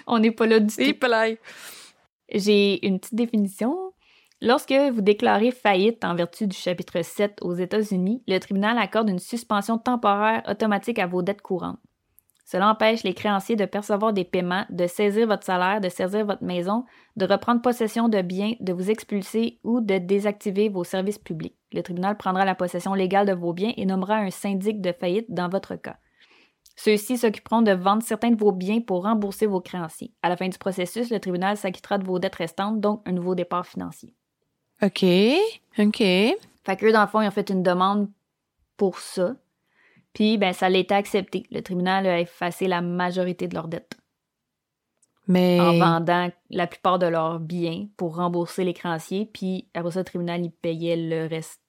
On 0.07 0.19
n'est 0.19 0.31
pas 0.31 0.47
là 0.47 0.61
du 0.61 0.75
Et 0.79 0.99
tout. 0.99 1.07
J'ai 2.33 2.87
une 2.87 3.01
petite 3.01 3.15
définition. 3.15 3.93
Lorsque 4.41 4.73
vous 4.73 5.01
déclarez 5.01 5.51
faillite 5.51 6.05
en 6.05 6.15
vertu 6.15 6.47
du 6.47 6.57
chapitre 6.57 7.03
7 7.03 7.39
aux 7.43 7.55
États-Unis, 7.55 8.23
le 8.27 8.39
tribunal 8.39 8.77
accorde 8.79 9.09
une 9.09 9.19
suspension 9.19 9.79
temporaire 9.79 10.43
automatique 10.49 10.99
à 10.99 11.07
vos 11.07 11.23
dettes 11.23 11.41
courantes. 11.41 11.79
Cela 12.55 12.71
empêche 12.71 13.03
les 13.03 13.15
créanciers 13.15 13.57
de 13.57 13.65
percevoir 13.65 14.13
des 14.13 14.23
paiements, 14.23 14.65
de 14.71 14.87
saisir 14.87 15.27
votre 15.27 15.43
salaire, 15.43 15.81
de 15.81 15.89
saisir 15.89 16.25
votre 16.25 16.45
maison, 16.45 16.85
de 17.17 17.27
reprendre 17.27 17.61
possession 17.61 18.09
de 18.09 18.23
biens, 18.23 18.53
de 18.61 18.73
vous 18.73 18.93
expulser 18.93 19.59
ou 19.65 19.81
de 19.81 19.99
désactiver 19.99 20.69
vos 20.69 20.85
services 20.85 21.19
publics. 21.19 21.57
Le 21.73 21.83
tribunal 21.83 22.17
prendra 22.17 22.45
la 22.45 22.55
possession 22.55 22.95
légale 22.95 23.27
de 23.27 23.33
vos 23.33 23.53
biens 23.53 23.73
et 23.77 23.85
nommera 23.85 24.19
un 24.19 24.31
syndic 24.31 24.81
de 24.81 24.93
faillite 24.93 25.27
dans 25.35 25.49
votre 25.49 25.75
cas. 25.75 25.97
Ceux-ci 26.77 27.19
s'occuperont 27.19 27.63
de 27.63 27.73
vendre 27.73 28.05
certains 28.05 28.31
de 28.31 28.39
vos 28.39 28.53
biens 28.53 28.81
pour 28.81 29.03
rembourser 29.03 29.47
vos 29.47 29.61
créanciers. 29.61 30.13
À 30.23 30.29
la 30.29 30.37
fin 30.37 30.47
du 30.47 30.57
processus, 30.57 31.11
le 31.11 31.19
tribunal 31.19 31.57
s'acquittera 31.57 31.99
de 31.99 32.05
vos 32.05 32.21
dettes 32.21 32.37
restantes, 32.37 32.81
donc 32.81 33.03
un 33.05 33.11
nouveau 33.11 33.35
départ 33.35 33.67
financier. 33.67 34.15
OK. 34.81 35.05
OK. 35.81 35.99
Fait 35.99 36.77
qu'eux, 36.79 36.93
dans 36.93 37.03
le 37.03 37.09
fond, 37.09 37.21
ils 37.21 37.27
ont 37.27 37.33
fait 37.33 37.51
une 37.51 37.65
demande 37.65 38.09
pour 38.77 39.01
ça. 39.01 39.35
Puis, 40.15 40.39
ben, 40.39 40.53
ça 40.53 40.71
été 40.71 40.95
accepté. 40.95 41.45
Le 41.51 41.61
tribunal 41.61 42.07
a 42.07 42.21
effacé 42.21 42.67
la 42.69 42.81
majorité 42.81 43.49
de 43.49 43.55
leurs 43.55 43.69
dettes 43.69 43.99
Mais. 45.27 45.61
en 45.61 45.77
vendant 45.79 46.31
la 46.51 46.67
plupart 46.67 46.99
de 46.99 47.07
leurs 47.07 47.41
biens 47.41 47.89
pour 47.97 48.17
rembourser 48.17 48.65
les 48.65 48.75
créanciers. 48.75 49.27
Puis, 49.27 49.69
après 49.75 49.91
ça, 49.91 50.01
le 50.01 50.05
tribunal, 50.05 50.43
il 50.45 50.53
payait 50.53 50.97
le 50.97 51.27
reste 51.27 51.61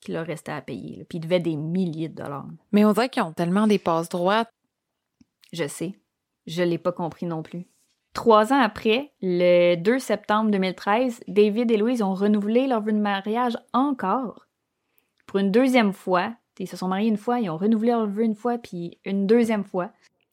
qui 0.00 0.12
leur 0.12 0.26
restait 0.26 0.52
à 0.52 0.60
payer. 0.60 0.96
là. 0.96 1.04
Puis, 1.08 1.18
ils 1.18 1.22
devaient 1.22 1.40
des 1.40 1.56
milliers 1.56 2.08
de 2.08 2.22
dollars. 2.22 2.46
Mais 2.70 2.84
on 2.84 2.92
dirait 2.92 3.08
qu'ils 3.08 3.22
ont 3.22 3.32
tellement 3.32 3.66
des 3.66 3.78
passes 3.78 4.10
droites. 4.10 4.50
Je 5.52 5.66
sais. 5.66 5.98
Je 6.46 6.62
l'ai 6.62 6.78
pas 6.78 6.92
compris 6.92 7.26
non 7.26 7.42
plus. 7.42 7.66
Trois 8.12 8.52
ans 8.52 8.60
après, 8.60 9.12
le 9.22 9.76
2 9.76 9.98
septembre 9.98 10.50
2013, 10.50 11.20
David 11.28 11.70
et 11.70 11.76
Louise 11.76 12.02
ont 12.02 12.14
renouvelé 12.14 12.66
leur 12.66 12.82
vœu 12.82 12.92
de 12.92 12.98
mariage 12.98 13.56
encore. 13.72 14.46
Pour 15.26 15.38
une 15.38 15.50
deuxième 15.50 15.92
fois. 15.92 16.34
Ils 16.58 16.66
se 16.68 16.76
sont 16.76 16.88
mariés 16.88 17.08
une 17.08 17.16
fois, 17.16 17.40
ils 17.40 17.50
ont 17.50 17.56
renouvelé 17.56 17.92
leur 17.92 18.06
vœu 18.06 18.24
une 18.24 18.34
fois, 18.34 18.58
puis 18.58 18.98
une 19.04 19.26
deuxième 19.26 19.64
fois. 19.64 19.90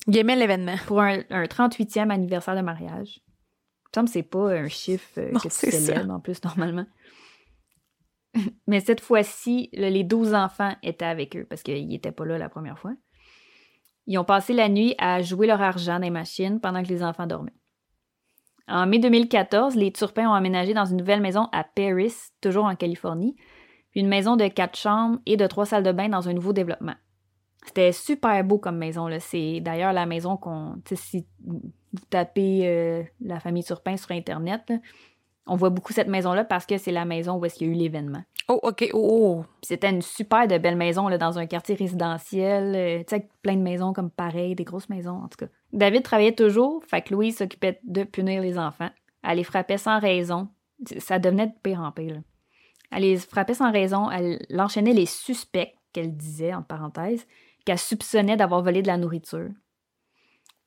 Ils 0.07 0.17
aimaient 0.17 0.35
l'événement. 0.35 0.75
Pour 0.87 1.01
un, 1.01 1.19
un 1.29 1.43
38e 1.43 2.09
anniversaire 2.09 2.55
de 2.55 2.61
mariage. 2.61 3.21
Il 3.95 3.99
me 3.99 4.07
semble 4.07 4.07
que 4.07 4.13
c'est 4.13 4.23
pas 4.23 4.53
un 4.53 4.67
chiffre 4.67 5.19
euh, 5.19 5.31
Non, 5.31 5.39
que 5.39 5.47
tu 5.47 5.71
célèbres 5.71 6.11
en 6.11 6.19
plus 6.19 6.43
normalement. 6.43 6.85
Mais 8.67 8.81
cette 8.81 9.01
fois-ci, 9.01 9.69
les 9.73 10.03
12 10.03 10.33
enfants 10.33 10.75
étaient 10.83 11.05
avec 11.05 11.35
eux 11.37 11.45
parce 11.49 11.63
qu'ils 11.63 11.87
n'étaient 11.87 12.11
pas 12.11 12.25
là 12.25 12.37
la 12.37 12.49
première 12.49 12.77
fois. 12.77 12.93
Ils 14.07 14.17
ont 14.17 14.25
passé 14.25 14.53
la 14.53 14.69
nuit 14.69 14.93
à 14.97 15.21
jouer 15.21 15.47
leur 15.47 15.61
argent 15.61 15.93
dans 15.93 16.03
les 16.03 16.09
machines 16.09 16.59
pendant 16.59 16.83
que 16.83 16.89
les 16.89 17.03
enfants 17.03 17.25
dormaient. 17.25 17.55
En 18.67 18.87
mai 18.87 18.99
2014, 18.99 19.75
les 19.75 19.91
Turpins 19.91 20.27
ont 20.29 20.33
aménagé 20.33 20.73
dans 20.73 20.85
une 20.85 20.97
nouvelle 20.97 21.21
maison 21.21 21.47
à 21.51 21.63
Paris, 21.63 22.13
toujours 22.41 22.65
en 22.65 22.75
Californie, 22.75 23.35
puis 23.95 24.01
une 24.01 24.09
maison 24.09 24.35
de 24.35 24.45
quatre 24.49 24.77
chambres 24.77 25.19
et 25.25 25.37
de 25.37 25.47
trois 25.47 25.65
salles 25.65 25.83
de 25.83 25.93
bain 25.93 26.09
dans 26.09 26.27
un 26.27 26.33
nouveau 26.33 26.51
développement. 26.51 26.95
C'était 27.65 27.93
super 27.93 28.43
beau 28.43 28.57
comme 28.57 28.77
maison. 28.77 29.07
là. 29.07 29.21
C'est 29.21 29.61
d'ailleurs 29.61 29.93
la 29.93 30.05
maison 30.05 30.35
qu'on. 30.35 30.75
Si 30.93 31.25
vous 31.45 31.61
tapez 32.09 32.67
euh, 32.67 33.03
la 33.21 33.39
famille 33.39 33.63
Turpin 33.63 33.95
sur 33.95 34.11
Internet, 34.11 34.63
là, 34.67 34.75
on 35.47 35.55
voit 35.55 35.69
beaucoup 35.69 35.93
cette 35.93 36.09
maison-là 36.09 36.43
parce 36.43 36.65
que 36.65 36.77
c'est 36.77 36.91
la 36.91 37.05
maison 37.05 37.37
où 37.37 37.45
est-ce 37.45 37.55
qu'il 37.55 37.67
y 37.67 37.69
a 37.69 37.73
eu 37.73 37.77
l'événement. 37.77 38.21
Oh, 38.49 38.59
OK. 38.63 38.89
Oh, 38.93 38.99
oh. 39.39 39.45
C'était 39.63 39.89
une 39.89 40.01
super 40.01 40.45
de 40.45 40.57
belle 40.57 40.75
maison 40.75 41.07
là, 41.07 41.17
dans 41.17 41.39
un 41.39 41.45
quartier 41.45 41.75
résidentiel, 41.75 42.75
euh, 42.75 42.97
tu 42.99 43.05
sais, 43.07 43.15
avec 43.15 43.29
plein 43.41 43.55
de 43.55 43.61
maisons 43.61 43.93
comme 43.93 44.11
pareil, 44.11 44.55
des 44.55 44.65
grosses 44.65 44.89
maisons 44.89 45.21
en 45.23 45.29
tout 45.29 45.37
cas. 45.37 45.47
David 45.71 46.03
travaillait 46.03 46.35
toujours, 46.35 46.83
fait 46.85 47.01
que 47.01 47.13
Louise 47.13 47.37
s'occupait 47.37 47.79
de 47.85 48.03
punir 48.03 48.41
les 48.41 48.59
enfants. 48.59 48.89
Elle 49.23 49.37
les 49.37 49.45
frappait 49.45 49.77
sans 49.77 49.99
raison. 49.99 50.49
Ça 50.97 51.17
devenait 51.17 51.47
de 51.47 51.53
pire 51.63 51.79
en 51.79 51.93
pire. 51.93 52.15
là. 52.15 52.19
Elle 52.95 53.01
les 53.01 53.17
frappait 53.17 53.53
sans 53.53 53.73
raison, 53.73 54.09
elle 54.09 54.39
enchaînait 54.57 54.93
les 54.93 55.05
suspects, 55.05 55.75
qu'elle 55.91 56.15
disait, 56.15 56.53
en 56.53 56.63
parenthèse, 56.63 57.27
qu'elle 57.65 57.77
soupçonnait 57.77 58.37
d'avoir 58.37 58.63
volé 58.63 58.81
de 58.81 58.87
la 58.87 58.95
nourriture. 58.95 59.49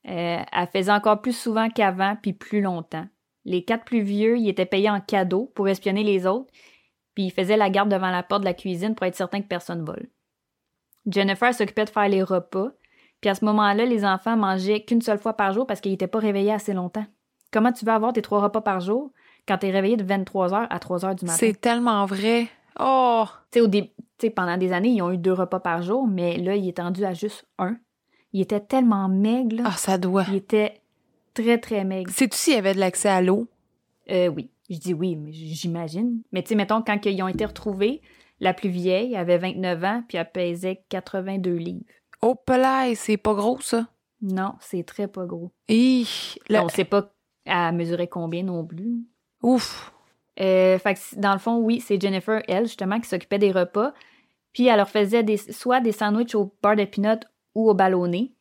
Euh, 0.07 0.43
elle 0.53 0.69
faisait 0.71 0.93
encore 0.93 1.23
plus 1.23 1.33
souvent 1.33 1.71
qu'avant, 1.71 2.17
puis 2.21 2.35
plus 2.35 2.61
longtemps. 2.61 3.07
Les 3.47 3.65
quatre 3.65 3.87
plus 3.87 4.03
vieux, 4.03 4.37
ils 4.37 4.51
étaient 4.51 4.67
payés 4.67 4.91
en 4.91 5.01
cadeau 5.01 5.51
pour 5.55 5.71
espionner 5.71 6.03
les 6.03 6.27
autres, 6.27 6.53
puis 7.15 7.25
ils 7.25 7.33
faisaient 7.33 7.57
la 7.57 7.71
garde 7.71 7.91
devant 7.91 8.11
la 8.11 8.23
porte 8.23 8.43
de 8.43 8.47
la 8.47 8.53
cuisine 8.53 8.95
pour 8.95 9.07
être 9.07 9.17
certain 9.17 9.41
que 9.41 9.49
personne 9.49 9.83
vole. 9.83 10.11
Jennifer 11.07 11.55
s'occupait 11.55 11.87
de 11.87 11.91
faire 11.91 12.11
les 12.11 12.23
repas, 12.23 12.73
puis 13.23 13.31
à 13.31 13.35
ce 13.35 13.45
moment-là, 13.47 13.87
les 13.87 14.05
enfants 14.05 14.37
mangeaient 14.37 14.85
qu'une 14.85 15.01
seule 15.01 15.19
fois 15.19 15.33
par 15.33 15.55
jour 15.55 15.67
parce 15.67 15.81
qu'ils 15.81 15.93
n'étaient 15.93 16.07
pas 16.07 16.19
réveillés 16.19 16.53
assez 16.53 16.75
longtemps. 16.75 17.07
Comment 17.51 17.73
tu 17.73 17.87
veux 17.87 17.93
avoir 17.93 18.13
tes 18.13 18.21
trois 18.21 18.43
repas 18.43 18.61
par 18.61 18.81
jour? 18.81 19.13
Quand 19.49 19.59
tu 19.59 19.67
es 19.67 19.71
réveillé 19.71 19.97
de 19.97 20.05
23h 20.05 20.67
à 20.69 20.79
3h 20.79 21.15
du 21.17 21.25
matin? 21.25 21.37
C'est 21.39 21.61
tellement 21.61 22.05
vrai. 22.07 22.49
Oh! 22.79 23.25
Tu 23.51 23.61
sais, 24.21 24.31
pendant 24.31 24.57
des 24.57 24.73
années, 24.73 24.91
ils 24.91 25.03
ont 25.03 25.11
eu 25.11 25.19
deux 25.19 25.33
repas 25.33 25.61
par 25.61 25.83
jour, 25.83 26.07
mais 26.07 26.37
là, 26.37 26.55
il 26.55 26.69
est 26.69 26.77
tendu 26.77 27.05
à 27.05 27.15
juste 27.15 27.47
un. 27.59 27.77
Il 28.33 28.41
était 28.43 28.61
tellement 28.61 29.09
maigre, 29.09 29.57
là. 29.57 29.63
Ah, 29.67 29.73
ça 29.77 29.97
doit. 29.97 30.25
Il 30.29 30.35
était 30.37 30.81
très, 31.35 31.59
très 31.59 31.85
maigre. 31.85 32.11
Sais-tu 32.13 32.37
s'il 32.37 32.55
y 32.55 32.57
avait 32.57 32.75
de 32.75 32.81
l'accès 32.81 33.09
à 33.09 33.23
l'eau? 33.23 33.47
Euh, 34.11 34.29
oui. 34.29 34.51
Je 34.71 34.77
dis 34.77 34.93
oui, 34.93 35.17
mais 35.17 35.33
j'imagine. 35.33 36.21
Mais 36.31 36.43
tu 36.43 36.49
sais, 36.51 36.55
mettons, 36.55 36.83
quand 36.83 36.99
ils 37.07 37.23
ont 37.23 37.29
été 37.29 37.45
retrouvés, 37.47 38.03
la 38.39 38.53
plus 38.53 38.69
vieille 38.69 39.17
avait 39.17 39.39
29 39.39 39.83
ans, 39.85 40.03
puis 40.07 40.19
elle 40.19 40.31
pesait 40.31 40.83
82 40.91 41.55
livres. 41.55 41.85
Oh, 42.21 42.35
pelay, 42.35 42.95
c'est 42.95 43.17
pas 43.17 43.33
gros, 43.35 43.59
ça? 43.61 43.87
Non, 44.21 44.55
c'est 44.61 44.83
très 44.83 45.09
pas 45.09 45.25
gros. 45.25 45.53
Hi, 45.69 46.07
le- 46.51 46.59
On 46.61 46.69
sait 46.69 46.85
pas 46.85 47.13
à 47.47 47.73
mesurer 47.73 48.09
combien 48.09 48.43
non 48.43 48.65
plus. 48.67 49.05
Ouf. 49.43 49.93
Euh, 50.41 50.79
fait 50.79 50.95
que 50.95 51.01
dans 51.17 51.33
le 51.33 51.39
fond, 51.39 51.57
oui, 51.59 51.81
c'est 51.81 52.01
Jennifer, 52.01 52.43
elle, 52.49 52.67
justement, 52.67 53.01
qui 53.01 53.09
s'occupait 53.09 53.39
des 53.39 53.53
repas. 53.53 53.93
Puis 54.53 54.67
elle 54.67 54.77
leur 54.77 54.89
faisait 54.89 55.23
des, 55.23 55.37
soit 55.37 55.81
des 55.81 55.93
sandwichs 55.93 56.35
au 56.35 56.55
beurre 56.63 56.77
de 56.77 56.85
peanut 56.85 57.21
ou 57.55 57.71
au 57.71 57.75
ballonné. 57.75 58.33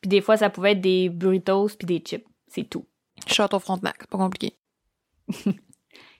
Puis 0.00 0.08
des 0.08 0.20
fois, 0.20 0.36
ça 0.36 0.50
pouvait 0.50 0.72
être 0.72 0.80
des 0.80 1.08
burritos 1.08 1.68
puis 1.78 1.86
des 1.86 1.98
chips. 1.98 2.26
C'est 2.48 2.64
tout. 2.64 2.86
Château 3.26 3.58
Frontenac, 3.58 4.06
pas 4.06 4.18
compliqué. 4.18 4.56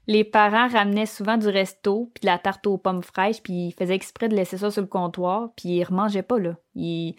Les 0.06 0.24
parents 0.24 0.68
ramenaient 0.68 1.06
souvent 1.06 1.38
du 1.38 1.48
resto 1.48 2.10
puis 2.14 2.20
de 2.22 2.26
la 2.26 2.38
tarte 2.38 2.66
aux 2.66 2.76
pommes 2.76 3.02
fraîches 3.02 3.42
puis 3.42 3.68
ils 3.68 3.72
faisaient 3.72 3.94
exprès 3.94 4.28
de 4.28 4.36
laisser 4.36 4.58
ça 4.58 4.70
sur 4.70 4.82
le 4.82 4.86
comptoir 4.88 5.50
puis 5.56 5.70
ils 5.70 5.84
remangeaient 5.84 6.22
pas, 6.22 6.38
là. 6.38 6.56
Ils- 6.74 7.16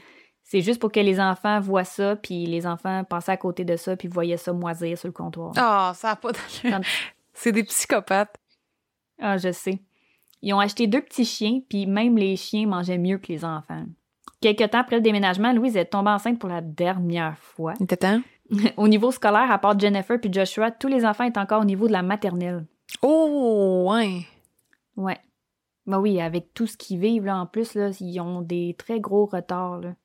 C'est 0.47 0.61
juste 0.61 0.79
pour 0.79 0.91
que 0.91 0.99
les 0.99 1.19
enfants 1.19 1.59
voient 1.59 1.83
ça 1.83 2.15
puis 2.15 2.45
les 2.45 2.67
enfants 2.67 3.03
passaient 3.03 3.31
à 3.31 3.37
côté 3.37 3.65
de 3.65 3.75
ça 3.75 3.97
puis 3.97 4.07
voyaient 4.07 4.37
ça 4.37 4.53
moisir 4.53 4.95
sur 4.95 5.07
le 5.07 5.13
comptoir. 5.13 5.53
Ah, 5.57 5.91
ça 5.95 6.11
a 6.11 6.15
pas 6.15 6.31
d'allure. 6.31 6.81
C'est 7.33 7.51
des 7.51 7.63
psychopathes. 7.63 8.37
Ah, 9.19 9.37
je 9.37 9.51
sais. 9.51 9.79
Ils 10.43 10.53
ont 10.53 10.59
acheté 10.59 10.85
deux 10.85 11.01
petits 11.01 11.25
chiens, 11.25 11.61
puis 11.67 11.87
même 11.87 12.15
les 12.17 12.35
chiens 12.35 12.67
mangeaient 12.67 12.99
mieux 12.99 13.17
que 13.17 13.27
les 13.29 13.43
enfants. 13.43 13.85
Quelque 14.39 14.65
temps 14.65 14.79
après 14.79 14.97
le 14.97 15.01
déménagement, 15.01 15.51
Louise 15.51 15.75
est 15.75 15.85
tombée 15.85 16.11
enceinte 16.11 16.37
pour 16.37 16.49
la 16.49 16.61
dernière 16.61 17.37
fois. 17.39 17.73
Il 17.79 17.85
était 17.85 17.97
temps. 17.97 18.21
au 18.77 18.87
niveau 18.87 19.11
scolaire, 19.11 19.49
à 19.49 19.57
part 19.57 19.79
Jennifer 19.79 20.21
puis 20.21 20.31
Joshua, 20.31 20.69
tous 20.69 20.87
les 20.87 21.05
enfants 21.05 21.23
étaient 21.23 21.39
encore 21.39 21.61
au 21.61 21.65
niveau 21.65 21.87
de 21.87 21.93
la 21.93 22.03
maternelle. 22.03 22.65
Oh, 23.01 23.87
ouais. 23.89 24.27
Ouais. 24.95 25.17
Ben 25.87 25.99
oui, 25.99 26.21
avec 26.21 26.53
tout 26.53 26.67
ce 26.67 26.77
qu'ils 26.77 26.99
vivent, 26.99 27.25
là, 27.25 27.37
en 27.37 27.47
plus, 27.47 27.73
là, 27.73 27.89
ils 27.99 28.19
ont 28.19 28.41
des 28.41 28.75
très 28.77 28.99
gros 28.99 29.25
retards, 29.25 29.79
là. 29.79 29.95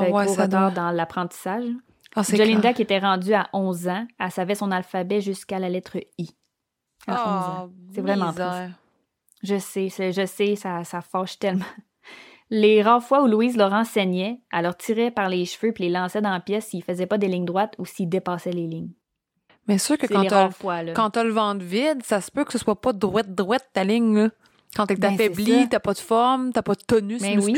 Très 0.00 0.10
ouais, 0.10 0.24
gros 0.26 0.34
ça 0.34 0.46
doit. 0.46 0.70
dans 0.70 0.90
l'apprentissage. 0.90 1.64
Ah, 2.14 2.22
Jolinda, 2.22 2.60
clair. 2.60 2.74
qui 2.74 2.82
était 2.82 2.98
rendue 2.98 3.34
à 3.34 3.48
11 3.52 3.88
ans, 3.88 4.06
elle 4.18 4.30
savait 4.30 4.54
son 4.54 4.70
alphabet 4.70 5.20
jusqu'à 5.20 5.58
la 5.58 5.68
lettre 5.68 5.98
I. 6.18 6.30
À 7.06 7.12
11 7.12 7.18
ans. 7.18 7.22
Ah, 7.26 7.66
C'est 7.94 8.00
vraiment 8.00 8.28
misère. 8.28 8.70
Je 9.42 9.58
sais, 9.58 9.88
je 9.90 10.26
sais, 10.26 10.56
ça, 10.56 10.82
ça 10.84 11.02
fâche 11.02 11.38
tellement. 11.38 11.64
Les 12.50 12.80
rares 12.80 13.02
fois 13.02 13.22
où 13.22 13.26
Louise 13.26 13.56
leur 13.56 13.72
enseignait, 13.72 14.40
elle 14.52 14.62
leur 14.62 14.76
tirait 14.76 15.10
par 15.10 15.28
les 15.28 15.44
cheveux 15.44 15.72
puis 15.72 15.84
les 15.84 15.90
lançait 15.90 16.20
dans 16.22 16.30
la 16.30 16.40
pièce 16.40 16.66
s'ils 16.66 16.82
faisaient 16.84 17.06
pas 17.06 17.18
des 17.18 17.26
lignes 17.26 17.44
droites 17.44 17.74
ou 17.78 17.84
s'ils 17.84 18.08
dépassaient 18.08 18.52
les 18.52 18.66
lignes. 18.66 18.92
Mais 19.66 19.78
sûr 19.78 19.98
que 19.98 20.06
quand 20.06 20.24
t'as 20.24 20.50
fois, 20.50 20.84
là. 20.84 20.92
quand 20.92 21.10
t'as 21.10 21.24
le 21.24 21.32
ventre 21.32 21.64
vide, 21.64 22.04
ça 22.04 22.20
se 22.20 22.30
peut 22.30 22.44
que 22.44 22.52
ce 22.52 22.58
soit 22.58 22.80
pas 22.80 22.92
droite 22.92 23.34
droite 23.34 23.68
ta 23.72 23.82
ligne 23.82 24.16
là. 24.16 24.28
Quand 24.76 24.86
t'es 24.86 24.94
Ben, 24.94 25.14
affaibli, 25.14 25.68
t'as 25.68 25.80
pas 25.80 25.94
de 25.94 25.98
forme, 25.98 26.52
t'as 26.52 26.62
pas 26.62 26.74
de 26.74 26.82
tonus 26.82 27.20
Ben 27.20 27.40
oui. 27.40 27.54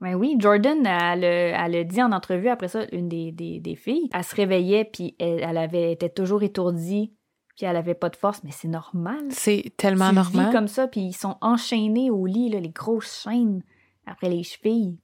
Ben 0.00 0.14
oui, 0.14 0.36
Jordan, 0.38 0.86
elle, 0.86 1.24
elle 1.24 1.76
a 1.76 1.84
dit 1.84 2.02
en 2.02 2.12
entrevue 2.12 2.48
après 2.48 2.68
ça, 2.68 2.84
une 2.92 3.08
des, 3.08 3.32
des, 3.32 3.60
des 3.60 3.76
filles, 3.76 4.08
elle 4.14 4.24
se 4.24 4.34
réveillait 4.34 4.84
puis 4.86 5.14
elle, 5.18 5.40
elle 5.40 5.58
avait 5.58 5.92
était 5.92 6.08
toujours 6.08 6.42
étourdie 6.42 7.12
puis 7.56 7.66
elle 7.66 7.76
avait 7.76 7.94
pas 7.94 8.08
de 8.08 8.16
force, 8.16 8.42
mais 8.42 8.52
c'est 8.52 8.68
normal. 8.68 9.26
C'est 9.28 9.74
tellement 9.76 10.08
tu 10.08 10.14
normal. 10.14 10.46
vis 10.46 10.52
comme 10.52 10.68
ça 10.68 10.88
puis 10.88 11.00
ils 11.02 11.12
sont 11.12 11.36
enchaînés 11.42 12.10
au 12.10 12.24
lit, 12.24 12.48
là, 12.48 12.60
les 12.60 12.70
grosses 12.70 13.22
chaînes 13.24 13.62
après 14.06 14.30
les 14.30 14.42
chevilles. 14.42 14.98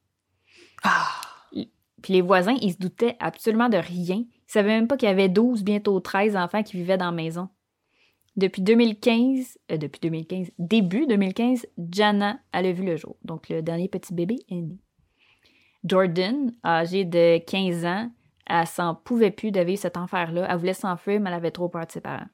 Ah, 0.82 1.06
Puis 1.52 2.12
les 2.12 2.22
voisins, 2.22 2.56
ils 2.60 2.72
se 2.72 2.78
doutaient 2.78 3.16
absolument 3.20 3.68
de 3.68 3.76
rien. 3.76 4.16
Ils 4.16 4.52
savaient 4.52 4.68
même 4.68 4.88
pas 4.88 4.96
qu'il 4.96 5.08
y 5.08 5.12
avait 5.12 5.28
12, 5.28 5.64
bientôt 5.64 5.98
13 6.00 6.36
enfants 6.36 6.62
qui 6.62 6.76
vivaient 6.76 6.96
dans 6.96 7.06
la 7.06 7.12
maison. 7.12 7.48
Depuis 8.36 8.62
2015, 8.62 9.58
euh, 9.72 9.76
depuis 9.78 10.00
2015, 10.00 10.50
début 10.58 11.06
2015, 11.06 11.66
Jana, 11.90 12.38
elle 12.52 12.66
a 12.66 12.72
vu 12.72 12.84
le 12.84 12.96
jour. 12.96 13.16
Donc 13.24 13.48
le 13.48 13.62
dernier 13.62 13.88
petit 13.88 14.12
bébé 14.12 14.36
est 14.48 14.60
né. 14.60 14.78
Jordan, 15.86 16.52
âgée 16.64 17.04
de 17.04 17.38
15 17.38 17.84
ans, 17.84 18.10
elle 18.46 18.66
s'en 18.66 18.94
pouvait 18.94 19.30
plus 19.30 19.50
de 19.50 19.60
vivre 19.60 19.80
cet 19.80 19.96
enfer-là. 19.96 20.46
Elle 20.48 20.56
voulait 20.58 20.72
s'enfuir, 20.74 21.20
mais 21.20 21.30
elle 21.30 21.36
avait 21.36 21.50
trop 21.50 21.68
peur 21.68 21.86
de 21.86 21.92
ses 21.92 22.00
parents. 22.00 22.26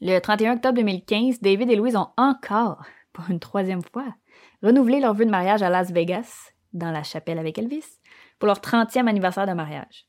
Le 0.00 0.18
31 0.18 0.54
octobre 0.54 0.74
2015, 0.76 1.40
David 1.40 1.70
et 1.70 1.76
Louise 1.76 1.96
ont 1.96 2.08
encore, 2.16 2.82
pour 3.12 3.28
une 3.30 3.40
troisième 3.40 3.82
fois, 3.82 4.06
renouvelé 4.62 5.00
leur 5.00 5.14
vœu 5.14 5.24
de 5.26 5.30
mariage 5.30 5.62
à 5.62 5.68
Las 5.70 5.90
Vegas, 5.90 6.52
dans 6.72 6.90
la 6.90 7.02
chapelle 7.02 7.38
avec 7.38 7.58
Elvis, 7.58 7.84
pour 8.38 8.46
leur 8.46 8.58
30e 8.60 9.08
anniversaire 9.08 9.46
de 9.46 9.52
mariage. 9.52 10.06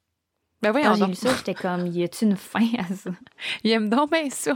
ben 0.62 0.72
oui, 0.74 0.82
Quand 0.84 0.94
j'ai 0.96 1.06
lu 1.08 1.16
ça, 1.16 1.34
j'étais 1.36 1.56
comme, 1.56 1.88
y 1.88 2.04
a-tu 2.04 2.26
une 2.26 2.38
fin 2.38 2.68
à 2.78 2.94
ça? 2.94 3.10
il 3.64 3.72
aime 3.72 3.90
donc 3.90 4.12
bien 4.12 4.30
ça. 4.30 4.54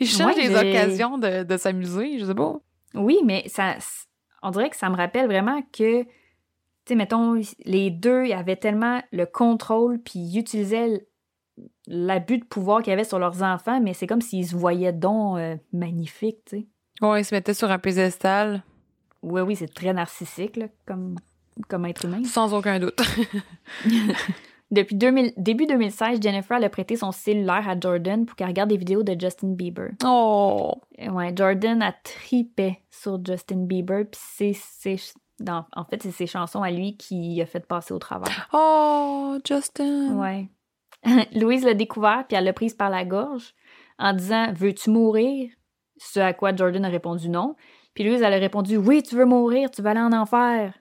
Il 0.00 0.06
cherche 0.08 0.36
Ouais, 0.36 0.48
des 0.48 0.54
occasions 0.54 1.16
de, 1.16 1.44
de 1.44 1.56
s'amuser, 1.56 2.18
je 2.18 2.24
sais 2.26 2.34
pas. 2.34 2.56
Oui, 2.94 3.18
mais 3.24 3.44
ça, 3.48 3.76
on 4.42 4.50
dirait 4.50 4.68
que 4.70 4.76
ça 4.76 4.90
me 4.90 4.96
rappelle 4.96 5.26
vraiment 5.26 5.62
que, 5.72 6.04
sais, 6.88 6.94
mettons, 6.94 7.40
les 7.64 7.90
deux 7.90 8.26
ils 8.26 8.32
avaient 8.32 8.56
tellement 8.56 9.00
le 9.12 9.26
contrôle, 9.26 9.98
puis 10.00 10.18
ils 10.18 10.38
utilisaient 10.38 11.06
l'abus 11.86 12.38
de 12.38 12.44
pouvoir 12.44 12.82
qu'ils 12.82 12.92
avaient 12.92 13.04
sur 13.04 13.18
leurs 13.18 13.42
enfants, 13.42 13.80
mais 13.80 13.94
c'est 13.94 14.06
comme 14.06 14.20
s'ils 14.20 14.46
se 14.48 14.54
voyaient 14.56 14.92
donc 14.92 15.38
euh, 15.38 15.56
magnifiques, 15.72 16.44
tu 16.46 16.58
sais. 16.60 16.66
Ouais, 17.00 17.20
il 17.20 17.24
se 17.24 17.34
mettait 17.34 17.54
sur 17.54 17.70
un 17.70 17.78
pédestal, 17.78 18.62
Oui, 19.22 19.40
oui, 19.42 19.56
c'est 19.56 19.72
très 19.72 19.92
narcissique, 19.92 20.56
là, 20.56 20.66
comme, 20.86 21.16
comme 21.68 21.86
être 21.86 22.04
humain. 22.04 22.22
sans 22.24 22.54
aucun 22.54 22.78
doute. 22.78 23.00
Depuis 24.70 24.96
2000 24.96 25.32
début 25.38 25.64
2016, 25.66 26.20
Jennifer 26.20 26.58
elle 26.58 26.64
a 26.64 26.68
prêté 26.68 26.94
son 26.96 27.10
cellulaire 27.10 27.66
à 27.66 27.80
Jordan 27.80 28.26
pour 28.26 28.36
qu'elle 28.36 28.48
regarde 28.48 28.68
des 28.68 28.76
vidéos 28.76 29.02
de 29.02 29.18
Justin 29.18 29.48
Bieber. 29.54 29.92
Oh, 30.04 30.74
Ouais, 31.10 31.32
Jordan 31.34 31.80
a 31.80 31.92
tripé 31.92 32.82
sur 32.90 33.18
Justin 33.24 33.64
Bieber, 33.64 34.04
puis 34.10 34.20
c'est- 34.22 35.14
dans- 35.40 35.66
en 35.74 35.84
fait 35.84 36.02
c'est 36.02 36.10
ses 36.10 36.26
chansons 36.26 36.62
à 36.62 36.70
lui 36.70 36.96
qui 36.96 37.40
a 37.42 37.46
fait 37.46 37.66
passer 37.66 37.92
au 37.94 37.98
travers. 37.98 38.48
oh, 38.52 39.38
Justin. 39.46 40.16
Ouais. 40.16 40.48
Louise 41.34 41.64
l'a 41.64 41.74
découvert 41.74 42.24
puis 42.26 42.36
elle 42.36 42.44
l'a 42.44 42.52
prise 42.52 42.74
par 42.74 42.90
la 42.90 43.04
gorge 43.04 43.54
en 43.98 44.12
disant 44.12 44.52
"Veux-tu 44.52 44.90
mourir 44.90 45.50
Ce 45.96 46.20
à 46.20 46.32
quoi 46.32 46.54
Jordan 46.54 46.84
a 46.84 46.88
répondu 46.88 47.28
non. 47.28 47.54
Puis 47.94 48.04
Louise 48.04 48.22
elle 48.22 48.34
a 48.34 48.38
répondu 48.38 48.76
"Oui, 48.76 49.02
tu 49.02 49.14
veux 49.16 49.24
mourir, 49.26 49.70
tu 49.70 49.82
vas 49.82 49.90
aller 49.90 50.00
en 50.00 50.12
enfer." 50.12 50.74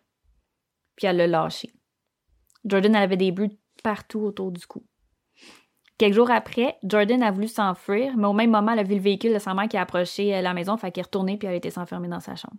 Puis 0.95 1.07
elle 1.07 1.17
l'a 1.17 1.27
lâché. 1.27 1.71
Jordan 2.65 2.95
elle 2.95 3.03
avait 3.03 3.17
des 3.17 3.31
bleus 3.31 3.49
partout 3.83 4.19
autour 4.21 4.51
du 4.51 4.65
cou. 4.65 4.83
Quelques 5.99 6.13
jours 6.15 6.29
après, 6.29 6.77
Jordan 6.83 7.23
a 7.23 7.31
voulu 7.31 7.47
s'enfuir, 7.47 8.15
mais 8.17 8.27
au 8.27 8.33
même 8.33 8.51
moment, 8.51 8.71
elle 8.73 8.79
a 8.79 8.83
vu 8.83 8.93
le 8.95 9.01
véhicule 9.01 9.33
de 9.33 9.39
sa 9.39 9.55
mère 9.55 9.67
qui 9.67 9.77
a 9.77 9.81
approché 9.81 10.35
euh, 10.35 10.41
la 10.41 10.53
maison, 10.53 10.77
fait 10.77 10.91
qu'elle 10.91 11.01
est 11.01 11.05
retournée 11.05 11.37
puis 11.37 11.47
elle 11.47 11.55
a 11.55 11.57
été 11.57 11.71
s'enfermer 11.71 12.07
dans 12.07 12.19
sa 12.19 12.35
chambre. 12.35 12.57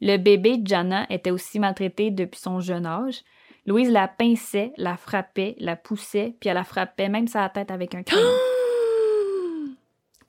Le 0.00 0.16
bébé, 0.16 0.60
Jana, 0.64 1.06
était 1.10 1.30
aussi 1.30 1.58
maltraité 1.58 2.10
depuis 2.10 2.40
son 2.40 2.60
jeune 2.60 2.86
âge. 2.86 3.22
Louise 3.66 3.90
la 3.90 4.08
pinçait, 4.08 4.72
la 4.76 4.96
frappait, 4.96 5.54
la 5.58 5.76
poussait, 5.76 6.34
puis 6.40 6.48
elle 6.48 6.54
la 6.54 6.64
frappait 6.64 7.10
même 7.10 7.28
sa 7.28 7.48
tête 7.50 7.70
avec 7.70 7.94
un 7.94 8.02
crayon. 8.02 8.26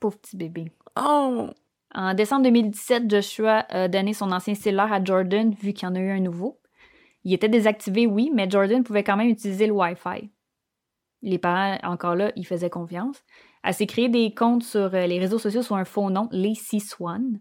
Pauvre 0.00 0.18
petit 0.18 0.36
bébé. 0.36 0.70
Oh, 1.00 1.48
En 1.94 2.12
décembre 2.12 2.42
2017, 2.44 3.10
Joshua 3.10 3.64
a 3.70 3.88
donné 3.88 4.12
son 4.12 4.30
ancien 4.32 4.54
cellulaire 4.54 4.92
à 4.92 5.02
Jordan 5.02 5.54
vu 5.54 5.72
qu'il 5.72 5.88
y 5.88 5.90
en 5.90 5.94
a 5.94 6.00
eu 6.00 6.10
un 6.10 6.20
nouveau. 6.20 6.60
Il 7.24 7.32
était 7.32 7.48
désactivé, 7.48 8.06
oui, 8.06 8.30
mais 8.34 8.50
Jordan 8.50 8.82
pouvait 8.82 9.04
quand 9.04 9.16
même 9.16 9.28
utiliser 9.28 9.66
le 9.66 9.72
Wi-Fi. 9.72 10.30
Les 11.22 11.38
parents, 11.38 11.78
encore 11.84 12.16
là, 12.16 12.32
ils 12.36 12.46
faisaient 12.46 12.68
confiance. 12.68 13.22
Elle 13.62 13.74
s'est 13.74 13.86
créé 13.86 14.08
des 14.08 14.34
comptes 14.34 14.64
sur 14.64 14.92
euh, 14.94 15.06
les 15.06 15.20
réseaux 15.20 15.38
sociaux 15.38 15.62
sous 15.62 15.76
un 15.76 15.84
faux 15.84 16.10
nom, 16.10 16.28
Lacey 16.32 16.80
Swan. 16.80 17.38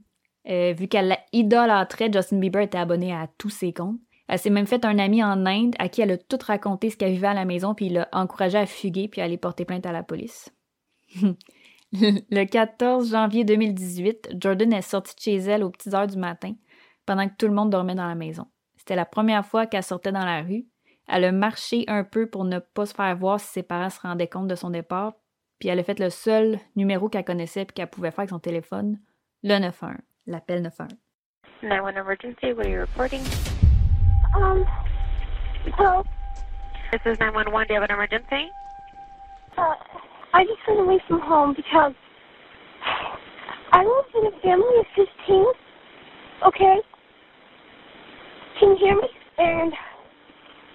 Euh, 0.49 0.73
vu 0.73 0.87
qu'elle 0.87 1.17
idolâtrait, 1.33 2.11
Justin 2.11 2.37
Bieber 2.37 2.61
était 2.61 2.77
abonné 2.77 3.13
à 3.13 3.27
tous 3.37 3.49
ses 3.49 3.73
comptes. 3.73 3.99
Elle 4.27 4.39
s'est 4.39 4.49
même 4.49 4.65
fait 4.65 4.85
un 4.85 4.97
ami 4.97 5.23
en 5.23 5.45
Inde 5.45 5.75
à 5.77 5.89
qui 5.89 6.01
elle 6.01 6.11
a 6.11 6.17
tout 6.17 6.39
raconté 6.45 6.89
ce 6.89 6.97
qu'elle 6.97 7.11
vivait 7.11 7.27
à 7.27 7.33
la 7.33 7.45
maison, 7.45 7.75
puis 7.75 7.87
il 7.87 7.93
l'a 7.93 8.07
encouragé 8.13 8.57
à 8.57 8.65
fuguer 8.65 9.07
puis 9.07 9.21
à 9.21 9.25
aller 9.25 9.37
porter 9.37 9.65
plainte 9.65 9.85
à 9.85 9.91
la 9.91 10.03
police. 10.03 10.49
Le 11.93 12.45
14 12.45 13.11
janvier 13.11 13.43
2018, 13.43 14.37
Jordan 14.39 14.71
est 14.71 14.81
sortie 14.81 15.15
de 15.15 15.19
chez 15.19 15.35
elle 15.35 15.63
aux 15.63 15.69
petites 15.69 15.93
heures 15.93 16.07
du 16.07 16.17
matin, 16.17 16.53
pendant 17.05 17.27
que 17.27 17.35
tout 17.37 17.47
le 17.47 17.53
monde 17.53 17.69
dormait 17.69 17.95
dans 17.95 18.07
la 18.07 18.15
maison. 18.15 18.45
C'était 18.77 18.95
la 18.95 19.05
première 19.05 19.45
fois 19.45 19.65
qu'elle 19.65 19.83
sortait 19.83 20.13
dans 20.13 20.23
la 20.23 20.41
rue. 20.41 20.65
Elle 21.09 21.25
a 21.25 21.33
marché 21.33 21.83
un 21.89 22.05
peu 22.05 22.29
pour 22.29 22.45
ne 22.45 22.59
pas 22.59 22.85
se 22.85 22.93
faire 22.93 23.17
voir 23.17 23.39
si 23.39 23.47
ses 23.47 23.63
parents 23.63 23.89
se 23.89 23.99
rendaient 23.99 24.29
compte 24.29 24.47
de 24.47 24.55
son 24.55 24.69
départ, 24.69 25.15
puis 25.59 25.67
elle 25.67 25.79
a 25.79 25.83
fait 25.83 25.99
le 25.99 26.09
seul 26.09 26.57
numéro 26.77 27.09
qu'elle 27.09 27.25
connaissait 27.25 27.63
et 27.63 27.65
qu'elle 27.65 27.89
pouvait 27.89 28.11
faire 28.11 28.21
avec 28.21 28.29
son 28.29 28.39
téléphone, 28.39 28.97
le 29.43 29.59
91, 29.59 29.97
l'appel 30.27 30.61
91. 30.61 30.97
911 31.63 31.97
emergency, 32.01 32.53
what 32.53 32.65
are 32.65 32.69
you 32.69 32.79
reporting? 32.79 33.23
Um, 34.35 34.65
well, 35.77 36.05
This 36.91 37.01
is 37.05 37.17
911, 37.19 37.67
do 37.67 37.73
you 37.73 37.81
have 37.81 37.89
an 37.89 37.93
emergency? 37.95 38.53
uh, 39.57 39.75
I 40.33 40.43
just 40.45 40.59
ran 40.67 40.79
away 40.79 40.99
from 41.07 41.19
home 41.21 41.53
because 41.55 41.93
I 42.83 43.17
I 43.73 43.83
live 43.83 44.05
in 44.15 44.33
a 44.33 44.41
family 44.41 44.79
of 44.79 44.85
15, 44.95 45.45
okay? 46.47 46.75
Can 48.59 48.69
you 48.71 48.77
hear 48.77 48.95
me? 48.95 49.07
And 49.37 49.73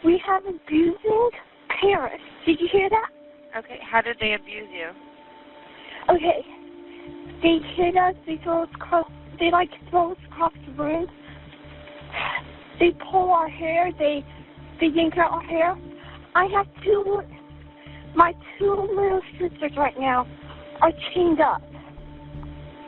we 0.05 0.21
have 0.27 0.43
abusing 0.47 1.31
parents. 1.81 2.25
Did 2.47 2.61
you 2.61 2.69
hear 2.73 2.89
that? 2.91 3.09
Okay, 3.59 3.79
how 3.83 4.01
did 4.01 4.17
they 4.21 4.35
abuse 4.35 4.69
you? 4.73 4.89
Okay. 6.15 6.45
They 7.43 7.59
hit 7.77 7.97
us, 7.97 8.15
they 8.27 8.39
throw 8.43 8.63
us 8.65 8.69
across, 8.75 9.11
they 9.39 9.51
like 9.51 9.71
to 9.71 9.91
throw 9.91 10.13
us 10.13 10.19
across 10.31 10.53
the 10.67 10.73
room. 10.73 11.07
They 12.79 12.93
pull 13.11 13.31
our 13.31 13.49
hair, 13.49 13.91
they, 13.99 14.25
they 14.81 14.89
yank 14.89 15.17
out 15.17 15.31
our 15.31 15.43
hair. 15.43 15.77
I 16.35 16.45
have 16.55 16.67
two, 16.85 17.23
my 18.15 18.35
two 18.59 18.75
little 18.95 19.23
sisters 19.39 19.73
right 19.77 19.99
now 19.99 20.27
are 20.81 20.93
chained 21.15 21.41
up. 21.41 21.63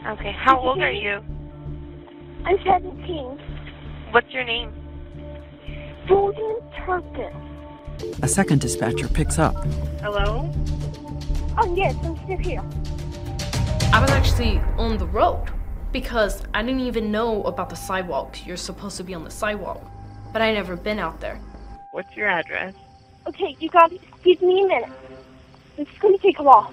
Okay, 0.06 0.32
how 0.32 0.58
old 0.60 0.80
are 0.80 0.92
you? 0.92 1.20
I'm 2.44 2.56
17. 2.64 3.38
What's 4.10 4.30
your 4.30 4.44
name? 4.44 4.72
Golden 6.08 6.60
Turpin. 6.84 7.32
A 8.22 8.28
second 8.28 8.60
dispatcher 8.60 9.08
picks 9.08 9.38
up. 9.38 9.54
Hello? 10.00 10.50
Oh 11.58 11.74
yes, 11.74 11.94
I'm 12.04 12.16
still 12.24 12.38
here. 12.38 12.62
I 13.90 14.00
was 14.00 14.10
actually 14.10 14.60
on 14.76 14.98
the 14.98 15.06
road 15.06 15.46
because 15.92 16.42
I 16.52 16.62
didn't 16.62 16.80
even 16.80 17.10
know 17.10 17.42
about 17.44 17.70
the 17.70 17.74
sidewalk. 17.74 18.46
You're 18.46 18.58
supposed 18.58 18.98
to 18.98 19.02
be 19.02 19.14
on 19.14 19.24
the 19.24 19.30
sidewalk, 19.30 19.82
but 20.32 20.42
I 20.42 20.52
never 20.52 20.76
been 20.76 20.98
out 20.98 21.20
there. 21.20 21.40
What's 21.92 22.14
your 22.14 22.28
address? 22.28 22.74
Okay, 23.26 23.56
you 23.58 23.70
got 23.70 23.90
to 23.90 23.98
give 24.22 24.42
me 24.42 24.62
a 24.62 24.66
minute. 24.66 24.90
This 25.76 25.88
is 25.88 25.98
gonna 25.98 26.18
take 26.18 26.38
a 26.38 26.42
while. 26.42 26.72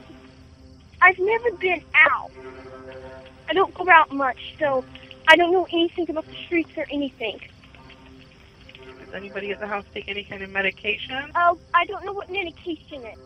I've 1.01 1.17
never 1.17 1.51
been 1.51 1.81
out. 1.95 2.31
I 3.47 3.53
don't 3.53 3.73
go 3.73 3.89
out 3.89 4.11
much, 4.11 4.55
so 4.59 4.83
I 5.29 5.37
don't 5.37 5.53
know 5.53 5.67
anything 5.71 6.09
about 6.09 6.25
the 6.27 6.35
streets 6.45 6.71
or 6.75 6.85
anything. 6.91 7.39
Does 9.05 9.13
anybody 9.13 9.51
at 9.51 9.61
the 9.61 9.67
house 9.67 9.85
take 9.93 10.09
any 10.09 10.25
kind 10.25 10.41
of 10.41 10.49
medication? 10.49 11.31
Oh, 11.35 11.57
I 11.73 11.85
don't 11.85 12.03
know 12.03 12.13
what 12.13 12.29
medication 12.29 13.05
is. 13.05 13.17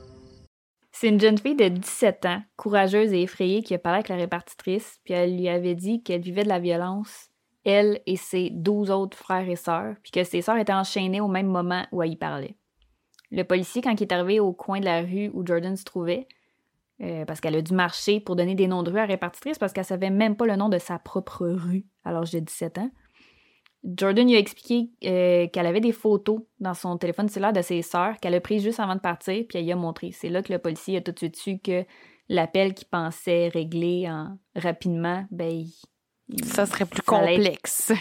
C'est 1.01 1.07
une 1.07 1.21
jeune 1.21 1.37
fille 1.37 1.55
de 1.55 1.69
17 1.69 2.25
ans, 2.25 2.41
courageuse 2.57 3.13
et 3.13 3.21
effrayée, 3.21 3.63
qui 3.63 3.73
a 3.73 3.79
parlé 3.79 3.99
avec 3.99 4.09
la 4.09 4.17
répartitrice, 4.17 4.99
puis 5.05 5.13
elle 5.13 5.37
lui 5.37 5.47
avait 5.47 5.73
dit 5.73 6.03
qu'elle 6.03 6.19
vivait 6.19 6.43
de 6.43 6.49
la 6.49 6.59
violence, 6.59 7.29
elle 7.63 8.01
et 8.05 8.17
ses 8.17 8.49
12 8.49 8.91
autres 8.91 9.17
frères 9.17 9.47
et 9.47 9.55
sœurs, 9.55 9.95
puis 10.03 10.11
que 10.11 10.25
ses 10.25 10.41
sœurs 10.41 10.57
étaient 10.57 10.73
enchaînées 10.73 11.21
au 11.21 11.29
même 11.29 11.47
moment 11.47 11.85
où 11.93 12.03
elle 12.03 12.11
y 12.11 12.17
parlait. 12.17 12.57
Le 13.31 13.43
policier, 13.43 13.81
quand 13.81 13.93
il 13.93 14.03
est 14.03 14.11
arrivé 14.11 14.41
au 14.41 14.51
coin 14.51 14.81
de 14.81 14.85
la 14.85 14.99
rue 14.99 15.31
où 15.33 15.47
Jordan 15.47 15.77
se 15.77 15.85
trouvait, 15.85 16.27
euh, 17.01 17.23
parce 17.23 17.39
qu'elle 17.39 17.55
a 17.55 17.61
dû 17.61 17.73
marcher 17.73 18.19
pour 18.19 18.35
donner 18.35 18.55
des 18.55 18.67
noms 18.67 18.83
de 18.83 18.91
rue 18.91 18.97
à 18.97 19.03
la 19.03 19.07
répartitrice 19.07 19.57
parce 19.57 19.71
qu'elle 19.71 19.85
savait 19.85 20.09
même 20.09 20.35
pas 20.35 20.47
le 20.47 20.57
nom 20.57 20.67
de 20.67 20.79
sa 20.79 20.99
propre 20.99 21.47
rue 21.47 21.85
à 22.03 22.11
l'âge 22.11 22.31
de 22.31 22.39
17 22.39 22.77
ans. 22.77 22.91
Jordan 23.83 24.27
lui 24.27 24.35
a 24.35 24.39
expliqué 24.39 24.89
euh, 25.05 25.47
qu'elle 25.47 25.65
avait 25.65 25.79
des 25.79 25.91
photos 25.93 26.41
dans 26.59 26.73
son 26.73 26.97
téléphone 26.97 27.29
cellulaire 27.29 27.53
de 27.53 27.61
ses 27.61 27.81
sœurs 27.81 28.19
qu'elle 28.19 28.35
a 28.35 28.41
prises 28.41 28.63
juste 28.63 28.79
avant 28.79 28.95
de 28.95 28.99
partir, 28.99 29.45
puis 29.47 29.57
elle 29.59 29.65
y 29.65 29.71
a 29.71 29.75
montré. 29.75 30.11
C'est 30.11 30.29
là 30.29 30.41
que 30.43 30.51
le 30.51 30.59
policier 30.59 30.97
a 30.97 31.01
tout 31.01 31.11
de 31.13 31.17
suite 31.19 31.35
su 31.37 31.59
que 31.59 31.85
l'appel 32.27 32.73
qu'il 32.73 32.87
pensait 32.89 33.47
régler 33.47 34.09
en, 34.09 34.37
rapidement, 34.55 35.25
ben, 35.31 35.63
il- 36.29 36.45
Ça 36.45 36.65
serait 36.65 36.85
plus 36.85 37.01
ça 37.05 37.17
allait 37.17 37.35
être- 37.35 37.37
complexe. 37.43 37.93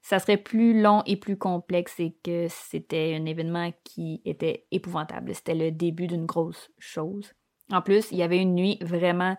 ça 0.00 0.18
serait 0.18 0.38
plus 0.38 0.80
long 0.80 1.02
et 1.06 1.16
plus 1.16 1.36
complexe 1.36 2.00
et 2.00 2.16
que 2.24 2.46
c'était 2.48 3.14
un 3.20 3.26
événement 3.26 3.72
qui 3.84 4.22
était 4.24 4.66
épouvantable. 4.72 5.34
C'était 5.34 5.54
le 5.54 5.70
début 5.70 6.06
d'une 6.06 6.26
grosse 6.26 6.70
chose. 6.78 7.32
En 7.70 7.82
plus, 7.82 8.10
il 8.10 8.18
y 8.18 8.22
avait 8.22 8.38
une 8.38 8.54
nuit 8.54 8.78
vraiment 8.80 9.36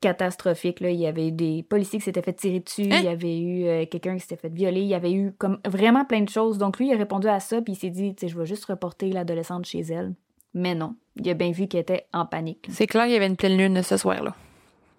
catastrophique. 0.00 0.80
Là. 0.80 0.90
Il 0.90 0.98
y 1.00 1.06
avait 1.06 1.28
eu 1.28 1.32
des 1.32 1.62
policiers 1.62 1.98
qui 1.98 2.04
s'étaient 2.04 2.22
fait 2.22 2.32
tirer 2.32 2.60
dessus, 2.60 2.82
Hein? 2.90 2.98
il 2.98 3.04
y 3.04 3.08
avait 3.08 3.38
eu 3.38 3.64
euh, 3.66 3.86
quelqu'un 3.86 4.14
qui 4.14 4.20
s'était 4.20 4.36
fait 4.36 4.52
violer, 4.52 4.80
il 4.80 4.86
y 4.88 4.94
avait 4.94 5.12
eu 5.12 5.32
comme 5.38 5.58
vraiment 5.66 6.04
plein 6.04 6.22
de 6.22 6.28
choses. 6.28 6.58
Donc 6.58 6.78
lui, 6.78 6.88
il 6.88 6.94
a 6.94 6.96
répondu 6.96 7.28
à 7.28 7.40
ça, 7.40 7.60
puis 7.62 7.74
il 7.74 7.76
s'est 7.76 7.90
dit, 7.90 8.14
tu 8.14 8.22
sais, 8.26 8.28
je 8.32 8.38
vais 8.38 8.46
juste 8.46 8.64
reporter 8.66 9.10
l'adolescente 9.10 9.66
chez 9.66 9.80
elle. 9.80 10.14
Mais 10.54 10.74
non, 10.74 10.96
il 11.16 11.28
a 11.30 11.34
bien 11.34 11.52
vu 11.52 11.68
qu'elle 11.68 11.82
était 11.82 12.06
en 12.12 12.26
panique. 12.26 12.66
C'est 12.70 12.86
clair, 12.86 13.06
il 13.06 13.12
y 13.12 13.16
avait 13.16 13.26
une 13.26 13.36
pleine 13.36 13.56
lune 13.56 13.82
ce 13.82 13.96
soir-là. 13.96 14.34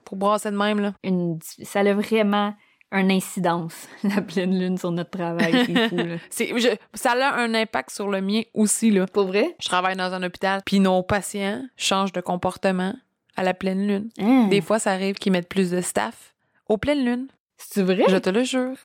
Pour 0.06 0.18
brasser 0.18 0.52
de 0.52 0.58
même, 0.58 0.80
là. 0.80 0.94
Une, 1.04 1.40
ça 1.42 1.82
a 1.82 1.94
vraiment 1.94 2.54
une 2.94 3.12
incidence, 3.12 3.88
la 4.04 4.22
pleine 4.22 4.58
lune, 4.60 4.78
sur 4.78 4.92
notre 4.92 5.10
travail. 5.12 5.64
C'est 5.66 5.90
fou, 5.90 5.96
là. 5.96 6.16
C'est, 6.30 6.48
je- 6.60 6.76
ça 6.94 7.12
a 7.14 7.40
un 7.42 7.54
impact 7.54 7.90
sur 7.92 8.10
le 8.10 8.22
mien 8.22 8.42
aussi, 8.54 8.92
là. 8.92 9.06
Pour 9.08 9.26
vrai? 9.26 9.56
Je 9.62 9.68
travaille 9.70 9.96
dans 9.96 10.14
un 10.14 10.24
hôpital, 10.24 10.62
puis 10.66 10.80
nos 10.80 11.02
patients 11.04 11.64
changent 11.78 12.12
de 12.14 12.22
comportement 12.22 12.94
à 13.36 13.44
la 13.44 13.54
pleine 13.54 13.88
lune. 13.88 14.10
Hein? 14.20 14.48
Des 14.50 14.62
fois, 14.62 14.80
ça 14.80 14.92
arrive 14.92 15.16
qu'ils 15.16 15.32
mettent 15.32 15.50
plus 15.50 15.72
de 15.72 15.82
staff 15.82 16.36
aux 16.68 16.78
pleines 16.78 17.06
lunes. 17.06 17.28
C'est 17.58 17.84
vrai? 17.84 18.04
Je 18.08 18.18
te 18.18 18.30
le 18.30 18.44
jure. 18.44 18.76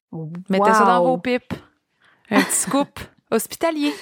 Mettez 0.48 0.72
ça 0.72 0.84
dans 0.84 1.04
vos 1.04 1.18
pipes. 1.18 1.54
Un 2.30 2.42
petit 2.42 2.54
scoop 2.56 3.00
hospitalier. 3.30 3.92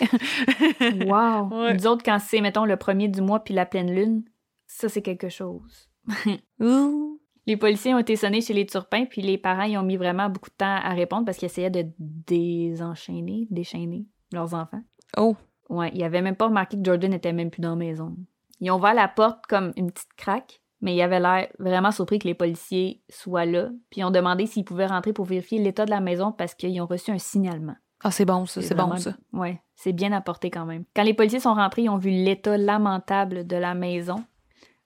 Wow! 1.07 1.49
Ouais. 1.51 1.75
Nous 1.75 1.87
autres, 1.87 2.03
quand 2.05 2.19
c'est, 2.19 2.41
mettons, 2.41 2.65
le 2.65 2.77
premier 2.77 3.09
du 3.09 3.21
mois 3.21 3.41
puis 3.41 3.55
la 3.55 3.67
pleine 3.67 3.95
lune, 3.95 4.25
ça, 4.67 4.89
c'est 4.89 5.03
quelque 5.03 5.29
chose. 5.29 5.89
Ouh. 6.61 7.21
Les 7.47 7.57
policiers 7.57 7.95
ont 7.95 7.99
été 7.99 8.17
sonnés 8.17 8.41
chez 8.41 8.55
les 8.55 8.65
Turpins, 8.65 9.05
puis 9.05 9.21
les 9.21 9.37
parents, 9.37 9.65
ils 9.65 9.77
ont 9.77 9.83
mis 9.83 9.99
vraiment 9.99 10.31
beaucoup 10.31 10.49
de 10.49 10.57
temps 10.57 10.77
à 10.83 10.95
répondre 10.95 11.27
parce 11.27 11.37
qu'ils 11.37 11.47
essayaient 11.47 11.71
de 11.71 11.87
désenchaîner, 11.99 13.47
déchaîner 13.51 14.07
leurs 14.33 14.55
enfants. 14.55 14.83
Oh. 15.19 15.37
Ouais, 15.69 15.91
ils 15.95 16.05
avaient 16.05 16.23
même 16.23 16.37
pas 16.37 16.47
remarqué 16.47 16.77
que 16.77 16.85
Jordan 16.85 17.11
n'était 17.11 17.33
même 17.33 17.51
plus 17.51 17.61
dans 17.61 17.71
la 17.71 17.77
maison. 17.77 18.17
Ils 18.61 18.71
ont 18.71 18.77
ouvert 18.77 18.95
la 18.95 19.09
porte 19.09 19.47
comme 19.47 19.73
une 19.77 19.91
petite 19.91 20.15
craque, 20.17 20.61
mais 20.81 20.95
ils 20.95 21.03
avaient 21.03 21.21
l'air 21.21 21.49
vraiment 21.59 21.91
surpris 21.91 22.19
que 22.19 22.29
les 22.29 22.35
policiers 22.35 23.03
soient 23.09 23.47
là, 23.47 23.71
puis 23.91 24.01
ils 24.01 24.05
ont 24.05 24.11
demandé 24.11 24.47
s'ils 24.47 24.65
pouvaient 24.65 24.87
rentrer 24.87 25.13
pour 25.13 25.25
vérifier 25.25 25.59
l'état 25.59 25.85
de 25.85 25.91
la 25.91 26.01
maison 26.01 26.33
parce 26.33 26.55
qu'ils 26.55 26.81
ont 26.81 26.87
reçu 26.87 27.11
un 27.11 27.19
signalement. 27.19 27.77
Ah, 28.03 28.11
c'est 28.11 28.27
bon, 28.27 28.45
ça. 28.45 28.61
C'est 28.61 28.75
bon, 28.75 28.95
ça. 28.97 29.15
Ouais, 29.33 29.63
c'est 29.75 29.95
bien 29.95 30.13
apporté 30.13 30.51
quand 30.51 30.67
même. 30.67 30.85
Quand 30.95 31.05
les 31.05 31.15
policiers 31.15 31.41
sont 31.41 31.55
rentrés, 31.55 31.85
ils 31.85 31.89
ont 31.89 31.97
vu 31.97 32.11
l'état 32.11 32.59
lamentable 32.59 33.47
de 33.47 33.57
la 33.57 33.75
maison. 33.75 34.23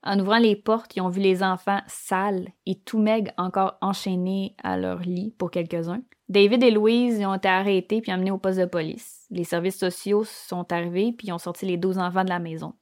En 0.04 0.20
ouvrant 0.20 0.38
les 0.38 0.54
portes, 0.54 0.94
ils 0.94 1.00
ont 1.00 1.08
vu 1.08 1.20
les 1.20 1.42
enfants 1.42 1.80
sales 1.88 2.48
et 2.66 2.76
tout 2.76 3.00
maigres 3.00 3.32
encore 3.36 3.76
enchaînés 3.80 4.54
à 4.62 4.76
leur 4.76 5.00
lit 5.00 5.34
pour 5.36 5.50
quelques-uns. 5.50 6.02
David 6.28 6.62
et 6.62 6.70
Louise 6.70 7.18
ils 7.18 7.26
ont 7.26 7.34
été 7.34 7.48
arrêtés 7.48 8.00
puis 8.00 8.12
emmenés 8.12 8.30
au 8.30 8.38
poste 8.38 8.60
de 8.60 8.66
police. 8.66 9.26
Les 9.30 9.44
services 9.44 9.78
sociaux 9.78 10.22
sont 10.24 10.72
arrivés 10.72 11.12
puis 11.16 11.28
ils 11.28 11.32
ont 11.32 11.38
sorti 11.38 11.66
les 11.66 11.76
12 11.76 11.98
enfants 11.98 12.24
de 12.24 12.28
la 12.28 12.38
maison. 12.38 12.74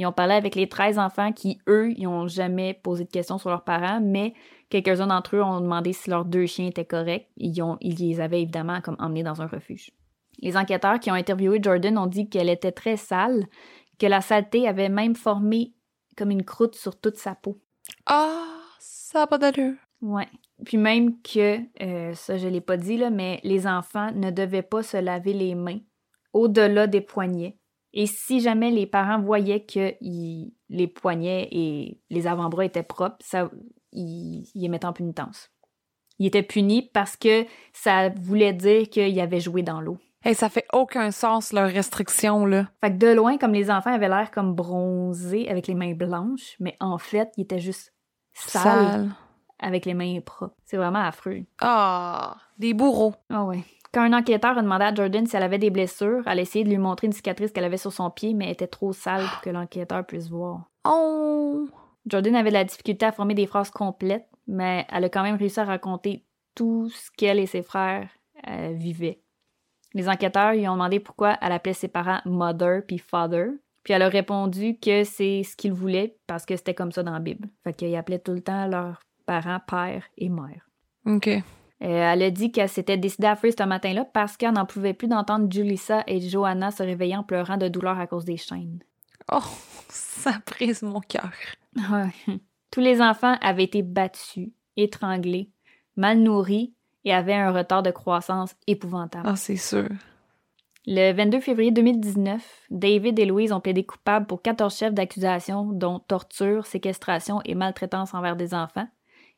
Ils 0.00 0.06
ont 0.06 0.12
parlé 0.12 0.32
avec 0.32 0.54
les 0.54 0.66
13 0.66 0.98
enfants 0.98 1.30
qui, 1.30 1.58
eux, 1.68 1.92
ils 1.94 2.06
ont 2.06 2.26
jamais 2.26 2.72
posé 2.72 3.04
de 3.04 3.10
questions 3.10 3.36
sur 3.36 3.50
leurs 3.50 3.64
parents, 3.64 4.00
mais 4.00 4.32
quelques-uns 4.70 5.08
d'entre 5.08 5.36
eux 5.36 5.42
ont 5.42 5.60
demandé 5.60 5.92
si 5.92 6.08
leurs 6.08 6.24
deux 6.24 6.46
chiens 6.46 6.68
étaient 6.68 6.86
corrects. 6.86 7.28
Ils, 7.36 7.60
ont, 7.60 7.76
ils 7.82 7.96
les 7.96 8.18
avaient 8.18 8.40
évidemment 8.40 8.80
comme 8.80 8.96
emmenés 8.98 9.24
dans 9.24 9.42
un 9.42 9.46
refuge. 9.46 9.90
Les 10.38 10.56
enquêteurs 10.56 11.00
qui 11.00 11.10
ont 11.10 11.14
interviewé 11.14 11.58
Jordan 11.62 11.98
ont 11.98 12.06
dit 12.06 12.30
qu'elle 12.30 12.48
était 12.48 12.72
très 12.72 12.96
sale, 12.96 13.44
que 13.98 14.06
la 14.06 14.22
saleté 14.22 14.66
avait 14.66 14.88
même 14.88 15.14
formé 15.14 15.74
comme 16.16 16.30
une 16.30 16.46
croûte 16.46 16.76
sur 16.76 16.98
toute 16.98 17.18
sa 17.18 17.34
peau. 17.34 17.60
Ah, 18.06 18.46
ça 18.78 19.18
n'a 19.18 19.26
pas 19.26 19.36
d'allure. 19.36 19.74
Ouais. 20.00 20.28
Puis 20.64 20.78
même 20.78 21.20
que, 21.20 21.58
euh, 21.82 22.14
ça 22.14 22.38
je 22.38 22.48
l'ai 22.48 22.62
pas 22.62 22.78
dit 22.78 22.96
là, 22.96 23.10
mais 23.10 23.38
les 23.44 23.66
enfants 23.66 24.12
ne 24.12 24.30
devaient 24.30 24.62
pas 24.62 24.82
se 24.82 24.96
laver 24.96 25.34
les 25.34 25.54
mains 25.54 25.80
au-delà 26.32 26.86
des 26.86 27.02
poignets. 27.02 27.59
Et 27.92 28.06
si 28.06 28.40
jamais 28.40 28.70
les 28.70 28.86
parents 28.86 29.20
voyaient 29.20 29.64
que 29.64 29.94
ils- 30.00 30.52
les 30.68 30.86
poignets 30.86 31.48
et 31.50 32.00
les 32.10 32.26
avant-bras 32.26 32.64
étaient 32.64 32.82
propres, 32.84 33.16
ça, 33.20 33.50
ils, 33.92 34.48
ils 34.54 34.62
les 34.62 34.68
mettaient 34.68 34.86
en 34.86 34.92
pénitence. 34.92 35.50
Ils 36.18 36.26
étaient 36.26 36.42
punis 36.42 36.88
parce 36.92 37.16
que 37.16 37.46
ça 37.72 38.10
voulait 38.10 38.52
dire 38.52 38.88
qu'ils 38.88 39.18
avaient 39.20 39.40
joué 39.40 39.62
dans 39.62 39.80
l'eau. 39.80 39.98
Hey, 40.22 40.34
ça 40.34 40.50
fait 40.50 40.66
aucun 40.74 41.10
sens, 41.12 41.52
leur 41.52 41.70
restriction, 41.70 42.44
là. 42.44 42.68
Fait 42.82 42.90
que 42.92 42.98
de 42.98 43.08
loin, 43.08 43.38
comme 43.38 43.54
les 43.54 43.70
enfants 43.70 43.92
avaient 43.94 44.08
l'air 44.08 44.30
comme 44.30 44.54
bronzés 44.54 45.48
avec 45.48 45.66
les 45.66 45.74
mains 45.74 45.94
blanches, 45.94 46.56
mais 46.60 46.76
en 46.78 46.98
fait, 46.98 47.30
ils 47.38 47.42
étaient 47.44 47.58
juste 47.58 47.94
sales 48.34 48.62
Sale. 48.90 49.10
avec 49.58 49.86
les 49.86 49.94
mains 49.94 50.20
propres. 50.20 50.54
C'est 50.66 50.76
vraiment 50.76 50.98
affreux. 51.00 51.44
Ah, 51.62 52.36
des 52.58 52.74
bourreaux. 52.74 53.14
Ah 53.30 53.44
ouais. 53.44 53.64
Quand 53.92 54.02
un 54.02 54.12
enquêteur 54.12 54.56
a 54.56 54.62
demandé 54.62 54.84
à 54.84 54.94
Jordan 54.94 55.26
si 55.26 55.36
elle 55.36 55.42
avait 55.42 55.58
des 55.58 55.70
blessures, 55.70 56.22
elle 56.26 56.38
a 56.38 56.42
essayé 56.42 56.64
de 56.64 56.70
lui 56.70 56.78
montrer 56.78 57.08
une 57.08 57.12
cicatrice 57.12 57.50
qu'elle 57.50 57.64
avait 57.64 57.76
sur 57.76 57.92
son 57.92 58.08
pied, 58.10 58.34
mais 58.34 58.46
elle 58.46 58.52
était 58.52 58.68
trop 58.68 58.92
sale 58.92 59.24
pour 59.26 59.40
que 59.40 59.50
l'enquêteur 59.50 60.06
puisse 60.06 60.28
voir. 60.28 60.70
Oh. 60.84 61.68
Jordan 62.06 62.36
avait 62.36 62.50
de 62.50 62.54
la 62.54 62.64
difficulté 62.64 63.06
à 63.06 63.12
former 63.12 63.34
des 63.34 63.46
phrases 63.46 63.70
complètes, 63.70 64.28
mais 64.46 64.86
elle 64.90 65.04
a 65.04 65.08
quand 65.08 65.22
même 65.22 65.36
réussi 65.36 65.58
à 65.58 65.64
raconter 65.64 66.24
tout 66.54 66.88
ce 66.90 67.10
qu'elle 67.16 67.40
et 67.40 67.46
ses 67.46 67.62
frères 67.62 68.08
euh, 68.48 68.72
vivaient. 68.74 69.20
Les 69.94 70.08
enquêteurs 70.08 70.52
lui 70.52 70.68
ont 70.68 70.74
demandé 70.74 71.00
pourquoi 71.00 71.36
elle 71.40 71.52
appelait 71.52 71.72
ses 71.72 71.88
parents 71.88 72.20
mother 72.24 72.82
puis 72.86 72.98
father, 72.98 73.48
puis 73.82 73.92
elle 73.92 74.02
a 74.02 74.08
répondu 74.08 74.78
que 74.78 75.04
c'est 75.04 75.42
ce 75.42 75.56
qu'ils 75.56 75.72
voulaient 75.72 76.16
parce 76.26 76.46
que 76.46 76.56
c'était 76.56 76.74
comme 76.74 76.92
ça 76.92 77.02
dans 77.02 77.12
la 77.12 77.18
Bible. 77.18 77.48
Fait 77.64 77.72
qu'ils 77.72 77.96
appelaient 77.96 78.18
tout 78.20 78.32
le 78.32 78.42
temps 78.42 78.66
leurs 78.66 79.00
parents 79.26 79.60
père 79.66 80.04
et 80.16 80.28
mère. 80.28 80.68
OK. 81.06 81.42
Euh, 81.82 82.12
elle 82.12 82.22
a 82.22 82.30
dit 82.30 82.52
qu'elle 82.52 82.68
s'était 82.68 82.98
décidée 82.98 83.26
à 83.26 83.36
fuir 83.36 83.54
ce 83.56 83.64
matin-là 83.64 84.04
parce 84.04 84.36
qu'elle 84.36 84.52
n'en 84.52 84.66
pouvait 84.66 84.92
plus 84.92 85.08
d'entendre 85.08 85.50
Julissa 85.50 86.04
et 86.06 86.20
Johanna 86.20 86.70
se 86.70 86.82
réveiller 86.82 87.16
en 87.16 87.22
pleurant 87.22 87.56
de 87.56 87.68
douleur 87.68 87.98
à 87.98 88.06
cause 88.06 88.26
des 88.26 88.36
chaînes. 88.36 88.80
Oh, 89.32 89.38
ça 89.88 90.32
brise 90.46 90.82
mon 90.82 91.00
cœur. 91.00 91.30
Tous 92.70 92.80
les 92.80 93.00
enfants 93.00 93.36
avaient 93.40 93.64
été 93.64 93.82
battus, 93.82 94.50
étranglée, 94.76 95.50
mal 95.96 96.18
nourrie 96.18 96.74
et 97.04 97.14
avait 97.14 97.34
un 97.34 97.50
retard 97.50 97.82
de 97.82 97.90
croissance 97.90 98.54
épouvantable. 98.66 99.26
Ah, 99.26 99.36
c'est 99.36 99.56
sûr. 99.56 99.88
Le 100.86 101.12
22 101.12 101.40
février 101.40 101.70
2019, 101.70 102.66
David 102.70 103.18
et 103.18 103.26
Louise 103.26 103.52
ont 103.52 103.60
plaidé 103.60 103.84
coupables 103.84 104.26
pour 104.26 104.42
14 104.42 104.76
chefs 104.76 104.94
d'accusation, 104.94 105.64
dont 105.64 105.98
torture, 105.98 106.66
séquestration 106.66 107.40
et 107.44 107.54
maltraitance 107.54 108.14
envers 108.14 108.36
des 108.36 108.54
enfants. 108.54 108.88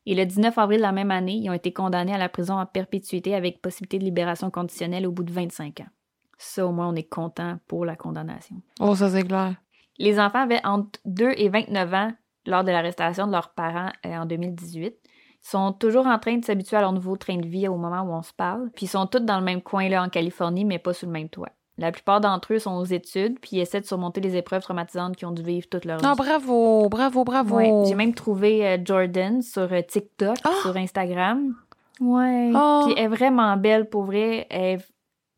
Et 0.07 0.15
le 0.15 0.27
19 0.27 0.57
avril 0.59 0.79
de 0.79 0.83
la 0.83 0.93
même 0.93 1.11
année, 1.11 1.37
ils 1.37 1.51
ont 1.51 1.55
été 1.55 1.73
condamnés 1.73 2.15
à 2.15 2.19
la 2.19 2.29
prison 2.29 2.59
à 2.59 2.67
perpétuité 2.67 3.35
avec 3.35 3.63
possibilité 3.63 3.99
de 3.99 4.05
libération 4.05 4.51
conditionnelle 4.51 5.07
au 5.07 5.13
bout 5.13 5.23
de 5.23 5.33
25 5.33 5.81
ans. 5.81 5.91
Ça, 6.39 6.67
au 6.67 6.73
moins, 6.73 6.89
on 6.89 6.95
est 6.97 7.09
content 7.09 7.59
pour 7.69 7.85
la 7.85 7.95
condamnation. 7.95 8.57
Oh, 8.81 8.97
ça, 8.97 9.11
c'est 9.11 9.23
clair. 9.23 9.55
Les 9.99 10.19
enfants 10.19 10.41
avaient 10.41 10.65
entre 10.67 10.99
2 11.05 11.35
et 11.37 11.49
29 11.49 11.95
ans 11.95 12.13
lors 12.47 12.65
de 12.65 12.73
l'arrestation 12.73 13.27
de 13.29 13.33
leurs 13.33 13.51
parents 13.51 13.91
euh, 14.05 14.17
en 14.17 14.27
2018. 14.27 14.97
Ils 15.45 15.49
sont 15.49 15.73
toujours 15.73 16.07
en 16.07 16.19
train 16.19 16.37
de 16.37 16.45
s'habituer 16.45 16.77
à 16.77 16.81
leur 16.81 16.93
nouveau 16.93 17.17
train 17.17 17.37
de 17.37 17.47
vie 17.47 17.69
au 17.69 17.77
moment 17.77 18.03
où 18.03 18.13
on 18.13 18.23
se 18.23 18.33
parle. 18.33 18.71
Puis 18.75 18.87
ils 18.87 18.89
sont 18.89 19.07
tous 19.07 19.21
dans 19.21 19.39
le 19.39 19.45
même 19.45 19.63
coin 19.63 19.89
là 19.89 20.03
en 20.03 20.09
Californie, 20.09 20.65
mais 20.65 20.79
pas 20.79 20.93
sous 20.93 21.07
le 21.07 21.13
même 21.13 21.29
toit. 21.29 21.51
La 21.79 21.91
plupart 21.91 22.21
d'entre 22.21 22.53
eux 22.53 22.59
sont 22.59 22.75
aux 22.77 22.85
études, 22.85 23.39
puis 23.41 23.51
ils 23.57 23.61
essaient 23.61 23.81
de 23.81 23.87
surmonter 23.87 24.21
les 24.21 24.37
épreuves 24.37 24.63
traumatisantes 24.63 25.17
qu'ils 25.17 25.27
ont 25.27 25.33
dû 25.33 25.43
vivre 25.43 25.67
toute 25.71 25.85
leur 25.87 25.99
vie. 25.99 26.05
Ah, 26.07 26.15
bravo, 26.15 26.89
bravo, 26.91 27.25
bravo. 27.25 27.57
Ouais, 27.57 27.73
J'ai 27.89 27.95
même 27.95 28.15
trouvé 28.15 28.67
euh, 28.67 28.79
Jordan 28.85 29.41
sur 29.41 29.73
euh, 29.73 29.81
TikTok, 29.81 30.37
Ah! 30.45 30.53
sur 30.63 30.77
Instagram. 30.77 31.55
Ouais. 32.01 32.51
Oh. 32.55 32.83
Puis 32.85 32.95
elle 32.99 33.05
est 33.05 33.09
vraiment 33.09 33.57
belle, 33.57 33.89
pour 33.89 34.05
vrai. 34.05 34.47
Elle, 34.51 34.79
est- 34.81 34.89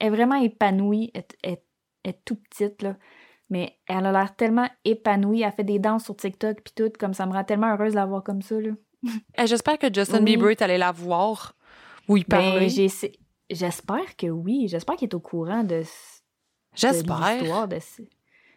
elle 0.01 0.07
est 0.09 0.11
vraiment 0.11 0.35
épanouie. 0.37 1.11
Elle, 1.15 1.25
elle- 1.43 1.59
elle 2.03 2.11
est 2.11 2.25
tout 2.25 2.37
petite, 2.37 2.83
là. 2.83 2.97
Mais 3.51 3.79
elle 3.87 4.05
a 4.07 4.11
l'air 4.13 4.35
tellement 4.35 4.69
épanouie. 4.85 5.43
Elle 5.43 5.53
fait 5.53 5.65
des 5.65 5.79
danses 5.79 6.05
sur 6.05 6.17
TikTok, 6.17 6.63
puis 6.63 6.73
tout. 6.75 6.91
Comme 6.99 7.15
ça 7.15 7.27
me 7.27 7.33
rend 7.33 7.45
tellement 7.45 7.73
heureuse 7.73 7.93
de 7.93 7.97
la 7.99 8.07
voir 8.07 8.25
comme 8.25 8.43
ça, 8.43 8.61
là. 8.61 8.71
Eh, 9.39 9.47
J'espère 9.47 9.79
que 9.79 9.87
Justin 9.93 10.19
Oui. 10.19 10.25
Bieber 10.37 10.51
est 10.51 10.63
allé 10.63 10.79
la 10.79 10.91
voir. 10.91 11.55
Ou 12.09 12.17
il 12.17 12.25
Ben, 12.27 12.39
parlait. 12.39 12.69
j'ai- 12.69 12.89
J'espère 13.51 14.17
que 14.17 14.27
oui. 14.27 14.67
J'espère 14.69 14.97
qu'il 14.97 15.09
est 15.09 15.15
au 15.15 15.21
courant 15.21 15.63
de, 15.65 15.83
de 16.75 16.79
J'espère. 16.79 17.69
de 17.69 17.79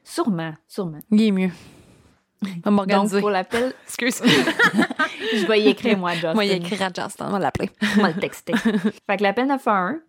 Sûrement, 0.03 0.53
sûrement. 0.67 0.99
Il 1.11 1.21
est 1.21 1.31
mieux. 1.31 1.51
On 2.65 2.71
va 2.71 2.85
Donc, 2.85 3.19
pour 3.19 3.29
l'appel, 3.29 3.73
Excuse. 3.85 4.21
je 5.33 5.45
vais 5.47 5.61
y 5.61 5.67
écrire, 5.67 5.97
moi, 5.97 6.13
Justin. 6.13 6.33
Moi, 6.33 6.45
il 6.45 6.51
écrit 6.53 6.81
à 6.81 6.87
Justin, 6.87 7.27
on 7.27 7.31
va 7.31 7.39
l'appeler. 7.39 7.69
On 7.97 8.01
va 8.03 8.09
le 8.09 8.19
texter. 8.19 8.53
fait 8.55 9.17
que 9.17 9.23
l'appel 9.23 9.47
911, 9.47 9.99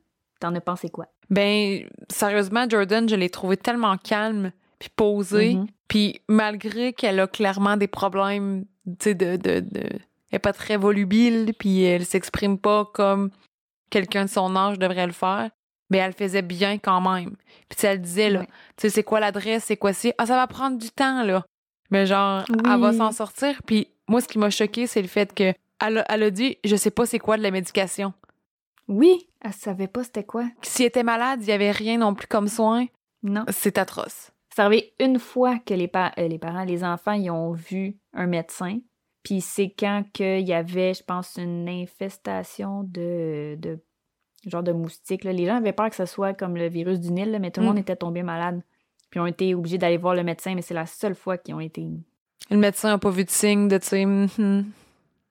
t'en 0.40 0.54
as 0.54 0.60
pensé 0.60 0.88
quoi? 0.90 1.06
Ben, 1.30 1.84
sérieusement, 2.10 2.66
Jordan, 2.68 3.08
je 3.08 3.14
l'ai 3.16 3.30
trouvé 3.30 3.56
tellement 3.56 3.96
calme 3.96 4.52
puis 4.78 4.90
posée. 4.94 5.54
Mhm. 5.54 5.66
Puis 5.88 6.20
malgré 6.28 6.92
qu'elle 6.92 7.18
a 7.20 7.26
clairement 7.26 7.76
des 7.76 7.88
problèmes, 7.88 8.64
tu 8.86 8.94
sais, 9.00 9.14
de, 9.14 9.36
de, 9.36 9.60
de... 9.60 9.82
Elle 10.30 10.36
est 10.36 10.38
pas 10.38 10.52
très 10.52 10.76
volubile, 10.76 11.54
puis 11.58 11.82
elle 11.82 12.04
s'exprime 12.04 12.58
pas 12.58 12.84
comme 12.92 13.30
quelqu'un 13.90 14.26
de 14.26 14.30
son 14.30 14.54
âge 14.54 14.78
devrait 14.78 15.06
le 15.06 15.12
faire, 15.12 15.50
mais 15.90 15.98
elle 15.98 16.08
le 16.08 16.12
faisait 16.16 16.42
bien 16.42 16.78
quand 16.78 17.00
même. 17.00 17.36
Puis 17.68 17.78
elle 17.86 18.00
disait, 18.00 18.30
là, 18.30 18.44
tu 18.44 18.48
sais, 18.78 18.90
c'est 18.90 19.02
quoi 19.04 19.20
l'adresse, 19.20 19.64
c'est 19.64 19.76
quoi 19.76 19.92
c'est? 19.92 20.14
Ah, 20.18 20.26
ça 20.26 20.36
va 20.36 20.46
prendre 20.46 20.78
du 20.78 20.90
temps, 20.90 21.22
là. 21.22 21.44
Mais 21.90 22.06
genre, 22.06 22.44
Oui. 22.50 22.58
elle 22.64 22.80
va 22.80 22.92
s'en 22.92 23.12
sortir. 23.12 23.60
Puis 23.66 23.88
moi, 24.08 24.20
ce 24.20 24.28
qui 24.28 24.38
m'a 24.38 24.50
choqué, 24.50 24.86
c'est 24.86 25.02
le 25.02 25.08
fait 25.08 25.32
que 25.34 25.52
elle 25.80 25.98
a, 25.98 26.04
elle 26.08 26.22
a 26.24 26.30
dit, 26.30 26.58
je 26.64 26.76
sais 26.76 26.90
pas 26.90 27.06
c'est 27.06 27.18
quoi 27.18 27.36
de 27.36 27.42
la 27.42 27.50
médication. 27.50 28.12
Oui, 28.88 29.28
elle 29.42 29.52
savait 29.52 29.86
pas 29.88 30.02
c'était 30.04 30.24
quoi. 30.24 30.44
S'il 30.62 30.86
était 30.86 31.02
malade, 31.02 31.40
il 31.42 31.48
y 31.48 31.52
avait 31.52 31.70
rien 31.70 31.98
non 31.98 32.14
plus 32.14 32.26
comme 32.26 32.48
soin. 32.48 32.86
Non. 33.22 33.44
C'est 33.50 33.78
atroce. 33.78 34.30
C'est 34.54 34.62
arrivé 34.62 34.92
une 34.98 35.18
fois 35.18 35.58
que 35.58 35.74
les, 35.74 35.88
pa- 35.88 36.12
euh, 36.18 36.26
les 36.26 36.38
parents, 36.38 36.64
les 36.64 36.82
enfants, 36.84 37.12
ils 37.12 37.30
ont 37.30 37.52
vu 37.52 37.96
un 38.12 38.26
médecin. 38.26 38.78
Puis 39.22 39.40
c'est 39.40 39.74
quand 39.78 40.04
qu'il 40.12 40.46
y 40.48 40.52
avait, 40.54 40.94
je 40.94 41.02
pense, 41.04 41.36
une 41.36 41.68
infestation 41.68 42.82
de, 42.84 43.56
de 43.58 43.78
genre 44.46 44.62
de 44.62 44.72
moustiques. 44.72 45.24
là. 45.24 45.32
Les 45.32 45.46
gens 45.46 45.56
avaient 45.56 45.72
peur 45.72 45.90
que 45.90 45.96
ce 45.96 46.06
soit 46.06 46.32
comme 46.34 46.56
le 46.56 46.68
virus 46.68 47.00
du 47.00 47.10
Nil, 47.12 47.30
là, 47.32 47.38
mais 47.38 47.50
tout 47.50 47.60
le 47.60 47.66
Mm. 47.66 47.68
monde 47.70 47.78
était 47.78 47.96
tombé 47.96 48.22
malade. 48.22 48.62
Puis 49.10 49.18
ils 49.18 49.22
ont 49.22 49.26
été 49.26 49.54
obligés 49.54 49.78
d'aller 49.78 49.96
voir 49.96 50.14
le 50.14 50.22
médecin, 50.22 50.54
mais 50.54 50.62
c'est 50.62 50.74
la 50.74 50.86
seule 50.86 51.14
fois 51.14 51.38
qu'ils 51.38 51.54
ont 51.54 51.60
été. 51.60 51.86
Le 52.50 52.56
médecin 52.56 52.88
n'a 52.90 52.98
pas 52.98 53.10
vu 53.10 53.24
de 53.24 53.30
signe 53.30 53.68
de, 53.68 53.78
tu 53.78 53.86
sais, 53.86 54.04
mhm. 54.04 54.66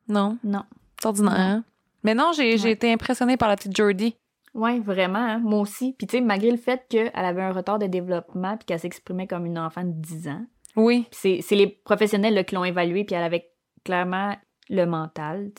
non, 0.07 0.37
Non. 0.43 0.63
c'est 0.99 1.07
ordinaire. 1.07 1.33
Hein? 1.35 1.63
Mais 2.03 2.13
non, 2.15 2.31
j'ai 2.35 2.55
Ouais. 2.61 2.71
été 2.71 2.91
impressionnée 2.91 3.37
par 3.37 3.49
la 3.49 3.55
petite 3.55 3.75
Jordy. 3.75 4.15
Oui, 4.53 4.79
vraiment, 4.79 5.19
hein, 5.19 5.39
moi 5.39 5.59
aussi. 5.59 5.93
Puis 5.97 6.07
tu 6.07 6.17
sais, 6.17 6.21
malgré 6.21 6.49
le 6.49 6.57
fait 6.57 6.83
qu'elle 6.89 7.11
avait 7.13 7.43
un 7.43 7.51
retard 7.51 7.77
de 7.79 7.85
développement 7.87 8.57
puis 8.57 8.65
qu'elle 8.65 8.79
s'exprimait 8.79 9.27
comme 9.27 9.45
une 9.45 9.59
enfant 9.59 9.83
de 9.83 9.91
10 9.91 10.27
ans, 10.29 10.45
Oui. 10.75 11.07
C'est 11.11 11.41
les 11.51 11.67
professionnels 11.67 12.33
là, 12.35 12.43
qui 12.43 12.55
l'ont 12.55 12.63
évaluée, 12.63 13.03
puis 13.03 13.15
elle 13.15 13.23
avait 13.23 13.49
clairement 13.83 14.35
le 14.69 14.85
mental. 14.85 15.51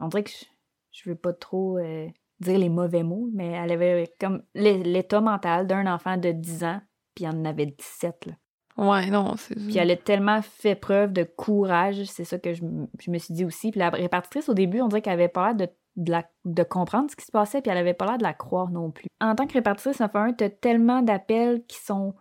On 0.00 0.08
dirait 0.08 0.22
que 0.24 0.30
je, 0.30 0.44
je 0.92 1.10
veux 1.10 1.16
pas 1.16 1.32
trop 1.32 1.78
euh, 1.78 2.06
dire 2.42 2.58
les 2.58 2.68
mauvais 2.68 3.02
mots, 3.02 3.28
mais 3.32 3.48
elle 3.52 3.72
avait 3.72 4.12
comme 4.20 4.42
l'é- 4.54 4.82
l'état 4.82 5.20
mental 5.20 5.66
d'un 5.66 5.86
enfant 5.92 6.16
de 6.16 6.30
10 6.32 6.64
ans, 6.64 6.80
puis 7.14 7.24
elle 7.24 7.36
en 7.36 7.44
avait 7.44 7.66
17. 7.66 8.26
Là. 8.26 8.32
Ouais, 8.78 9.10
non, 9.10 9.34
c'est. 9.36 9.54
Puis 9.54 9.76
elle 9.78 9.90
a 9.90 9.96
tellement 9.96 10.40
fait 10.42 10.74
preuve 10.74 11.12
de 11.12 11.24
courage, 11.24 12.04
c'est 12.04 12.24
ça 12.24 12.38
que 12.38 12.54
je, 12.54 12.62
me 12.64 13.18
suis 13.18 13.34
dit 13.34 13.44
aussi. 13.44 13.70
Puis 13.70 13.78
la 13.80 13.90
répartitrice, 13.90 14.48
au 14.48 14.54
début, 14.54 14.80
on 14.80 14.88
dirait 14.88 15.02
qu'elle 15.02 15.12
avait 15.12 15.28
pas 15.28 15.48
l'air 15.48 15.54
de, 15.54 15.68
de, 15.96 16.10
la- 16.10 16.28
de 16.44 16.62
comprendre 16.62 17.10
ce 17.10 17.16
qui 17.16 17.24
se 17.26 17.32
passait, 17.32 17.60
puis 17.60 17.70
elle 17.70 17.78
avait 17.78 17.92
pas 17.94 18.06
l'air 18.06 18.18
de 18.18 18.22
la 18.22 18.32
croire 18.34 18.70
non 18.70 18.90
plus. 18.90 19.06
En 19.20 19.34
tant 19.34 19.46
que 19.46 19.52
répartitrice 19.52 20.00
911, 20.00 20.34
t'as 20.38 20.48
tellement 20.50 21.02
d'appels 21.02 21.62
qui 21.66 21.78
sont 21.78 22.14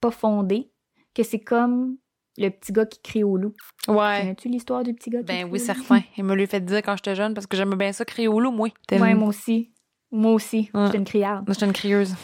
pas 0.00 0.10
fondés 0.10 0.72
que 1.14 1.22
c'est 1.22 1.40
comme 1.40 1.96
le 2.38 2.48
petit 2.50 2.72
gars 2.72 2.86
qui 2.86 3.00
crie 3.02 3.24
au 3.24 3.36
loup. 3.36 3.52
Ouais. 3.88 4.18
Connais-tu 4.20 4.48
l'histoire 4.48 4.82
du 4.82 4.94
petit 4.94 5.10
gars 5.10 5.20
qui 5.20 5.24
Ben 5.26 5.34
crie 5.34 5.44
oui, 5.44 5.50
au 5.50 5.52
loup? 5.54 5.58
certain. 5.58 6.00
Il 6.16 6.24
me 6.24 6.34
l'a 6.34 6.46
fait 6.46 6.60
dire 6.64 6.78
quand 6.82 6.96
j'étais 6.96 7.14
jeune 7.14 7.34
parce 7.34 7.46
que 7.46 7.56
j'aimais 7.56 7.76
bien 7.76 7.92
ça 7.92 8.04
crier 8.04 8.28
au 8.28 8.40
loup, 8.40 8.50
moi. 8.50 8.68
Ouais, 8.90 9.14
moi 9.14 9.28
aussi. 9.28 9.72
Moi 10.10 10.32
aussi. 10.32 10.70
Ouais. 10.74 10.86
J'étais 10.86 10.98
une 10.98 11.04
criarde. 11.04 11.46
Moi, 11.46 11.54
j'étais 11.54 11.66
une 11.66 11.72
crieuse. 11.72 12.14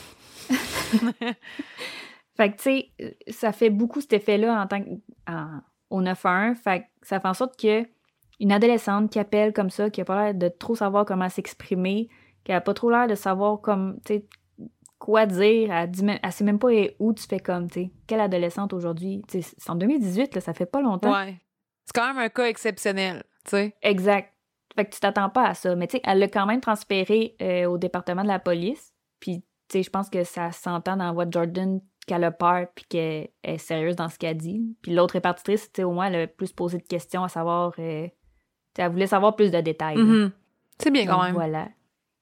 Fait 2.36 2.52
que, 2.52 2.56
tu 2.56 2.62
sais, 2.62 2.92
ça 3.32 3.52
fait 3.52 3.70
beaucoup 3.70 4.00
cet 4.00 4.12
effet-là 4.12 4.62
en 4.62 4.66
tant 4.66 4.80
que, 4.82 4.90
en- 5.28 5.61
au 5.90 6.00
911. 6.02 6.56
Fait 6.62 6.80
que 6.82 6.84
ça 7.02 7.18
fait 7.18 7.26
en 7.28 7.34
sorte 7.34 7.59
que 7.61 7.84
une 8.40 8.52
adolescente 8.52 9.11
qui 9.11 9.18
appelle 9.18 9.52
comme 9.52 9.70
ça, 9.70 9.90
qui 9.90 10.00
a 10.00 10.04
pas 10.04 10.22
l'air 10.26 10.34
de 10.34 10.48
trop 10.48 10.76
savoir 10.76 11.04
comment 11.04 11.28
s'exprimer, 11.28 12.09
qui 12.44 12.52
a 12.52 12.61
pas 12.61 12.74
trop 12.74 12.90
l'air 12.90 13.09
de 13.09 13.16
savoir 13.16 13.61
comme, 13.61 13.98
tu 14.04 14.14
sais, 14.14 14.24
quoi 14.99 15.26
dire, 15.26 15.72
elle, 15.72 15.90
dit 15.90 16.05
même- 16.05 16.18
elle 16.22 16.32
sait 16.32 16.44
même 16.44 16.59
pas 16.59 16.68
où 16.99 17.12
tu 17.12 17.24
fais 17.26 17.40
comme, 17.40 17.70
tu 17.70 17.80
sais, 17.84 17.90
quelle 18.07 18.20
adolescente 18.20 18.72
aujourd'hui, 18.72 19.22
c'est 19.28 19.70
en 19.70 19.74
2018, 19.76 20.34
là, 20.34 20.40
ça 20.40 20.55
fait 20.55 20.66
pas 20.66 20.80
longtemps. 20.80 21.12
Ouais. 21.12 21.36
C'est 21.84 21.92
quand 21.94 22.07
même 22.09 22.18
un 22.18 22.28
cas 22.28 22.46
exceptionnel, 22.46 23.24
tu 23.44 23.51
sais. 23.51 23.74
Exact. 23.82 24.34
Fait 24.76 24.84
que 24.84 24.90
tu 24.94 25.01
t'attends 25.01 25.30
pas 25.30 25.46
à 25.49 25.55
ça. 25.55 25.74
Mais 25.74 25.86
tu 25.86 25.96
sais, 25.96 26.03
elle 26.05 26.18
l'a 26.18 26.28
quand 26.28 26.46
même 26.46 26.61
transféré 26.61 27.34
euh, 27.42 27.64
au 27.66 27.78
département 27.78 28.22
de 28.22 28.28
la 28.28 28.38
police. 28.38 28.92
Puis, 29.20 29.40
tu 29.40 29.78
sais, 29.78 29.82
je 29.82 29.90
pense 29.90 30.09
que 30.11 30.22
ça 30.24 30.53
s'entend 30.53 30.96
dans 30.96 31.07
la 31.07 31.12
voix 31.12 31.24
de 31.24 31.32
Jordan 31.32 31.80
qu'elle 32.07 32.24
a 32.24 32.30
peur 32.30 32.66
puis 32.74 32.84
qu'elle 32.88 33.28
est 33.42 33.59
sérieuse 33.59 33.96
dans 33.96 34.09
ce 34.09 34.18
qu'elle 34.18 34.36
dit. 34.36 34.76
Puis 34.82 34.92
l'autre 34.94 35.14
répartitrice, 35.14 35.66
tu 35.72 35.80
sais, 35.80 35.84
au 35.84 35.92
moins, 35.92 36.07
elle 36.07 36.22
a 36.22 36.26
plus 36.26 36.53
posé 36.53 36.78
de 36.78 36.82
questions 36.86 37.24
à 37.24 37.28
savoir... 37.28 37.72
euh, 37.78 38.07
elle 38.76 38.90
voulait 38.92 39.09
savoir 39.09 39.34
plus 39.34 39.51
de 39.51 39.61
détails. 39.61 39.96
Mhm. 39.96 40.30
C'est 40.78 40.90
bien 40.92 41.07
quand 41.07 41.22
même. 41.24 41.34
Voilà. 41.34 41.68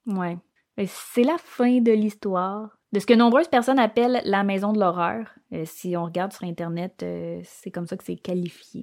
Ouais. 0.07 0.39
C'est 0.85 1.22
la 1.22 1.37
fin 1.39 1.81
de 1.81 1.93
l'histoire. 1.93 2.79
De 2.93 3.01
ce 3.01 3.07
que 3.07 3.14
nombreuses 3.14 3.49
personnes 3.49 3.79
appellent 3.79 4.20
la 4.24 4.43
maison 4.45 4.72
de 4.72 4.79
l'horreur. 4.79 5.27
Euh, 5.53 5.64
si 5.64 5.97
on 5.97 6.05
regarde 6.05 6.33
sur 6.33 6.45
Internet, 6.45 7.03
euh, 7.03 7.41
c'est 7.45 7.70
comme 7.70 7.87
ça 7.87 7.97
que 7.97 8.05
c'est 8.05 8.16
qualifié. 8.16 8.83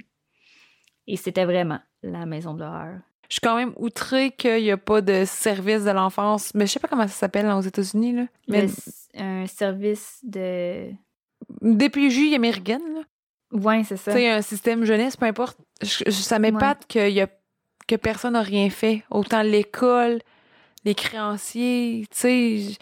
Et 1.08 1.18
c'était 1.18 1.46
vraiment 1.46 1.80
la 2.02 2.26
maison 2.26 2.54
de 2.54 2.62
l'horreur. 2.62 3.00
Je 3.30 3.36
suis 3.36 3.42
quand 3.42 3.56
même 3.56 3.74
outrée 3.78 4.32
qu'il 4.32 4.62
n'y 4.64 4.72
a 4.72 4.78
pas 4.78 5.02
de 5.02 5.24
service 5.26 5.84
de 5.86 5.92
l'enfance. 5.92 6.54
Mais 6.54 6.66
je 6.68 6.72
sais 6.74 6.80
pas 6.80 6.88
comment 6.88 7.04
ça 7.08 7.14
s'appelle 7.14 7.48
aux 7.48 7.62
États-Unis, 7.62 8.14
là. 8.14 8.26
Mais 8.48 8.68
Le- 8.68 9.22
un 9.22 9.48
service 9.48 10.20
de. 10.24 10.90
DPJ 11.62 12.34
américaine, 12.36 12.82
là. 12.94 13.02
Ouais, 13.52 13.84
c'est 13.84 13.98
ça. 13.98 14.12
Sais, 14.12 14.30
un 14.30 14.42
système 14.42 14.84
jeunesse, 14.84 15.16
peu 15.16 15.26
importe. 15.26 15.58
Je- 15.82 16.04
je- 16.06 16.12
ça 16.12 16.40
m'épate 16.40 16.86
qu'il 16.88 17.10
y 17.10 17.22
a, 17.22 17.28
que 17.88 17.96
personne 17.96 18.34
n'a 18.34 18.42
rien 18.42 18.70
fait. 18.70 19.04
Autant 19.12 19.42
l'école, 19.44 20.20
les 20.86 20.96
créanciers, 20.96 22.06
tu 22.12 22.18
sais. 22.18 22.58
je- 22.60 22.78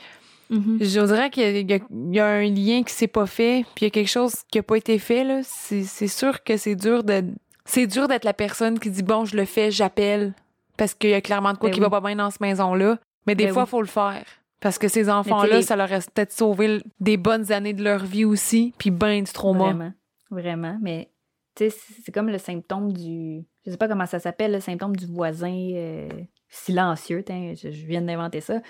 Mhm. 0.55 0.79
Je 0.81 0.99
dirais 1.05 1.29
qu'il 1.29 1.43
y, 1.43 1.45
a- 1.45 1.59
il 1.59 1.71
y 1.71 1.81
il 2.15 2.19
un 2.19 2.41
lien 2.43 2.83
qui 2.83 2.93
s'est 2.93 3.07
pas 3.07 3.25
fait, 3.25 3.63
puis 3.73 3.83
il 3.83 3.83
y 3.85 3.87
a 3.87 3.89
quelque 3.89 4.09
chose 4.09 4.33
qui 4.51 4.59
a 4.59 4.63
pas 4.63 4.75
été 4.75 4.99
fait, 4.99 5.23
là. 5.23 5.39
C'est 5.43 6.07
sûr 6.09 6.43
que 6.43 6.57
c'est 6.57 6.75
dur 6.75 7.05
de. 7.05 7.23
C'est 7.63 7.87
dur 7.87 8.09
d'être 8.09 8.25
la 8.25 8.33
personne 8.33 8.77
qui 8.77 8.89
dit 8.89 9.03
bon, 9.03 9.23
je 9.23 9.37
le 9.37 9.45
fais, 9.45 9.71
j'appelle. 9.71 10.33
Parce 10.75 10.93
qu'il 10.93 11.11
y 11.11 11.13
a 11.13 11.21
clairement 11.21 11.53
de 11.53 11.57
quoi 11.57 11.69
Ben 11.69 11.75
qui 11.75 11.79
oui. 11.79 11.85
va 11.85 11.89
pas 11.89 12.01
bien 12.05 12.17
dans 12.17 12.29
cette 12.31 12.41
maison-là. 12.41 12.97
Mais 13.27 13.35
des 13.35 13.45
Ben 13.45 13.53
fois, 13.53 13.63
oui. 13.63 13.69
faut 13.69 13.81
le 13.81 13.87
faire. 13.87 14.25
Parce 14.59 14.77
que 14.77 14.87
ces 14.89 15.09
enfants-là, 15.09 15.57
les- 15.57 15.61
ça 15.61 15.75
leur 15.77 15.91
a 15.93 15.99
peut-être 15.99 16.33
sauvé 16.33 16.81
des 16.99 17.15
bonnes 17.17 17.51
années 17.53 17.73
de 17.73 17.83
leur 17.83 18.03
vie 18.03 18.25
aussi, 18.25 18.73
puis 18.77 18.91
ben 18.91 19.23
du 19.23 19.31
trauma. 19.31 19.65
Vraiment. 19.65 19.93
Vraiment. 20.31 20.77
Mais, 20.81 21.09
tu 21.55 21.69
sais, 21.69 21.69
c'est 21.69 21.93
c'est 22.05 22.11
comme 22.11 22.27
le 22.29 22.37
symptôme 22.39 22.91
du. 22.91 23.43
Je 23.65 23.71
sais 23.71 23.77
pas 23.77 23.87
comment 23.87 24.05
ça 24.05 24.19
s'appelle, 24.19 24.51
le 24.51 24.59
symptôme 24.59 24.95
du 24.97 25.05
voisin 25.05 25.55
euh, 25.75 26.09
silencieux. 26.51 27.23
Je, 27.27 27.69
viens 27.69 28.01
d'inventer 28.01 28.41
ça. 28.41 28.61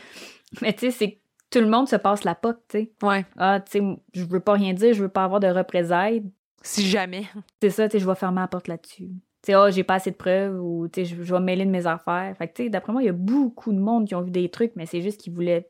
Mais, 0.62 0.72
tu 0.72 0.80
sais, 0.80 0.92
c'est 0.92 1.12
que 1.12 1.18
tout 1.50 1.60
le 1.60 1.68
monde 1.68 1.90
se 1.90 1.98
passe 1.98 2.24
la 2.24 2.36
poque, 2.36 2.62
tu 2.70 2.80
sais. 2.80 2.94
Ouais. 3.04 3.26
Ah, 3.38 3.60
tu 3.60 3.80
sais, 3.80 3.86
je 4.14 4.24
veux 4.24 4.40
pas 4.40 4.54
rien 4.54 4.74
dire, 4.74 4.94
je 4.94 5.02
veux 5.02 5.10
pas 5.10 5.26
avoir 5.26 5.42
de 5.42 5.48
représailles. 5.48 6.24
Si 6.62 6.88
jamais. 6.88 7.26
C'est 7.62 7.72
ça, 7.72 7.90
tu 7.90 7.94
sais, 7.94 8.00
je 8.00 8.08
vais 8.08 8.16
fermer 8.16 8.42
la 8.42 8.48
porte 8.48 8.68
là-dessus. 8.68 9.10
Tu 9.10 9.48
sais, 9.48 9.54
ah, 9.54 9.72
j'ai 9.72 9.84
pas 9.84 9.96
assez 9.96 10.12
de 10.12 10.16
preuves 10.16 10.62
ou 10.62 10.88
tu 10.88 11.02
sais, 11.02 11.06
je, 11.06 11.22
je 11.22 11.34
vais 11.34 11.40
me 11.40 11.46
mêler 11.46 11.66
de 11.66 11.72
mes 11.72 11.88
affaires. 11.88 12.36
Fait 12.38 12.48
que, 12.48 12.54
tu 12.54 12.64
sais, 12.64 12.70
d'après 12.70 12.94
moi, 12.94 13.02
il 13.02 13.08
y 13.08 13.10
a 13.10 13.14
beaucoup 13.14 13.74
de 13.74 13.80
monde 13.80 14.08
qui 14.08 14.16
ont 14.16 14.22
vu 14.22 14.32
des 14.32 14.50
trucs, 14.50 14.76
mais 14.76 14.86
c'est 14.86 15.02
juste 15.02 15.20
qu'ils 15.20 15.34
voulaient 15.34 15.70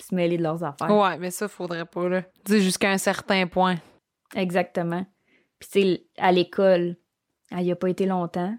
se 0.00 0.14
mêler 0.14 0.38
de 0.38 0.42
leurs 0.44 0.62
affaires. 0.62 0.90
Ouais, 0.90 1.18
mais 1.18 1.32
ça, 1.32 1.48
faudrait 1.48 1.84
pas, 1.84 2.08
là. 2.08 2.22
Tu 2.44 2.52
sais, 2.52 2.60
jusqu'à 2.60 2.90
un 2.90 2.98
certain 2.98 3.48
point. 3.48 3.76
Exactement. 4.36 5.04
Puis, 5.58 5.68
tu 5.72 5.80
sais, 5.80 6.06
à 6.16 6.30
l'école, 6.30 6.96
elle 7.50 7.66
y 7.66 7.72
a 7.72 7.76
pas 7.76 7.90
été 7.90 8.06
longtemps. 8.06 8.56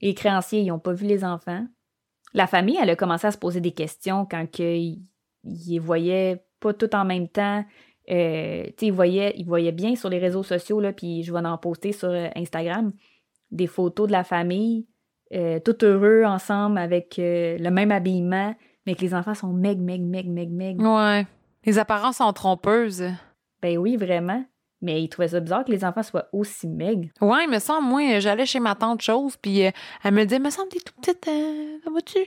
Les 0.00 0.14
créanciers, 0.14 0.60
ils 0.60 0.70
ont 0.70 0.78
pas 0.78 0.92
vu 0.92 1.06
les 1.06 1.24
enfants. 1.24 1.66
La 2.34 2.46
famille, 2.46 2.78
elle 2.80 2.90
a 2.90 2.96
commencé 2.96 3.26
à 3.26 3.30
se 3.30 3.38
poser 3.38 3.60
des 3.60 3.72
questions 3.72 4.26
quand 4.30 4.46
ils 4.58 5.80
voyaient 5.80 6.44
pas 6.60 6.72
tout 6.74 6.94
en 6.94 7.04
même 7.04 7.28
temps. 7.28 7.64
Euh, 8.10 8.64
tu 8.64 8.72
sais, 8.78 8.86
ils 8.86 8.92
voyaient, 8.92 9.34
ils 9.36 9.46
voyaient 9.46 9.72
bien 9.72 9.94
sur 9.94 10.08
les 10.08 10.18
réseaux 10.18 10.42
sociaux, 10.42 10.80
là, 10.80 10.92
puis 10.92 11.22
je 11.22 11.32
vais 11.32 11.40
en 11.40 11.58
poster 11.58 11.92
sur 11.92 12.08
euh, 12.08 12.28
Instagram, 12.36 12.92
des 13.50 13.66
photos 13.66 14.06
de 14.06 14.12
la 14.12 14.24
famille, 14.24 14.86
euh, 15.34 15.60
tout 15.60 15.84
heureux 15.84 16.24
ensemble 16.24 16.78
avec 16.78 17.18
euh, 17.18 17.58
le 17.58 17.70
même 17.70 17.92
habillement, 17.92 18.54
mais 18.86 18.94
que 18.94 19.02
les 19.02 19.14
enfants 19.14 19.34
sont 19.34 19.52
meg, 19.52 19.78
meg, 19.78 20.00
meg, 20.00 20.26
meg, 20.26 20.50
meg. 20.50 20.80
Ouais. 20.80 21.26
Les 21.64 21.78
apparences 21.78 22.16
sont 22.16 22.32
trompeuses. 22.32 23.04
Ben 23.60 23.76
oui, 23.76 23.96
vraiment. 23.96 24.42
Mais 24.80 25.02
ils 25.02 25.08
trouvaient 25.08 25.28
ça 25.28 25.40
bizarre 25.40 25.64
que 25.64 25.72
les 25.72 25.84
enfants 25.84 26.02
soient 26.02 26.28
aussi 26.32 26.68
meg. 26.68 27.10
Ouais, 27.20 27.44
il 27.44 27.50
me 27.50 27.58
semble, 27.58 27.88
moi, 27.88 28.20
j'allais 28.20 28.46
chez 28.46 28.60
ma 28.60 28.74
tante 28.76 29.02
chose, 29.02 29.36
puis 29.36 29.66
euh, 29.66 29.70
elle 30.04 30.14
me 30.14 30.24
disait, 30.24 30.38
me 30.38 30.50
semble, 30.50 30.68
t'es 30.68 30.78
tout 30.80 30.94
petite, 31.00 31.26
euh, 31.28 31.78
ça 31.84 31.90
va-tu? 31.90 32.18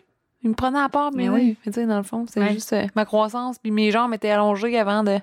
Il 0.44 0.50
me 0.50 0.56
prenait 0.56 0.80
à 0.80 0.90
part, 0.90 1.12
mais 1.14 1.30
Mais 1.30 1.36
oui. 1.36 1.58
Tu 1.64 1.72
sais, 1.72 1.86
dans 1.86 1.98
le 1.98 2.04
fond, 2.04 2.26
c'est 2.28 2.40
Ouais. 2.42 2.52
juste 2.54 2.74
euh, 2.74 2.88
ma 2.96 3.06
croissance, 3.06 3.58
puis 3.60 3.72
mes 3.72 3.92
jambes 3.92 4.14
étaient 4.14 4.32
allongées 4.32 4.78
avant 4.78 5.04
de. 5.04 5.18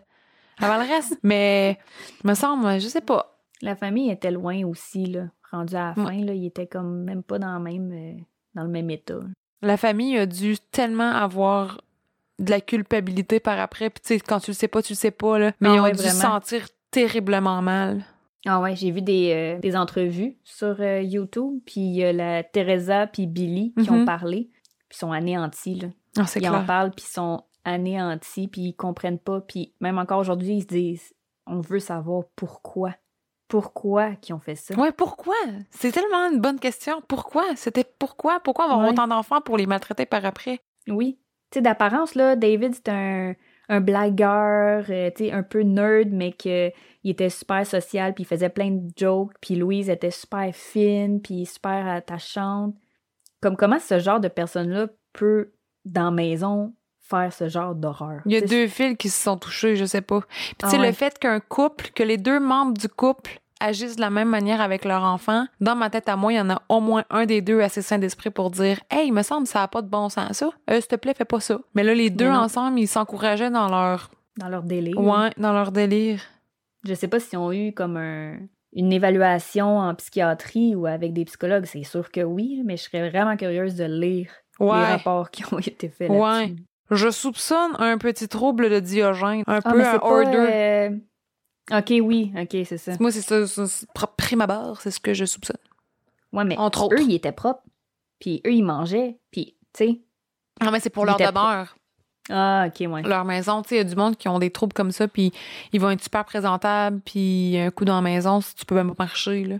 avant 0.60 0.82
le 0.82 0.88
reste. 0.88 1.18
mais, 1.22 1.78
me 2.24 2.34
semble, 2.34 2.80
je 2.80 2.86
sais 2.88 3.00
pas. 3.02 3.38
La 3.60 3.74
famille 3.76 4.10
était 4.10 4.30
loin 4.30 4.64
aussi, 4.64 5.04
là. 5.06 5.24
Rendu 5.50 5.74
à 5.74 5.94
la 5.96 6.02
Ouais. 6.02 6.10
fin, 6.18 6.24
là, 6.24 6.32
ils 6.34 6.46
étaient 6.46 6.66
comme 6.66 7.02
même 7.04 7.22
pas 7.22 7.38
dans, 7.38 7.54
le 7.58 7.60
même, 7.64 7.90
euh, 7.92 8.20
dans 8.54 8.62
le 8.62 8.68
même 8.68 8.88
état. 8.90 9.18
La 9.60 9.76
famille 9.76 10.16
a 10.16 10.26
dû 10.26 10.56
tellement 10.70 11.10
avoir 11.10 11.80
de 12.38 12.50
la 12.50 12.60
culpabilité 12.60 13.40
par 13.40 13.58
après, 13.58 13.90
puis 13.90 14.00
tu 14.00 14.14
sais, 14.14 14.20
quand 14.20 14.38
tu 14.40 14.52
le 14.52 14.54
sais 14.54 14.68
pas, 14.68 14.80
tu 14.82 14.92
le 14.92 14.96
sais 14.98 15.10
pas, 15.10 15.38
là. 15.38 15.52
Mais 15.60 15.68
Ah 15.70 15.74
ils 15.74 15.80
ont 15.80 15.82
ouais, 15.84 15.92
dû 15.92 15.98
vraiment. 16.02 16.20
sentir 16.20 16.68
terriblement 16.90 17.62
mal. 17.62 18.04
Ah 18.46 18.60
ouais, 18.60 18.76
j'ai 18.76 18.90
vu 18.90 19.02
des, 19.02 19.32
euh, 19.56 19.60
des 19.60 19.76
entrevues 19.76 20.36
sur 20.44 20.76
euh, 20.80 21.00
YouTube, 21.02 21.60
puis 21.66 21.80
il 21.80 21.94
y 21.96 22.04
a 22.04 22.12
la 22.12 22.42
Teresa 22.44 23.06
puis 23.06 23.26
Billy 23.26 23.74
qui 23.82 23.90
Mhm. 23.90 24.02
ont 24.02 24.04
parlé, 24.04 24.48
puis 24.88 24.96
ils 24.96 24.96
sont 24.98 25.12
anéantis, 25.12 25.74
là. 25.74 25.88
Ah, 26.16 26.24
Ils 26.36 26.46
en 26.48 26.50
clair. 26.52 26.66
parlent, 26.66 26.90
puis 26.92 27.04
ils 27.08 27.12
sont 27.12 27.42
anéantis, 27.64 28.48
puis 28.48 28.60
ils 28.62 28.74
comprennent 28.74 29.18
pas, 29.18 29.40
puis 29.40 29.74
même 29.80 29.98
encore 29.98 30.18
aujourd'hui, 30.20 30.56
ils 30.58 30.62
se 30.62 30.66
disent 30.66 31.14
on 31.46 31.60
veut 31.60 31.80
savoir 31.80 32.24
pourquoi. 32.36 32.94
Pourquoi 33.48 34.14
qu'ils 34.16 34.34
ont 34.34 34.40
fait 34.40 34.54
ça? 34.56 34.74
Ouais, 34.74 34.92
pourquoi? 34.92 35.34
C'est 35.70 35.90
tellement 35.90 36.30
une 36.30 36.38
bonne 36.40 36.60
question. 36.60 37.02
Pourquoi? 37.08 37.44
C'était 37.56 37.84
pourquoi? 37.98 38.40
Pourquoi 38.40 38.66
avoir 38.66 38.80
Ouais. 38.80 38.90
autant 38.90 39.08
d'enfants 39.08 39.40
pour 39.40 39.56
les 39.56 39.64
maltraiter 39.64 40.04
par 40.04 40.24
après? 40.26 40.60
Oui. 40.86 41.18
Tu 41.50 41.58
sais, 41.58 41.62
d'apparence, 41.62 42.14
là, 42.14 42.36
David, 42.36 42.74
c'est 42.74 42.90
un, 42.90 43.34
un 43.68 43.80
blagueur, 43.80 44.84
euh, 44.88 45.10
tu 45.14 45.26
sais, 45.26 45.32
un 45.32 45.42
peu 45.42 45.60
nerd, 45.60 46.08
mais 46.10 46.32
que 46.32 46.70
il 47.04 47.10
était 47.10 47.30
super 47.30 47.66
social, 47.66 48.14
puis 48.14 48.24
il 48.24 48.26
faisait 48.26 48.48
plein 48.48 48.70
de 48.70 48.90
jokes, 48.96 49.32
puis 49.40 49.56
Louise 49.56 49.88
était 49.90 50.10
super 50.10 50.54
fine, 50.54 51.20
puis 51.20 51.46
super 51.46 51.86
attachante. 51.86 52.74
Comme 53.40 53.56
comment 53.56 53.78
ce 53.78 53.98
genre 53.98 54.20
de 54.20 54.28
personne-là 54.28 54.88
peut, 55.12 55.52
dans 55.84 56.06
la 56.06 56.10
maison, 56.10 56.74
faire 57.00 57.32
ce 57.32 57.48
genre 57.48 57.74
d'horreur? 57.74 58.20
Il 58.26 58.32
y 58.32 58.36
a 58.36 58.40
deux 58.40 58.66
fils 58.66 58.96
qui 58.96 59.08
se 59.08 59.22
sont 59.22 59.36
touchés, 59.36 59.76
je 59.76 59.84
sais 59.84 60.00
pas. 60.02 60.20
Puis 60.20 60.54
tu 60.58 60.66
Ah 60.66 60.70
ouais. 60.72 60.86
le 60.86 60.92
fait 60.92 61.18
qu'un 61.18 61.40
couple, 61.40 61.90
que 61.94 62.02
les 62.02 62.16
deux 62.16 62.40
membres 62.40 62.74
du 62.76 62.88
couple 62.88 63.40
agissent 63.60 63.96
de 63.96 64.00
la 64.00 64.10
même 64.10 64.28
manière 64.28 64.60
avec 64.60 64.84
leur 64.84 65.02
enfant, 65.02 65.46
dans 65.60 65.74
ma 65.76 65.90
tête 65.90 66.08
à 66.08 66.16
moi, 66.16 66.32
il 66.32 66.36
y 66.36 66.40
en 66.40 66.50
a 66.50 66.62
au 66.68 66.80
moins 66.80 67.04
un 67.10 67.26
des 67.26 67.40
deux 67.42 67.60
assez 67.60 67.82
sain 67.82 67.98
d'esprit 67.98 68.30
pour 68.30 68.50
dire 68.50 68.78
Hey, 68.90 69.08
il 69.08 69.12
me 69.12 69.22
semble 69.22 69.44
que 69.44 69.48
ça 69.50 69.62
a 69.62 69.68
pas 69.68 69.82
de 69.82 69.88
bon 69.88 70.08
sens, 70.08 70.32
ça. 70.38 70.50
Euh, 70.70 70.76
S'il 70.80 70.86
te 70.88 70.96
plaît, 70.96 71.14
fais 71.14 71.24
pas 71.24 71.40
ça. 71.40 71.58
Mais 71.74 71.82
là, 71.84 71.94
les 71.94 72.10
deux 72.10 72.28
ensemble, 72.30 72.78
ils 72.80 72.88
s'encourageaient 72.88 73.50
dans 73.50 73.68
leur. 73.68 74.10
Dans 74.36 74.48
leur 74.48 74.62
délire. 74.62 74.98
Ouais, 75.00 75.30
dans 75.36 75.52
leur 75.52 75.72
délire. 75.72 76.20
Je 76.84 76.94
sais 76.94 77.08
pas 77.08 77.18
s'ils 77.18 77.38
ont 77.38 77.52
eu 77.52 77.72
comme 77.72 77.96
un, 77.96 78.36
une 78.72 78.92
évaluation 78.92 79.78
en 79.78 79.94
psychiatrie 79.96 80.74
ou 80.76 80.86
avec 80.86 81.12
des 81.12 81.24
psychologues. 81.24 81.64
C'est 81.66 81.82
sûr 81.82 82.10
que 82.12 82.20
oui, 82.20 82.62
mais 82.64 82.76
je 82.76 82.84
serais 82.84 83.10
vraiment 83.10 83.36
curieuse 83.36 83.74
de 83.74 83.84
lire 83.84 84.30
les 84.60 84.66
rapports 84.66 85.30
qui 85.30 85.42
ont 85.52 85.58
été 85.58 85.88
faits 85.88 86.10
Ouais. 86.10 86.54
Je 86.90 87.10
soupçonne 87.10 87.72
un 87.80 87.98
petit 87.98 88.28
trouble 88.28 88.70
de 88.70 88.80
Diogène, 88.80 89.42
un 89.46 89.60
Ah, 89.62 89.72
peu 89.72 89.84
un 89.84 89.98
order. 90.00 90.36
euh, 90.36 90.90
Ok, 91.70 91.92
oui, 92.02 92.32
ok, 92.36 92.56
c'est 92.64 92.78
ça. 92.78 92.92
Moi, 92.98 93.10
c'est 93.12 93.20
ça, 93.20 93.46
c'est 93.46 93.86
pr- 93.90 94.10
prime 94.16 94.40
abord, 94.40 94.80
c'est 94.80 94.90
ce 94.90 95.00
que 95.00 95.12
je 95.14 95.24
soupçonne. 95.24 95.56
Ouais, 96.32 96.44
mais 96.44 96.56
Entre 96.56 96.82
autres. 96.84 96.96
eux, 96.96 97.02
ils 97.02 97.14
étaient 97.14 97.32
propres. 97.32 97.62
Puis 98.20 98.40
eux, 98.46 98.52
ils 98.52 98.62
mangeaient. 98.64 99.18
Puis, 99.30 99.56
tu 99.72 99.84
sais. 99.84 100.00
Ah, 100.60 100.70
mais 100.70 100.80
c'est 100.80 100.90
pour 100.90 101.04
leur 101.04 101.16
demeure. 101.16 101.76
Ah, 102.30 102.66
ok, 102.68 102.86
ouais. 102.90 103.02
leur 103.02 103.24
maison. 103.24 103.62
Tu 103.62 103.70
sais, 103.70 103.74
il 103.76 103.78
y 103.78 103.80
a 103.80 103.84
du 103.84 103.96
monde 103.96 104.16
qui 104.16 104.28
ont 104.28 104.38
des 104.38 104.50
troubles 104.50 104.72
comme 104.74 104.90
ça, 104.92 105.08
puis 105.08 105.32
ils 105.72 105.80
vont 105.80 105.90
être 105.90 106.02
super 106.02 106.24
présentables, 106.24 107.00
puis 107.00 107.56
un 107.58 107.70
coup 107.70 107.84
dans 107.86 107.94
la 107.96 108.02
maison, 108.02 108.40
si 108.40 108.54
tu 108.54 108.64
peux 108.66 108.74
même 108.74 108.94
pas 108.94 109.04
marcher, 109.04 109.44
là. 109.44 109.56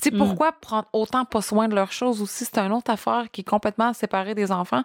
Tu 0.00 0.08
sais, 0.08 0.14
Mm. 0.14 0.18
pourquoi 0.18 0.52
prendre 0.52 0.86
autant 0.92 1.24
pas 1.24 1.40
soin 1.42 1.68
de 1.68 1.74
leurs 1.74 1.92
choses 1.92 2.22
aussi? 2.22 2.44
C'est 2.44 2.58
une 2.58 2.72
autre 2.72 2.90
affaire 2.90 3.26
qui 3.30 3.42
est 3.42 3.44
complètement 3.48 3.92
séparée 3.92 4.34
des 4.34 4.50
enfants. 4.52 4.82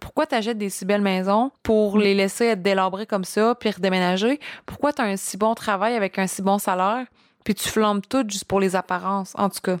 Pourquoi 0.00 0.26
t'achètes 0.26 0.58
des 0.58 0.70
si 0.70 0.84
belles 0.84 1.00
maisons 1.02 1.50
pour 1.62 1.96
Mm. 1.96 2.00
les 2.00 2.14
laisser 2.14 2.44
être 2.46 2.62
délabrées 2.62 3.06
comme 3.06 3.24
ça, 3.24 3.54
puis 3.54 3.70
redéménager? 3.70 4.40
Pourquoi 4.66 4.92
t'as 4.92 5.04
un 5.04 5.16
si 5.16 5.36
bon 5.36 5.54
travail 5.54 5.94
avec 5.94 6.18
un 6.18 6.26
si 6.26 6.42
bon 6.42 6.58
salaire, 6.58 7.06
puis 7.44 7.54
tu 7.54 7.68
flambes 7.68 8.02
tout 8.08 8.24
juste 8.28 8.44
pour 8.46 8.60
les 8.60 8.76
apparences, 8.76 9.34
en 9.38 9.48
tout 9.48 9.60
cas? 9.62 9.76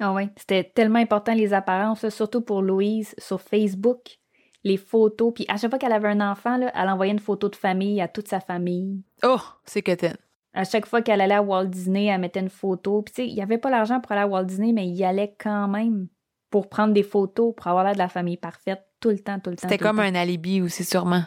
Ah 0.00 0.12
ouais. 0.12 0.28
C'était 0.36 0.64
tellement 0.64 0.98
important, 0.98 1.32
les 1.34 1.52
apparences, 1.54 2.08
surtout 2.08 2.40
pour 2.40 2.62
Louise, 2.62 3.14
sur 3.18 3.40
Facebook. 3.40 4.18
Les 4.64 4.76
photos. 4.76 5.32
Puis 5.34 5.44
à 5.48 5.56
chaque 5.56 5.70
fois 5.70 5.78
qu'elle 5.80 5.92
avait 5.92 6.08
un 6.08 6.20
enfant, 6.20 6.56
là, 6.56 6.70
elle 6.74 6.88
envoyait 6.88 7.12
une 7.12 7.18
photo 7.18 7.48
de 7.48 7.56
famille 7.56 8.00
à 8.00 8.06
toute 8.06 8.28
sa 8.28 8.38
famille. 8.38 9.02
Oh, 9.24 9.40
c'est 9.64 9.82
quétaine. 9.82 10.16
À 10.54 10.64
chaque 10.64 10.86
fois 10.86 11.00
qu'elle 11.02 11.20
allait 11.20 11.34
à 11.34 11.42
Walt 11.42 11.66
Disney, 11.66 12.06
elle 12.06 12.20
mettait 12.20 12.40
une 12.40 12.50
photo. 12.50 13.02
Puis 13.02 13.14
tu 13.14 13.22
sais, 13.22 13.28
il 13.28 13.34
n'y 13.34 13.42
avait 13.42 13.58
pas 13.58 13.70
l'argent 13.70 14.00
pour 14.00 14.12
aller 14.12 14.20
à 14.22 14.26
Walt 14.26 14.44
Disney, 14.44 14.72
mais 14.72 14.86
il 14.86 14.94
y 14.94 15.04
allait 15.04 15.34
quand 15.42 15.68
même 15.68 16.08
pour 16.50 16.68
prendre 16.68 16.92
des 16.92 17.02
photos, 17.02 17.54
pour 17.56 17.66
avoir 17.68 17.84
l'air 17.84 17.94
de 17.94 17.98
la 17.98 18.08
famille 18.08 18.36
parfaite 18.36 18.82
tout 19.00 19.08
le 19.08 19.18
temps, 19.18 19.38
tout 19.40 19.48
le 19.50 19.56
temps. 19.56 19.62
C'était 19.68 19.82
le 19.82 19.88
comme 19.88 19.96
temps. 19.96 20.02
un 20.02 20.14
alibi 20.14 20.60
aussi, 20.60 20.84
sûrement. 20.84 21.22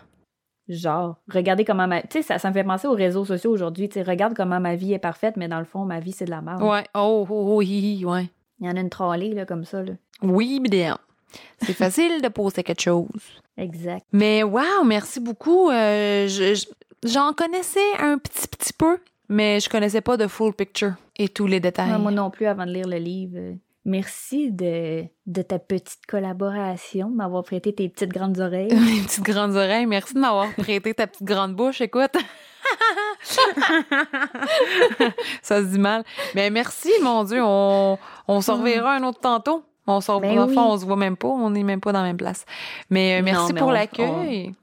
Genre, 0.68 1.16
regardez 1.32 1.64
comment 1.66 1.88
ma... 1.88 2.02
Tu 2.02 2.08
sais, 2.18 2.22
ça, 2.24 2.40
ça 2.40 2.50
me 2.50 2.54
fait 2.54 2.64
penser 2.64 2.88
aux 2.88 2.94
réseaux 2.96 3.26
sociaux 3.26 3.52
aujourd'hui. 3.52 3.88
Tu 3.90 3.96
sais, 3.96 4.02
regarde 4.04 4.34
comment 4.36 4.60
ma 4.60 4.76
vie 4.76 4.94
est 4.94 5.00
parfaite, 5.00 5.38
mais 5.38 5.48
dans 5.48 5.60
le 5.60 5.66
fond, 5.66 5.86
ma 5.86 6.00
vie, 6.00 6.12
c'est 6.12 6.26
de 6.26 6.32
la 6.32 6.42
merde. 6.42 6.62
Ouais. 6.64 6.84
Oh, 6.96 7.26
oh, 7.30 7.54
oh, 7.56 7.62
hi, 7.62 7.98
hi, 8.00 8.06
ouais. 8.06 8.30
Il 8.60 8.66
y 8.68 8.70
en 8.70 8.76
a 8.76 8.80
une 8.80 8.90
trollée, 8.90 9.34
là, 9.34 9.46
comme 9.46 9.64
ça, 9.66 9.84
là. 9.84 9.94
Oui, 10.24 10.60
bien. 10.60 10.98
C'est 11.62 11.74
facile 11.74 12.22
de 12.22 12.28
poster 12.30 12.64
quelque 12.64 12.82
chose. 12.82 13.08
Exact. 13.58 14.06
Mais 14.12 14.42
wow, 14.44 14.84
merci 14.86 15.20
beaucoup. 15.20 15.70
Euh, 15.70 16.28
je- 16.28 16.56
je- 16.56 16.66
J'en 17.08 17.34
connaissais 17.34 17.80
un 18.00 18.18
petit, 18.18 18.48
petit 18.48 18.74
peu, 18.74 18.98
mais 19.30 19.60
je 19.60 19.70
connaissais 19.70 20.02
pas 20.02 20.18
de 20.18 20.28
full 20.28 20.54
picture 20.54 20.94
et 21.18 21.30
tous 21.30 21.48
les 21.48 21.60
détails. 21.60 21.92
Ouais, 21.92 21.98
moi 22.00 22.12
non 22.12 22.30
plus, 22.30 22.46
avant 22.46 22.66
de 22.66 22.72
lire 22.72 22.88
le 22.88 22.98
livre. 22.98 23.34
euh, 23.38 23.54
Merci 23.88 24.52
de, 24.52 25.04
de 25.28 25.42
ta 25.44 25.60
petite 25.60 26.06
collaboration, 26.08 27.08
de 27.12 27.16
m'avoir 27.16 27.44
prêté 27.44 27.74
tes 27.76 27.88
petites 27.88 28.10
grandes 28.12 28.40
oreilles. 28.40 28.70
Les 28.72 29.02
petites 29.04 29.24
grandes 29.24 29.56
oreilles, 29.56 29.86
merci 29.86 30.16
de 30.16 30.20
m'avoir 30.20 30.52
prêté 30.56 30.94
ta 30.96 31.06
petite 31.06 31.24
grande 31.24 31.54
bouche, 31.56 31.82
écoute. 31.82 32.10
Ça 35.44 35.62
se 35.62 35.68
dit 35.68 35.78
mal. 35.80 36.04
Mais 36.34 36.50
merci, 36.50 36.90
mon 37.04 37.24
Dieu, 37.24 37.42
on, 37.44 37.98
on 38.28 38.42
se 38.42 38.52
reverra 38.52 38.96
un 38.96 39.04
autre 39.04 39.20
tantôt. 39.20 39.64
On 39.88 40.02
se 40.02 40.10
revoit, 40.12 40.28
Ben 40.48 40.48
oui. 40.50 40.56
on 40.58 40.78
se 40.80 40.84
voit 40.86 40.96
même 40.96 41.16
pas, 41.16 41.28
on 41.28 41.52
n'est 41.52 41.62
même 41.64 41.80
pas 41.80 41.92
dans 41.92 42.00
la 42.02 42.08
même 42.08 42.18
place. 42.18 42.44
Mais 42.90 43.16
euh, 43.16 43.20
Non, 43.20 43.26
merci 43.26 43.54
mais 43.54 43.60
pour 43.60 43.72
l'accueil. 43.72 44.50
On 44.50 44.54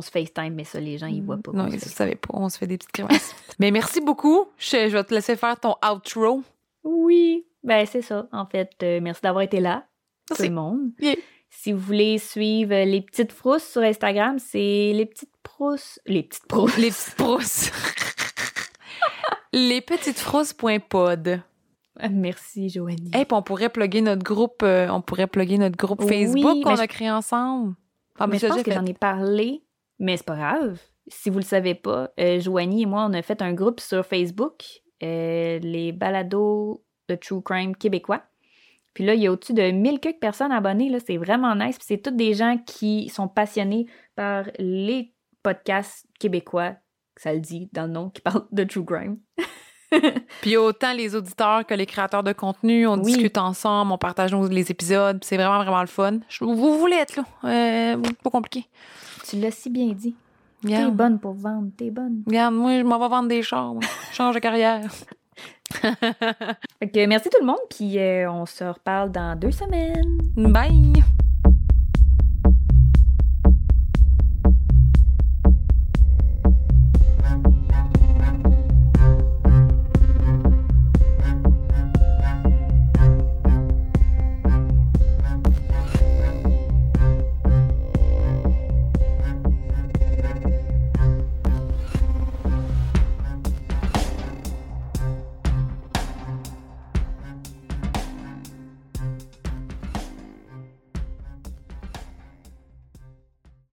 se 0.00 0.10
FaceTime, 0.10 0.54
mais 0.54 0.64
ça, 0.64 0.78
les 0.80 0.98
gens, 0.98 1.06
ils 1.08 1.22
voient 1.22 1.38
pas. 1.38 1.52
Non, 1.52 1.64
je 1.66 1.70
se 1.72 1.76
FaceTime. 1.78 1.92
savais 1.96 2.14
pas, 2.14 2.28
on 2.32 2.48
se 2.48 2.58
fait 2.58 2.66
des 2.68 2.78
petites 2.78 2.94
grimaces. 2.94 3.34
Mais 3.58 3.70
merci 3.72 4.00
beaucoup. 4.00 4.46
Je, 4.56 4.88
je 4.88 4.96
vais 4.96 5.02
te 5.04 5.12
laisser 5.12 5.34
faire 5.36 5.58
ton 5.58 5.74
outro. 5.92 6.42
Oui, 6.84 7.44
ben 7.64 7.84
c'est 7.86 8.00
ça. 8.02 8.28
En 8.32 8.46
fait, 8.46 8.70
euh, 8.82 9.00
merci 9.02 9.20
d'avoir 9.22 9.42
été 9.42 9.58
là, 9.60 9.84
tout 10.28 10.40
le 10.42 10.50
monde. 10.50 10.92
Yeah. 11.00 11.16
Si 11.50 11.72
vous 11.72 11.80
voulez 11.80 12.18
suivre 12.18 12.72
euh, 12.72 12.84
les 12.84 13.02
petites 13.02 13.32
frousses 13.32 13.64
sur 13.64 13.82
Instagram, 13.82 14.38
c'est 14.38 14.92
les 14.94 15.04
petites 15.06 15.34
prousses. 15.42 15.98
Les 16.06 16.22
petites 16.22 16.46
prousses. 16.46 16.76
Les 16.78 16.90
petites 16.90 17.14
frousses. 17.18 17.70
Les 19.52 19.80
petites 19.80 20.18
frousses.pod. 20.18 21.42
Merci, 22.10 22.68
Joanie. 22.68 23.10
Hey, 23.12 23.24
puis 23.24 23.34
on 23.36 23.42
pourrait 23.42 23.68
plugger 23.68 24.00
notre 24.00 24.22
groupe, 24.22 24.62
euh, 24.62 24.88
on 24.90 25.02
pourrait 25.02 25.26
plugger 25.26 25.58
notre 25.58 25.76
groupe 25.76 26.00
Oui, 26.02 26.08
Facebook 26.08 26.62
qu'on 26.62 26.70
mais 26.74 26.78
a 26.80 26.82
je- 26.84 26.88
créé 26.88 27.10
ensemble. 27.10 27.74
Ah, 28.18 28.26
mais 28.26 28.38
je 28.38 28.46
ça, 28.46 28.54
pense 28.54 28.62
que 28.62 28.72
j'en 28.72 28.86
ai 28.86 28.94
parlé, 28.94 29.62
mais 30.00 30.16
c'est 30.16 30.26
pas 30.26 30.36
grave. 30.36 30.80
Si 31.06 31.30
vous 31.30 31.38
le 31.38 31.44
savez 31.44 31.74
pas, 31.74 32.10
euh, 32.18 32.40
Joanie 32.40 32.82
et 32.82 32.86
moi, 32.86 33.06
on 33.08 33.12
a 33.12 33.22
fait 33.22 33.42
un 33.42 33.52
groupe 33.52 33.80
sur 33.80 34.04
Facebook, 34.04 34.64
euh, 35.02 35.58
les 35.60 35.92
balados 35.92 36.84
de 37.08 37.14
True 37.14 37.42
Crime 37.42 37.76
québécois. 37.76 38.22
Puis 38.94 39.04
là, 39.04 39.14
il 39.14 39.20
y 39.20 39.26
a 39.26 39.32
au-dessus 39.32 39.52
de 39.52 39.70
1000 39.70 40.00
quelques 40.00 40.18
personnes 40.18 40.52
abonnées. 40.52 40.90
C'est 41.06 41.16
vraiment 41.16 41.54
nice. 41.54 41.78
Puis 41.78 41.86
c'est 41.86 42.02
tous 42.02 42.10
des 42.10 42.34
gens 42.34 42.58
qui 42.58 43.08
sont 43.08 43.28
passionnés 43.28 43.86
par 44.16 44.46
les 44.58 45.14
podcasts 45.42 46.06
québécois, 46.18 46.74
ça 47.16 47.32
le 47.32 47.40
dit 47.40 47.68
dans 47.72 47.86
le 47.86 47.92
nom, 47.92 48.10
qui 48.10 48.20
parlent 48.20 48.46
de 48.50 48.64
True 48.64 48.84
Crime. 48.84 49.18
Puis 50.42 50.56
autant 50.56 50.92
les 50.92 51.14
auditeurs 51.16 51.66
que 51.66 51.74
les 51.74 51.86
créateurs 51.86 52.22
de 52.22 52.32
contenu, 52.32 52.86
on 52.86 52.94
Oui. 52.98 53.12
discute 53.12 53.38
ensemble, 53.38 53.92
on 53.92 53.98
partage 53.98 54.32
nos- 54.32 54.48
les 54.48 54.70
épisodes, 54.70 55.18
c'est 55.24 55.36
vraiment, 55.36 55.58
vraiment 55.58 55.80
le 55.80 55.86
fun. 55.86 56.18
Je- 56.28 56.44
vous 56.44 56.78
voulez 56.78 56.96
être 56.96 57.16
là, 57.16 57.24
euh, 57.44 57.96
pas 58.22 58.30
compliqué. 58.30 58.66
Tu 59.28 59.36
l'as 59.36 59.50
si 59.50 59.70
bien 59.70 59.88
dit. 59.88 60.14
T'es 60.66 60.90
bonne 60.90 61.18
pour 61.18 61.32
vendre, 61.32 61.68
t'es 61.76 61.90
bonne. 61.90 62.22
regarde, 62.26 62.54
moi, 62.54 62.78
je 62.78 62.82
m'en 62.84 62.98
vais 62.98 63.08
vendre 63.08 63.28
des 63.28 63.42
chars, 63.42 63.72
moi. 63.72 63.82
change 64.12 64.34
de 64.34 64.40
carrière. 64.40 64.82
Que 65.82 67.06
merci 67.06 67.30
tout 67.30 67.38
le 67.40 67.46
monde, 67.46 67.60
puis 67.70 67.98
euh, 67.98 68.30
on 68.30 68.44
se 68.44 68.64
reparle 68.64 69.10
dans 69.10 69.38
deux 69.38 69.52
semaines. 69.52 70.18
Bye! 70.36 70.92